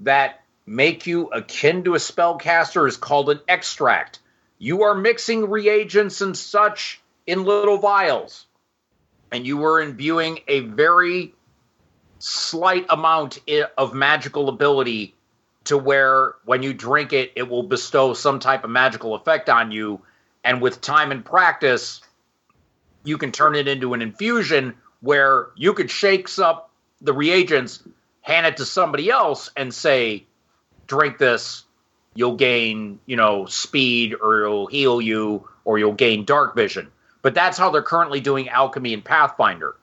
that 0.00 0.42
make 0.64 1.06
you 1.06 1.28
akin 1.28 1.82
to 1.84 1.94
a 1.94 1.98
spellcaster 1.98 2.86
is 2.86 2.96
called 2.96 3.30
an 3.30 3.40
extract. 3.48 4.20
You 4.58 4.84
are 4.84 4.94
mixing 4.94 5.50
reagents 5.50 6.20
and 6.20 6.36
such 6.36 7.00
in 7.26 7.44
little 7.44 7.78
vials. 7.78 8.46
And 9.32 9.46
you 9.46 9.64
are 9.64 9.80
imbuing 9.80 10.40
a 10.46 10.60
very 10.60 11.34
slight 12.20 12.86
amount 12.88 13.38
of 13.76 13.94
magical 13.94 14.48
ability 14.48 15.14
to 15.70 15.78
where 15.78 16.34
when 16.44 16.64
you 16.64 16.74
drink 16.74 17.12
it, 17.12 17.30
it 17.36 17.48
will 17.48 17.62
bestow 17.62 18.12
some 18.12 18.40
type 18.40 18.64
of 18.64 18.70
magical 18.70 19.14
effect 19.14 19.48
on 19.48 19.70
you. 19.70 20.00
And 20.42 20.60
with 20.60 20.80
time 20.80 21.12
and 21.12 21.24
practice, 21.24 22.00
you 23.04 23.16
can 23.16 23.30
turn 23.30 23.54
it 23.54 23.68
into 23.68 23.94
an 23.94 24.02
infusion 24.02 24.74
where 25.00 25.50
you 25.54 25.72
could 25.72 25.88
shake 25.88 26.28
up 26.40 26.72
the 27.00 27.12
reagents, 27.12 27.84
hand 28.22 28.46
it 28.46 28.56
to 28.56 28.64
somebody 28.64 29.10
else, 29.10 29.48
and 29.56 29.72
say, 29.72 30.26
drink 30.88 31.18
this. 31.18 31.62
You'll 32.16 32.34
gain, 32.34 32.98
you 33.06 33.14
know, 33.14 33.46
speed, 33.46 34.16
or 34.20 34.42
it'll 34.42 34.66
heal 34.66 35.00
you, 35.00 35.48
or 35.64 35.78
you'll 35.78 35.92
gain 35.92 36.24
dark 36.24 36.56
vision. 36.56 36.90
But 37.22 37.34
that's 37.34 37.56
how 37.56 37.70
they're 37.70 37.80
currently 37.80 38.18
doing 38.18 38.48
alchemy 38.48 38.92
in 38.92 39.02
Pathfinder. 39.02 39.76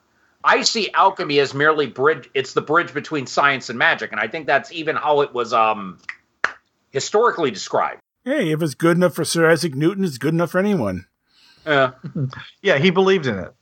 I 0.44 0.62
see 0.62 0.90
alchemy 0.92 1.40
as 1.40 1.52
merely 1.54 1.86
bridge. 1.86 2.28
It's 2.34 2.52
the 2.52 2.60
bridge 2.62 2.94
between 2.94 3.26
science 3.26 3.68
and 3.70 3.78
magic, 3.78 4.12
and 4.12 4.20
I 4.20 4.28
think 4.28 4.46
that's 4.46 4.72
even 4.72 4.94
how 4.96 5.20
it 5.22 5.34
was 5.34 5.52
um, 5.52 5.98
historically 6.90 7.50
described. 7.50 8.00
Hey, 8.24 8.52
if 8.52 8.62
it's 8.62 8.74
good 8.74 8.96
enough 8.96 9.14
for 9.14 9.24
Sir 9.24 9.50
Isaac 9.50 9.74
Newton, 9.74 10.04
it's 10.04 10.18
good 10.18 10.34
enough 10.34 10.50
for 10.52 10.58
anyone. 10.58 11.06
Uh, 11.66 11.90
Yeah, 12.62 12.78
he 12.78 12.90
believed 12.90 13.26
in 13.26 13.38
it. 13.38 13.52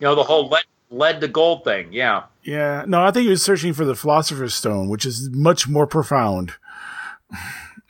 you 0.00 0.06
know, 0.06 0.14
the 0.14 0.22
whole 0.24 0.48
lead, 0.48 0.64
lead 0.90 1.20
to 1.20 1.28
gold 1.28 1.64
thing. 1.64 1.92
Yeah. 1.92 2.24
Yeah, 2.42 2.84
no, 2.88 3.02
I 3.04 3.10
think 3.10 3.24
he 3.24 3.30
was 3.30 3.42
searching 3.42 3.72
for 3.74 3.84
the 3.84 3.94
Philosopher's 3.94 4.54
Stone, 4.54 4.88
which 4.88 5.04
is 5.04 5.28
much 5.32 5.68
more 5.68 5.86
profound. 5.86 6.54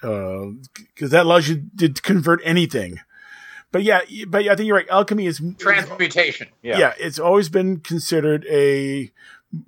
Because 0.03 1.11
that 1.11 1.27
allows 1.27 1.47
you 1.51 1.65
to 1.77 1.91
convert 1.91 2.41
anything. 2.43 3.01
But 3.73 3.85
yeah, 3.85 4.01
but 4.27 4.45
yeah, 4.45 4.53
I 4.53 4.57
think 4.57 4.67
you're 4.67 4.77
right. 4.77 4.89
Alchemy 4.89 5.27
is 5.27 5.41
Transmutation. 5.59 6.49
Yeah. 6.63 6.79
yeah, 6.79 6.95
it's 6.99 7.19
always 7.19 7.49
been 7.49 7.81
considered 7.81 8.45
a 8.51 9.13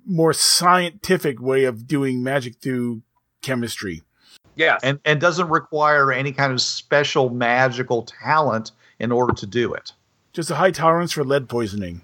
more 0.05 0.33
scientific 0.33 1.41
way 1.41 1.63
of 1.63 1.87
doing 1.87 2.21
magic 2.21 2.55
through 2.57 3.01
chemistry. 3.41 4.03
Yeah, 4.55 4.77
and 4.83 4.99
and 5.05 5.21
doesn't 5.21 5.49
require 5.49 6.11
any 6.11 6.33
kind 6.33 6.51
of 6.51 6.61
special 6.61 7.29
magical 7.29 8.03
talent 8.03 8.71
in 8.99 9.11
order 9.11 9.33
to 9.33 9.47
do 9.47 9.73
it. 9.73 9.93
Just 10.33 10.51
a 10.51 10.55
high 10.55 10.71
tolerance 10.71 11.13
for 11.13 11.23
lead 11.23 11.47
poisoning. 11.47 12.01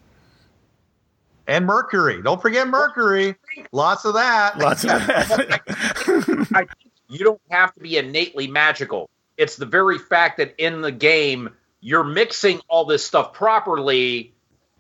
And 1.47 1.65
mercury, 1.65 2.21
don't 2.21 2.41
forget 2.41 2.67
mercury. 2.67 3.35
Lots 3.71 4.05
of 4.05 4.13
that. 4.13 4.57
Lots 4.59 4.83
of 4.83 4.89
that. 4.89 5.61
I 6.53 6.65
think 6.65 6.91
you 7.07 7.25
don't 7.25 7.41
have 7.49 7.73
to 7.73 7.79
be 7.81 7.97
innately 7.97 8.47
magical. 8.47 9.09
It's 9.35 9.55
the 9.55 9.65
very 9.65 9.97
fact 9.97 10.37
that 10.37 10.53
in 10.57 10.81
the 10.81 10.91
game 10.91 11.49
you're 11.81 12.03
mixing 12.03 12.59
all 12.67 12.85
this 12.85 13.05
stuff 13.05 13.33
properly, 13.33 14.33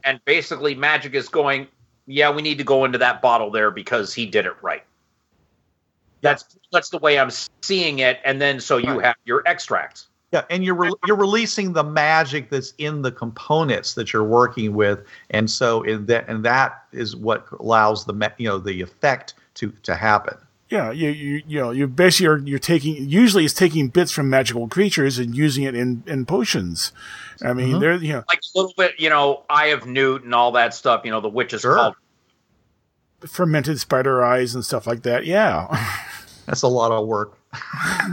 and 0.03 0.19
basically 0.25 0.75
magic 0.75 1.13
is 1.13 1.29
going, 1.29 1.67
yeah, 2.05 2.31
we 2.31 2.41
need 2.41 2.57
to 2.57 2.63
go 2.63 2.85
into 2.85 2.97
that 2.97 3.21
bottle 3.21 3.51
there 3.51 3.71
because 3.71 4.13
he 4.13 4.25
did 4.25 4.45
it 4.45 4.53
right. 4.61 4.83
That's 6.21 6.57
that's 6.71 6.89
the 6.89 6.97
way 6.97 7.17
I'm 7.17 7.31
seeing 7.61 7.99
it, 7.99 8.19
and 8.25 8.41
then 8.41 8.59
so 8.59 8.77
you 8.77 8.95
Right. 8.95 9.05
have 9.05 9.15
your 9.25 9.41
extracts. 9.45 10.07
Yeah, 10.31 10.43
and 10.49 10.63
you're 10.63 10.75
re- 10.75 10.91
you're 11.07 11.17
releasing 11.17 11.73
the 11.73 11.83
magic 11.83 12.49
that's 12.49 12.73
in 12.77 13.01
the 13.01 13.11
components 13.11 13.93
that 13.95 14.13
you're 14.13 14.23
working 14.23 14.73
with, 14.73 14.99
and 15.31 15.49
so 15.49 15.81
in 15.83 16.05
that 16.07 16.25
and 16.27 16.43
that 16.43 16.83
is 16.91 17.15
what 17.15 17.47
allows 17.59 18.05
the 18.05 18.33
you 18.37 18.47
know 18.47 18.59
the 18.59 18.81
effect 18.81 19.35
to 19.55 19.71
to 19.83 19.95
happen. 19.95 20.37
Yeah, 20.69 20.91
you, 20.91 21.09
you 21.09 21.41
you 21.47 21.59
know 21.59 21.71
you 21.71 21.87
basically 21.87 22.27
are 22.27 22.37
you're 22.39 22.59
taking 22.59 23.09
usually 23.09 23.45
it's 23.45 23.53
taking 23.53 23.87
bits 23.89 24.11
from 24.11 24.29
magical 24.29 24.67
creatures 24.67 25.17
and 25.19 25.35
using 25.35 25.63
it 25.63 25.75
in 25.75 26.03
in 26.07 26.25
potions. 26.25 26.91
I 27.43 27.53
mean, 27.53 27.75
Mhm. 27.75 27.79
they're 27.79 27.93
you 27.95 28.13
know 28.13 28.23
Like 28.27 28.39
a 28.55 28.57
little 28.57 28.73
bit, 28.77 28.95
you 28.99 29.09
know, 29.09 29.43
Eye 29.49 29.67
of 29.67 29.85
Newt 29.85 30.23
and 30.23 30.35
all 30.35 30.51
that 30.53 30.73
stuff. 30.73 31.01
You 31.05 31.11
know, 31.11 31.21
the 31.21 31.29
witch's 31.29 31.61
Sure. 31.61 31.75
called. 31.75 31.95
fermented 33.27 33.79
spider 33.79 34.23
eyes 34.23 34.55
and 34.55 34.63
stuff 34.63 34.87
like 34.87 35.03
that. 35.03 35.25
Yeah. 35.25 35.67
That's 36.45 36.61
a 36.61 36.67
lot 36.67 36.91
of 36.91 37.05
work. 37.07 37.37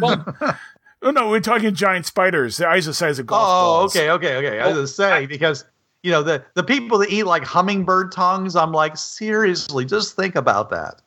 Well, 0.01 0.25
oh 1.03 1.11
no, 1.11 1.29
we're 1.31 1.41
talking 1.41 1.75
giant 1.75 2.07
spiders. 2.07 2.57
The 2.57 2.69
eyes 2.69 2.87
the 2.87 2.95
size 2.95 3.19
of 3.19 3.27
golf 3.27 3.41
Oh, 3.43 3.45
balls. 3.81 3.97
okay, 3.97 4.11
okay, 4.11 4.37
okay. 4.37 4.61
I 4.61 4.67
was 4.67 4.75
gonna 4.75 4.87
say 4.89 5.27
because 5.27 5.65
you 6.03 6.11
know 6.11 6.23
the 6.23 6.43
the 6.55 6.63
people 6.63 6.99
that 6.99 7.11
eat 7.11 7.25
like 7.25 7.45
hummingbird 7.45 8.13
tongues. 8.13 8.57
I'm 8.57 8.73
like, 8.73 8.97
seriously, 8.97 9.85
just 9.85 10.17
think 10.17 10.35
about 10.37 10.71
that. 10.71 11.01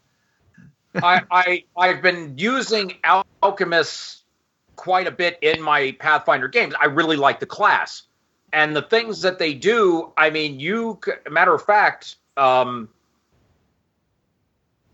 I, 0.95 1.21
I 1.31 1.63
I've 1.77 2.01
been 2.01 2.35
using 2.37 2.97
alchemists 3.43 4.23
quite 4.75 5.07
a 5.07 5.11
bit 5.11 5.37
in 5.41 5.61
my 5.61 5.95
Pathfinder 5.99 6.47
games. 6.47 6.73
I 6.79 6.85
really 6.85 7.17
like 7.17 7.39
the 7.39 7.45
class 7.45 8.03
and 8.53 8.75
the 8.75 8.81
things 8.81 9.21
that 9.21 9.39
they 9.39 9.53
do. 9.53 10.11
I 10.17 10.29
mean, 10.29 10.59
you 10.59 10.99
matter 11.29 11.53
of 11.53 11.63
fact, 11.63 12.15
um, 12.37 12.89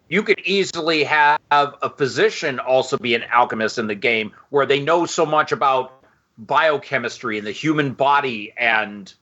you 0.09 0.23
could 0.23 0.39
easily 0.39 1.03
have 1.03 1.39
a 1.51 1.89
physician 1.89 2.59
also 2.59 2.97
be 2.97 3.15
an 3.15 3.23
alchemist 3.31 3.77
in 3.77 3.87
the 3.87 3.95
game, 3.95 4.33
where 4.49 4.65
they 4.65 4.79
know 4.79 5.05
so 5.05 5.25
much 5.25 5.51
about 5.51 6.03
biochemistry 6.37 7.37
and 7.37 7.47
the 7.47 7.51
human 7.51 7.93
body 7.93 8.53
and 8.57 9.13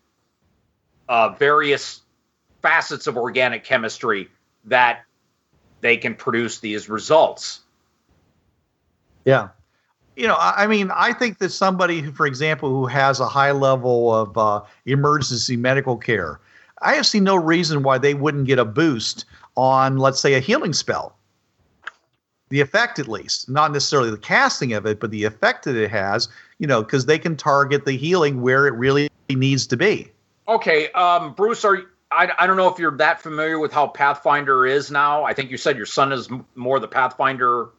uh, 1.07 1.29
various 1.29 2.01
facets 2.61 3.07
of 3.07 3.17
organic 3.17 3.63
chemistry 3.63 4.29
that 4.65 5.03
they 5.83 5.97
can 5.97 6.15
produce 6.15 6.59
these 6.59 6.89
results. 6.89 7.59
Yeah. 9.25 9.49
You 10.15 10.27
know, 10.27 10.35
I, 10.35 10.63
I 10.63 10.67
mean, 10.67 10.89
I 10.95 11.11
think 11.13 11.39
that 11.39 11.49
somebody, 11.49 11.99
who, 11.99 12.11
for 12.11 12.25
example, 12.25 12.69
who 12.69 12.85
has 12.87 13.19
a 13.19 13.27
high 13.27 13.51
level 13.51 14.13
of 14.13 14.37
uh, 14.37 14.61
emergency 14.85 15.57
medical 15.57 15.97
care, 15.97 16.39
I 16.81 16.93
have 16.93 17.05
seen 17.05 17.23
no 17.23 17.35
reason 17.35 17.83
why 17.83 17.97
they 17.97 18.13
wouldn't 18.13 18.45
get 18.45 18.59
a 18.59 18.65
boost 18.65 19.25
on, 19.55 19.97
let's 19.97 20.19
say, 20.19 20.33
a 20.35 20.39
healing 20.39 20.73
spell. 20.73 21.15
The 22.49 22.61
effect, 22.61 22.97
at 22.99 23.07
least, 23.07 23.49
not 23.49 23.71
necessarily 23.71 24.09
the 24.09 24.17
casting 24.17 24.73
of 24.73 24.85
it, 24.85 24.99
but 24.99 25.11
the 25.11 25.25
effect 25.25 25.65
that 25.65 25.75
it 25.75 25.89
has, 25.89 26.29
you 26.59 26.67
know, 26.67 26.81
because 26.81 27.07
they 27.07 27.19
can 27.19 27.35
target 27.35 27.83
the 27.83 27.97
healing 27.97 28.41
where 28.41 28.67
it 28.67 28.73
really 28.73 29.09
needs 29.29 29.67
to 29.67 29.77
be. 29.77 30.11
Okay, 30.47 30.91
um, 30.91 31.33
Bruce, 31.33 31.65
are 31.65 31.83
I, 32.13 32.31
I 32.39 32.47
don't 32.47 32.57
know 32.57 32.67
if 32.69 32.79
you're 32.79 32.97
that 32.97 33.21
familiar 33.21 33.59
with 33.59 33.73
how 33.73 33.87
Pathfinder 33.87 34.65
is 34.65 34.91
now. 34.91 35.23
I 35.23 35.33
think 35.33 35.51
you 35.51 35.57
said 35.57 35.77
your 35.77 35.85
son 35.85 36.11
is 36.11 36.29
more 36.55 36.79
the 36.79 36.87
Pathfinder 36.87 37.69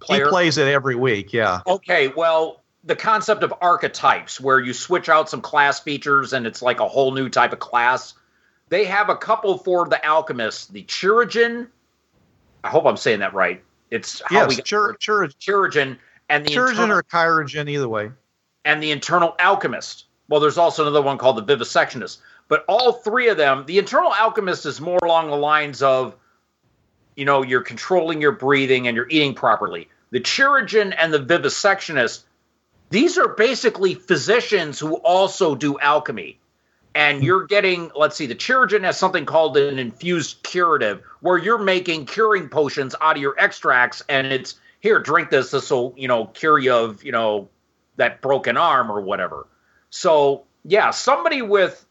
player. 0.00 0.24
He 0.24 0.30
plays 0.30 0.58
it 0.58 0.68
every 0.68 0.96
week, 0.96 1.32
yeah. 1.32 1.60
Okay, 1.66 2.08
well, 2.08 2.62
the 2.84 2.96
concept 2.96 3.42
of 3.42 3.54
archetypes 3.60 4.40
where 4.40 4.58
you 4.58 4.72
switch 4.72 5.08
out 5.08 5.28
some 5.28 5.40
class 5.40 5.80
features 5.80 6.32
and 6.32 6.46
it's 6.46 6.62
like 6.62 6.80
a 6.80 6.88
whole 6.88 7.12
new 7.12 7.28
type 7.28 7.52
of 7.52 7.58
class. 7.58 8.14
They 8.68 8.84
have 8.86 9.08
a 9.08 9.16
couple 9.16 9.58
for 9.58 9.88
the 9.88 10.04
alchemist, 10.04 10.72
the 10.72 10.82
Chirurgeon. 10.84 11.68
I 12.64 12.68
hope 12.68 12.86
I'm 12.86 12.96
saying 12.96 13.20
that 13.20 13.34
right. 13.34 13.62
It's 13.90 14.22
how 14.26 14.40
yes, 14.40 14.48
we 14.48 14.56
Chir- 14.56 14.96
Chir- 14.98 15.34
Chirurgeon 15.38 15.98
and 16.28 16.46
the 16.46 16.50
Chirurgeon 16.50 16.70
internal, 16.70 16.98
or 16.98 17.02
Chirogen, 17.02 17.68
either 17.68 17.88
way. 17.88 18.10
and 18.64 18.82
the 18.82 18.90
internal 18.92 19.34
alchemist. 19.38 20.04
Well, 20.28 20.40
there's 20.40 20.58
also 20.58 20.82
another 20.82 21.02
one 21.02 21.18
called 21.18 21.36
the 21.36 21.56
vivisectionist. 21.56 22.18
But 22.50 22.64
all 22.66 22.94
three 22.94 23.28
of 23.28 23.36
them, 23.36 23.64
the 23.66 23.78
internal 23.78 24.12
alchemist 24.12 24.66
is 24.66 24.80
more 24.80 24.98
along 25.04 25.30
the 25.30 25.36
lines 25.36 25.82
of, 25.82 26.16
you 27.14 27.24
know, 27.24 27.42
you're 27.42 27.60
controlling 27.60 28.20
your 28.20 28.32
breathing 28.32 28.88
and 28.88 28.96
you're 28.96 29.08
eating 29.08 29.34
properly. 29.34 29.88
The 30.10 30.18
Chirurgeon 30.18 30.92
and 30.98 31.14
the 31.14 31.20
vivisectionist, 31.20 32.24
these 32.90 33.18
are 33.18 33.28
basically 33.28 33.94
physicians 33.94 34.80
who 34.80 34.96
also 34.96 35.54
do 35.54 35.78
alchemy. 35.78 36.40
And 36.92 37.18
hmm. 37.18 37.24
you're 37.24 37.46
getting, 37.46 37.92
let's 37.94 38.16
see, 38.16 38.26
the 38.26 38.34
Chirurgeon 38.34 38.82
has 38.82 38.98
something 38.98 39.26
called 39.26 39.56
an 39.56 39.78
infused 39.78 40.42
curative, 40.42 41.04
where 41.20 41.38
you're 41.38 41.56
making 41.56 42.06
curing 42.06 42.48
potions 42.48 42.96
out 43.00 43.14
of 43.14 43.22
your 43.22 43.36
extracts, 43.38 44.02
and 44.08 44.26
it's 44.26 44.56
here, 44.80 44.98
drink 44.98 45.30
this. 45.30 45.52
This 45.52 45.70
will, 45.70 45.94
you 45.96 46.08
know, 46.08 46.26
cure 46.26 46.58
you 46.58 46.74
of, 46.74 47.04
you 47.04 47.12
know, 47.12 47.48
that 47.94 48.20
broken 48.20 48.56
arm 48.56 48.90
or 48.90 49.00
whatever. 49.00 49.46
So, 49.90 50.46
yeah, 50.64 50.90
somebody 50.90 51.42
with 51.42 51.86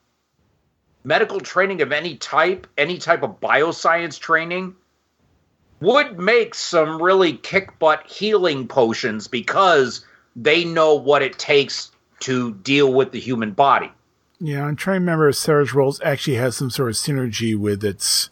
medical 1.03 1.39
training 1.39 1.81
of 1.81 1.91
any 1.91 2.15
type, 2.17 2.67
any 2.77 2.97
type 2.97 3.23
of 3.23 3.39
bioscience 3.39 4.19
training, 4.19 4.75
would 5.79 6.19
make 6.19 6.53
some 6.55 7.01
really 7.01 7.33
kick 7.33 7.77
butt 7.79 8.05
healing 8.05 8.67
potions 8.67 9.27
because 9.27 10.05
they 10.35 10.65
know 10.65 10.95
what 10.95 11.21
it 11.21 11.39
takes 11.39 11.91
to 12.19 12.53
deal 12.55 12.93
with 12.93 13.11
the 13.11 13.19
human 13.19 13.51
body. 13.51 13.91
Yeah, 14.41 14.65
I'm 14.65 14.75
trying 14.75 14.95
to 14.95 14.99
remember 14.99 15.29
if 15.29 15.35
Savage 15.35 15.73
Worlds 15.73 16.01
actually 16.03 16.37
has 16.37 16.55
some 16.55 16.69
sort 16.69 16.89
of 16.89 16.95
synergy 16.95 17.57
with 17.57 17.83
its 17.83 18.29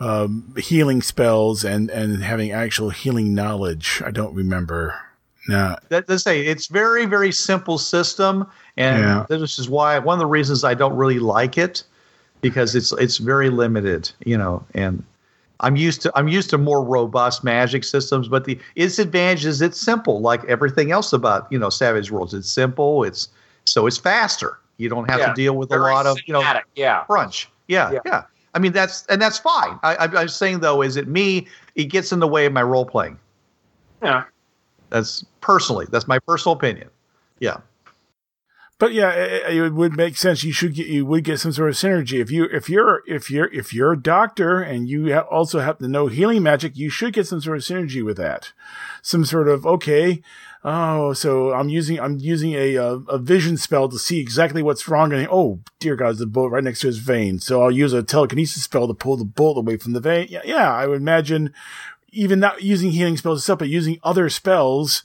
um, 0.00 0.54
healing 0.58 1.02
spells 1.02 1.64
and, 1.64 1.90
and 1.90 2.22
having 2.22 2.52
actual 2.52 2.90
healing 2.90 3.34
knowledge. 3.34 4.02
I 4.04 4.10
don't 4.10 4.34
remember. 4.34 5.00
No. 5.48 5.76
That, 5.88 6.08
let's 6.08 6.22
say 6.24 6.44
it's 6.46 6.66
very 6.66 7.06
very 7.06 7.32
simple 7.32 7.78
system, 7.78 8.46
and 8.76 9.00
Yeah. 9.02 9.26
this 9.28 9.58
is 9.58 9.68
why 9.68 9.98
one 9.98 10.14
of 10.14 10.20
the 10.20 10.26
reasons 10.26 10.64
I 10.64 10.74
don't 10.74 10.96
really 10.96 11.18
like 11.18 11.56
it 11.58 11.82
because 12.40 12.74
it's 12.74 12.92
it's 12.92 13.18
very 13.18 13.50
limited, 13.50 14.10
you 14.24 14.36
know, 14.38 14.64
and. 14.74 15.02
I'm 15.60 15.74
used 15.74 16.02
to 16.02 16.12
I'm 16.14 16.28
used 16.28 16.50
to 16.50 16.58
more 16.58 16.84
robust 16.84 17.42
magic 17.42 17.82
systems, 17.82 18.28
but 18.28 18.44
the 18.44 18.58
its 18.74 18.98
advantage 18.98 19.46
is 19.46 19.62
it's 19.62 19.80
simple, 19.80 20.20
like 20.20 20.44
everything 20.44 20.92
else 20.92 21.14
about 21.14 21.50
you 21.50 21.58
know 21.58 21.70
Savage 21.70 22.10
Worlds. 22.10 22.34
It's 22.34 22.50
simple. 22.52 23.04
It's 23.04 23.28
so 23.64 23.86
it's 23.86 23.96
faster. 23.96 24.58
You 24.76 24.90
don't 24.90 25.08
have 25.08 25.18
Yeah, 25.20 25.28
to 25.28 25.32
deal 25.34 25.56
with 25.56 25.70
a 25.72 25.78
Very 25.78 25.94
lot 25.94 26.04
of 26.04 26.18
you 26.26 26.34
know 26.34 26.44
yeah. 26.74 27.04
crunch. 27.04 27.48
Yeah, 27.68 27.90
Yeah. 27.90 28.00
yeah, 28.04 28.22
I 28.54 28.58
mean 28.58 28.72
that's 28.72 29.06
and 29.06 29.20
that's 29.22 29.38
fine. 29.38 29.78
I, 29.82 29.94
I, 29.94 30.04
I'm 30.20 30.28
saying 30.28 30.60
though, 30.60 30.82
is 30.82 30.96
it 30.96 31.08
me? 31.08 31.46
It 31.74 31.84
gets 31.84 32.12
in 32.12 32.18
the 32.18 32.28
way 32.28 32.44
of 32.44 32.52
my 32.52 32.62
role 32.62 32.84
playing. 32.84 33.18
Yeah. 34.02 34.24
That's 34.90 35.24
personally. 35.40 35.86
That's 35.90 36.08
my 36.08 36.18
personal 36.18 36.56
opinion. 36.56 36.90
Yeah. 37.38 37.58
But 38.78 38.92
yeah, 38.92 39.10
it, 39.10 39.56
it 39.56 39.72
would 39.72 39.96
make 39.96 40.18
sense. 40.18 40.44
You 40.44 40.52
should 40.52 40.74
get, 40.74 40.86
you 40.86 41.06
would 41.06 41.24
get 41.24 41.40
some 41.40 41.52
sort 41.52 41.70
of 41.70 41.76
synergy 41.76 42.20
if 42.20 42.30
you, 42.30 42.44
if 42.44 42.68
you're, 42.68 43.02
if 43.06 43.30
you're, 43.30 43.50
if 43.52 43.72
you're 43.72 43.92
a 43.92 44.00
doctor 44.00 44.60
and 44.60 44.86
you 44.86 45.14
ha- 45.14 45.20
also 45.30 45.60
happen 45.60 45.84
to 45.84 45.90
know 45.90 46.08
healing 46.08 46.42
magic, 46.42 46.76
you 46.76 46.90
should 46.90 47.14
get 47.14 47.26
some 47.26 47.40
sort 47.40 47.56
of 47.56 47.62
synergy 47.62 48.04
with 48.04 48.18
that. 48.18 48.52
Some 49.00 49.24
sort 49.24 49.48
of, 49.48 49.64
okay, 49.64 50.20
oh, 50.62 51.14
so 51.14 51.54
I'm 51.54 51.70
using, 51.70 51.98
I'm 51.98 52.18
using 52.18 52.52
a, 52.52 52.74
a, 52.74 52.96
a 53.08 53.18
vision 53.18 53.56
spell 53.56 53.88
to 53.88 53.98
see 53.98 54.20
exactly 54.20 54.62
what's 54.62 54.86
wrong. 54.86 55.10
And 55.10 55.26
oh, 55.30 55.60
dear 55.80 55.96
God, 55.96 56.08
there's 56.08 56.20
a 56.20 56.26
bullet 56.26 56.50
right 56.50 56.64
next 56.64 56.80
to 56.80 56.88
his 56.88 56.98
vein. 56.98 57.38
So 57.38 57.62
I'll 57.62 57.70
use 57.70 57.94
a 57.94 58.02
telekinesis 58.02 58.64
spell 58.64 58.88
to 58.88 58.94
pull 58.94 59.16
the 59.16 59.24
bullet 59.24 59.58
away 59.58 59.78
from 59.78 59.94
the 59.94 60.00
vein. 60.00 60.26
Yeah, 60.28 60.42
yeah, 60.44 60.70
I 60.70 60.86
would 60.86 61.00
imagine 61.00 61.54
even 62.16 62.40
not 62.40 62.62
using 62.62 62.90
healing 62.90 63.16
spells 63.16 63.40
itself, 63.40 63.58
but 63.58 63.68
using 63.68 63.98
other 64.02 64.28
spells 64.28 65.04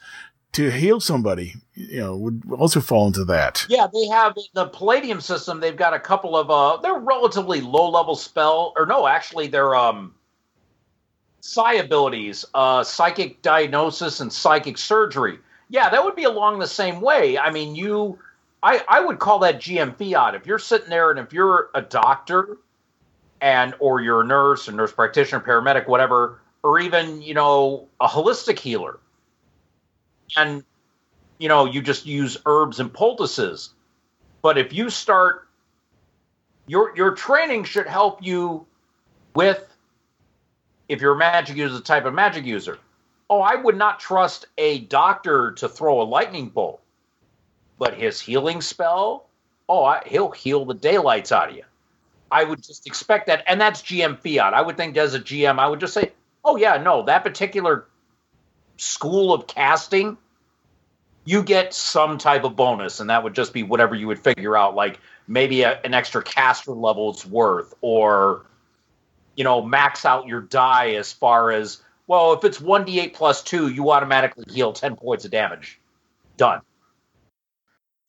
to 0.54 0.70
heal 0.70 1.00
somebody, 1.00 1.56
you 1.76 2.00
know, 2.00 2.16
would 2.16 2.44
also 2.58 2.82
fall 2.82 3.08
into 3.08 3.24
that. 3.26 3.66
Yeah, 3.70 3.88
they 3.94 4.08
have 4.08 4.36
the 4.54 4.68
Palladium 4.68 5.22
system. 5.22 5.60
They've 5.60 5.76
got 5.76 5.94
a 5.94 6.00
couple 6.00 6.36
of 6.36 6.50
uh, 6.50 6.82
they're 6.82 7.00
relatively 7.00 7.62
low 7.62 7.90
level 7.90 8.16
spell, 8.16 8.74
or 8.78 8.86
no, 8.86 9.08
actually 9.08 9.48
they're 9.48 9.76
um, 9.76 10.14
psi 11.42 11.76
abilities, 11.76 12.46
uh, 12.54 12.84
psychic 12.84 13.42
diagnosis 13.42 14.20
and 14.20 14.32
psychic 14.32 14.78
surgery. 14.78 15.40
Yeah, 15.70 15.90
that 15.90 16.04
would 16.04 16.16
be 16.16 16.26
along 16.26 16.60
the 16.60 16.68
same 16.68 17.00
way. 17.00 17.38
I 17.38 17.50
mean, 17.52 17.76
you, 17.76 18.20
I, 18.62 18.84
I 18.90 19.00
would 19.00 19.20
call 19.20 19.40
that 19.40 19.62
GM 19.62 19.96
fiat. 19.96 20.36
If 20.36 20.46
you're 20.46 20.60
sitting 20.60 20.90
there 20.90 21.12
and 21.12 21.20
if 21.20 21.32
you're 21.32 21.70
a 21.74 21.82
doctor, 21.82 22.58
and 23.42 23.74
or 23.80 24.02
you're 24.02 24.22
a 24.22 24.26
nurse, 24.26 24.68
a 24.68 24.72
nurse 24.72 24.92
practitioner, 24.92 25.42
paramedic, 25.42 25.88
whatever, 25.88 26.41
or 26.64 26.80
even 26.80 27.22
you 27.22 27.34
know 27.34 27.88
a 28.00 28.08
holistic 28.08 28.60
healer, 28.60 29.00
and 30.38 30.64
you 31.42 31.48
know, 31.48 31.66
you 31.66 31.82
just 31.82 32.06
use 32.06 32.38
herbs 32.46 32.80
and 32.80 32.94
poultices. 32.94 33.72
But 34.44 34.60
if 34.60 34.74
you 34.74 34.92
start 34.92 35.48
your 36.68 36.96
your 36.96 37.12
training 37.12 37.64
should 37.64 37.88
help 37.88 38.24
you 38.24 38.66
with 39.34 39.68
if 40.88 41.02
you're 41.02 41.16
a 41.16 41.18
magic 41.18 41.58
user, 41.58 41.74
the 41.74 41.82
type 41.82 42.06
of 42.06 42.14
magic 42.14 42.46
user. 42.46 42.78
Oh, 43.30 43.42
I 43.42 43.56
would 43.56 43.78
not 43.78 44.00
trust 44.00 44.46
a 44.58 44.80
doctor 44.80 45.54
to 45.54 45.70
throw 45.70 46.02
a 46.02 46.04
lightning 46.04 46.50
bolt. 46.50 46.82
But 47.80 47.96
his 47.96 48.20
healing 48.20 48.62
spell, 48.62 49.26
oh, 49.68 49.86
I, 49.86 50.04
he'll 50.06 50.32
heal 50.32 50.66
the 50.66 50.74
daylights 50.74 51.32
out 51.32 51.50
of 51.50 51.56
you. 51.56 51.64
I 52.30 52.44
would 52.44 52.62
just 52.62 52.86
expect 52.86 53.28
that, 53.28 53.44
and 53.48 53.60
that's 53.60 53.82
GM 53.82 54.20
fiat. 54.20 54.54
I 54.54 54.62
would 54.62 54.78
think 54.78 54.96
as 54.98 55.16
a 55.16 55.20
GM, 55.20 55.60
I 55.60 55.68
would 55.68 55.80
just 55.80 55.94
say, 55.94 56.12
oh 56.44 56.56
yeah, 56.56 56.78
no, 56.78 57.04
that 57.04 57.24
particular 57.24 57.88
school 58.78 59.34
of 59.34 59.48
casting 59.48 60.18
you 61.24 61.44
get 61.44 61.74
some 61.74 62.18
type 62.18 62.44
of 62.44 62.56
bonus, 62.56 63.00
and 63.00 63.10
that 63.10 63.24
would 63.24 63.36
just 63.36 63.54
be 63.54 63.64
whatever 63.64 63.96
you 63.96 64.08
would 64.08 64.20
figure 64.20 64.58
out, 64.58 64.76
like 64.76 65.00
maybe 65.28 65.62
a, 65.62 65.80
an 65.84 65.94
extra 65.94 66.24
caster 66.24 66.72
level's 66.72 67.26
worth, 67.26 67.74
or 67.82 68.46
you 69.36 69.44
know, 69.44 69.62
max 69.62 70.06
out 70.06 70.28
your 70.28 70.42
die 70.42 70.92
as 70.92 71.12
far 71.12 71.52
as 71.52 71.82
well. 72.08 72.34
If 72.34 72.44
it's 72.44 72.60
one 72.60 72.86
d8 72.86 73.14
plus 73.14 73.44
two, 73.44 73.70
you 73.70 73.92
automatically 73.92 74.46
heal 74.52 74.74
ten 74.74 74.96
points 74.96 75.26
of 75.26 75.32
damage. 75.32 75.80
Done. 76.38 76.62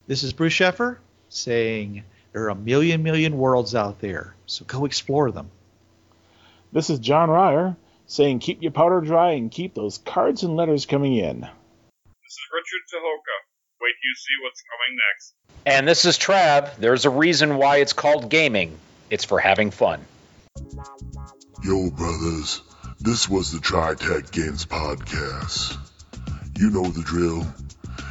This 0.07 0.23
is 0.23 0.33
Bruce 0.33 0.55
Sheffer 0.55 0.99
saying 1.29 2.03
there 2.33 2.45
are 2.45 2.51
a 2.51 2.55
million, 2.55 3.03
million 3.03 3.37
worlds 3.37 3.75
out 3.75 4.01
there, 4.01 4.35
so 4.47 4.65
go 4.65 4.85
explore 4.85 5.31
them. 5.31 5.51
This 6.73 6.89
is 6.89 6.99
John 6.99 7.29
Ryer 7.29 7.77
saying 8.13 8.39
keep 8.41 8.63
your 8.63 8.73
powder 8.73 9.01
dry 9.01 9.33
and 9.33 9.51
keep 9.51 9.75
those 9.75 9.97
cards 9.99 10.43
and 10.43 10.55
letters 10.55 10.85
coming 10.85 11.17
in. 11.17 11.41
This 11.41 12.35
is 12.35 12.47
Richard 12.53 12.83
Tucholka. 12.93 13.37
Wait 13.81 13.95
you 14.05 14.15
see 14.15 14.37
what's 14.45 14.63
coming 14.71 14.99
next. 15.11 15.35
And 15.65 15.89
this 15.89 16.05
is 16.05 16.19
Trav. 16.19 16.77
There's 16.77 17.07
a 17.07 17.11
reason 17.11 17.57
why 17.57 17.79
it's 17.79 17.95
called 17.95 18.29
gaming. 18.29 18.79
It's 19.09 19.25
for 19.25 19.39
having 19.39 19.71
fun. 19.71 20.05
Yo, 21.65 21.89
brothers, 21.91 22.61
this 23.01 23.29
was 23.29 23.51
the 23.51 23.59
TriTac 23.59 24.31
Games 24.31 24.67
Podcast. 24.67 25.77
You 26.59 26.71
know 26.71 26.85
the 26.85 27.03
drill. 27.03 27.45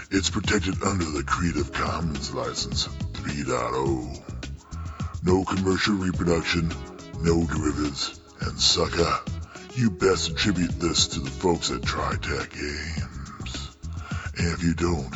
It's 0.09 0.29
protected 0.29 0.83
under 0.83 1.05
the 1.05 1.23
Creative 1.23 1.71
Commons 1.71 2.33
License 2.33 2.87
3.0. 2.87 4.19
No 5.23 5.45
commercial 5.45 5.93
reproduction, 5.93 6.73
no 7.21 7.45
derivatives, 7.45 8.19
and 8.41 8.59
sucker, 8.59 9.19
you 9.77 9.89
best 9.89 10.31
attribute 10.31 10.79
this 10.79 11.07
to 11.07 11.19
the 11.19 11.29
folks 11.29 11.71
at 11.71 11.81
TriTac 11.81 12.51
Games. 12.51 13.77
And 14.37 14.53
if 14.53 14.63
you 14.63 14.73
don't, 14.73 15.13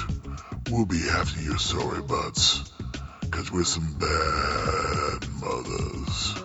we'll 0.69 0.85
be 0.85 1.09
after 1.09 1.41
your 1.41 1.57
sorry 1.57 2.01
butts, 2.01 2.71
cause 3.31 3.51
we're 3.51 3.63
some 3.63 3.93
bad 3.99 5.27
mothers. 5.41 6.44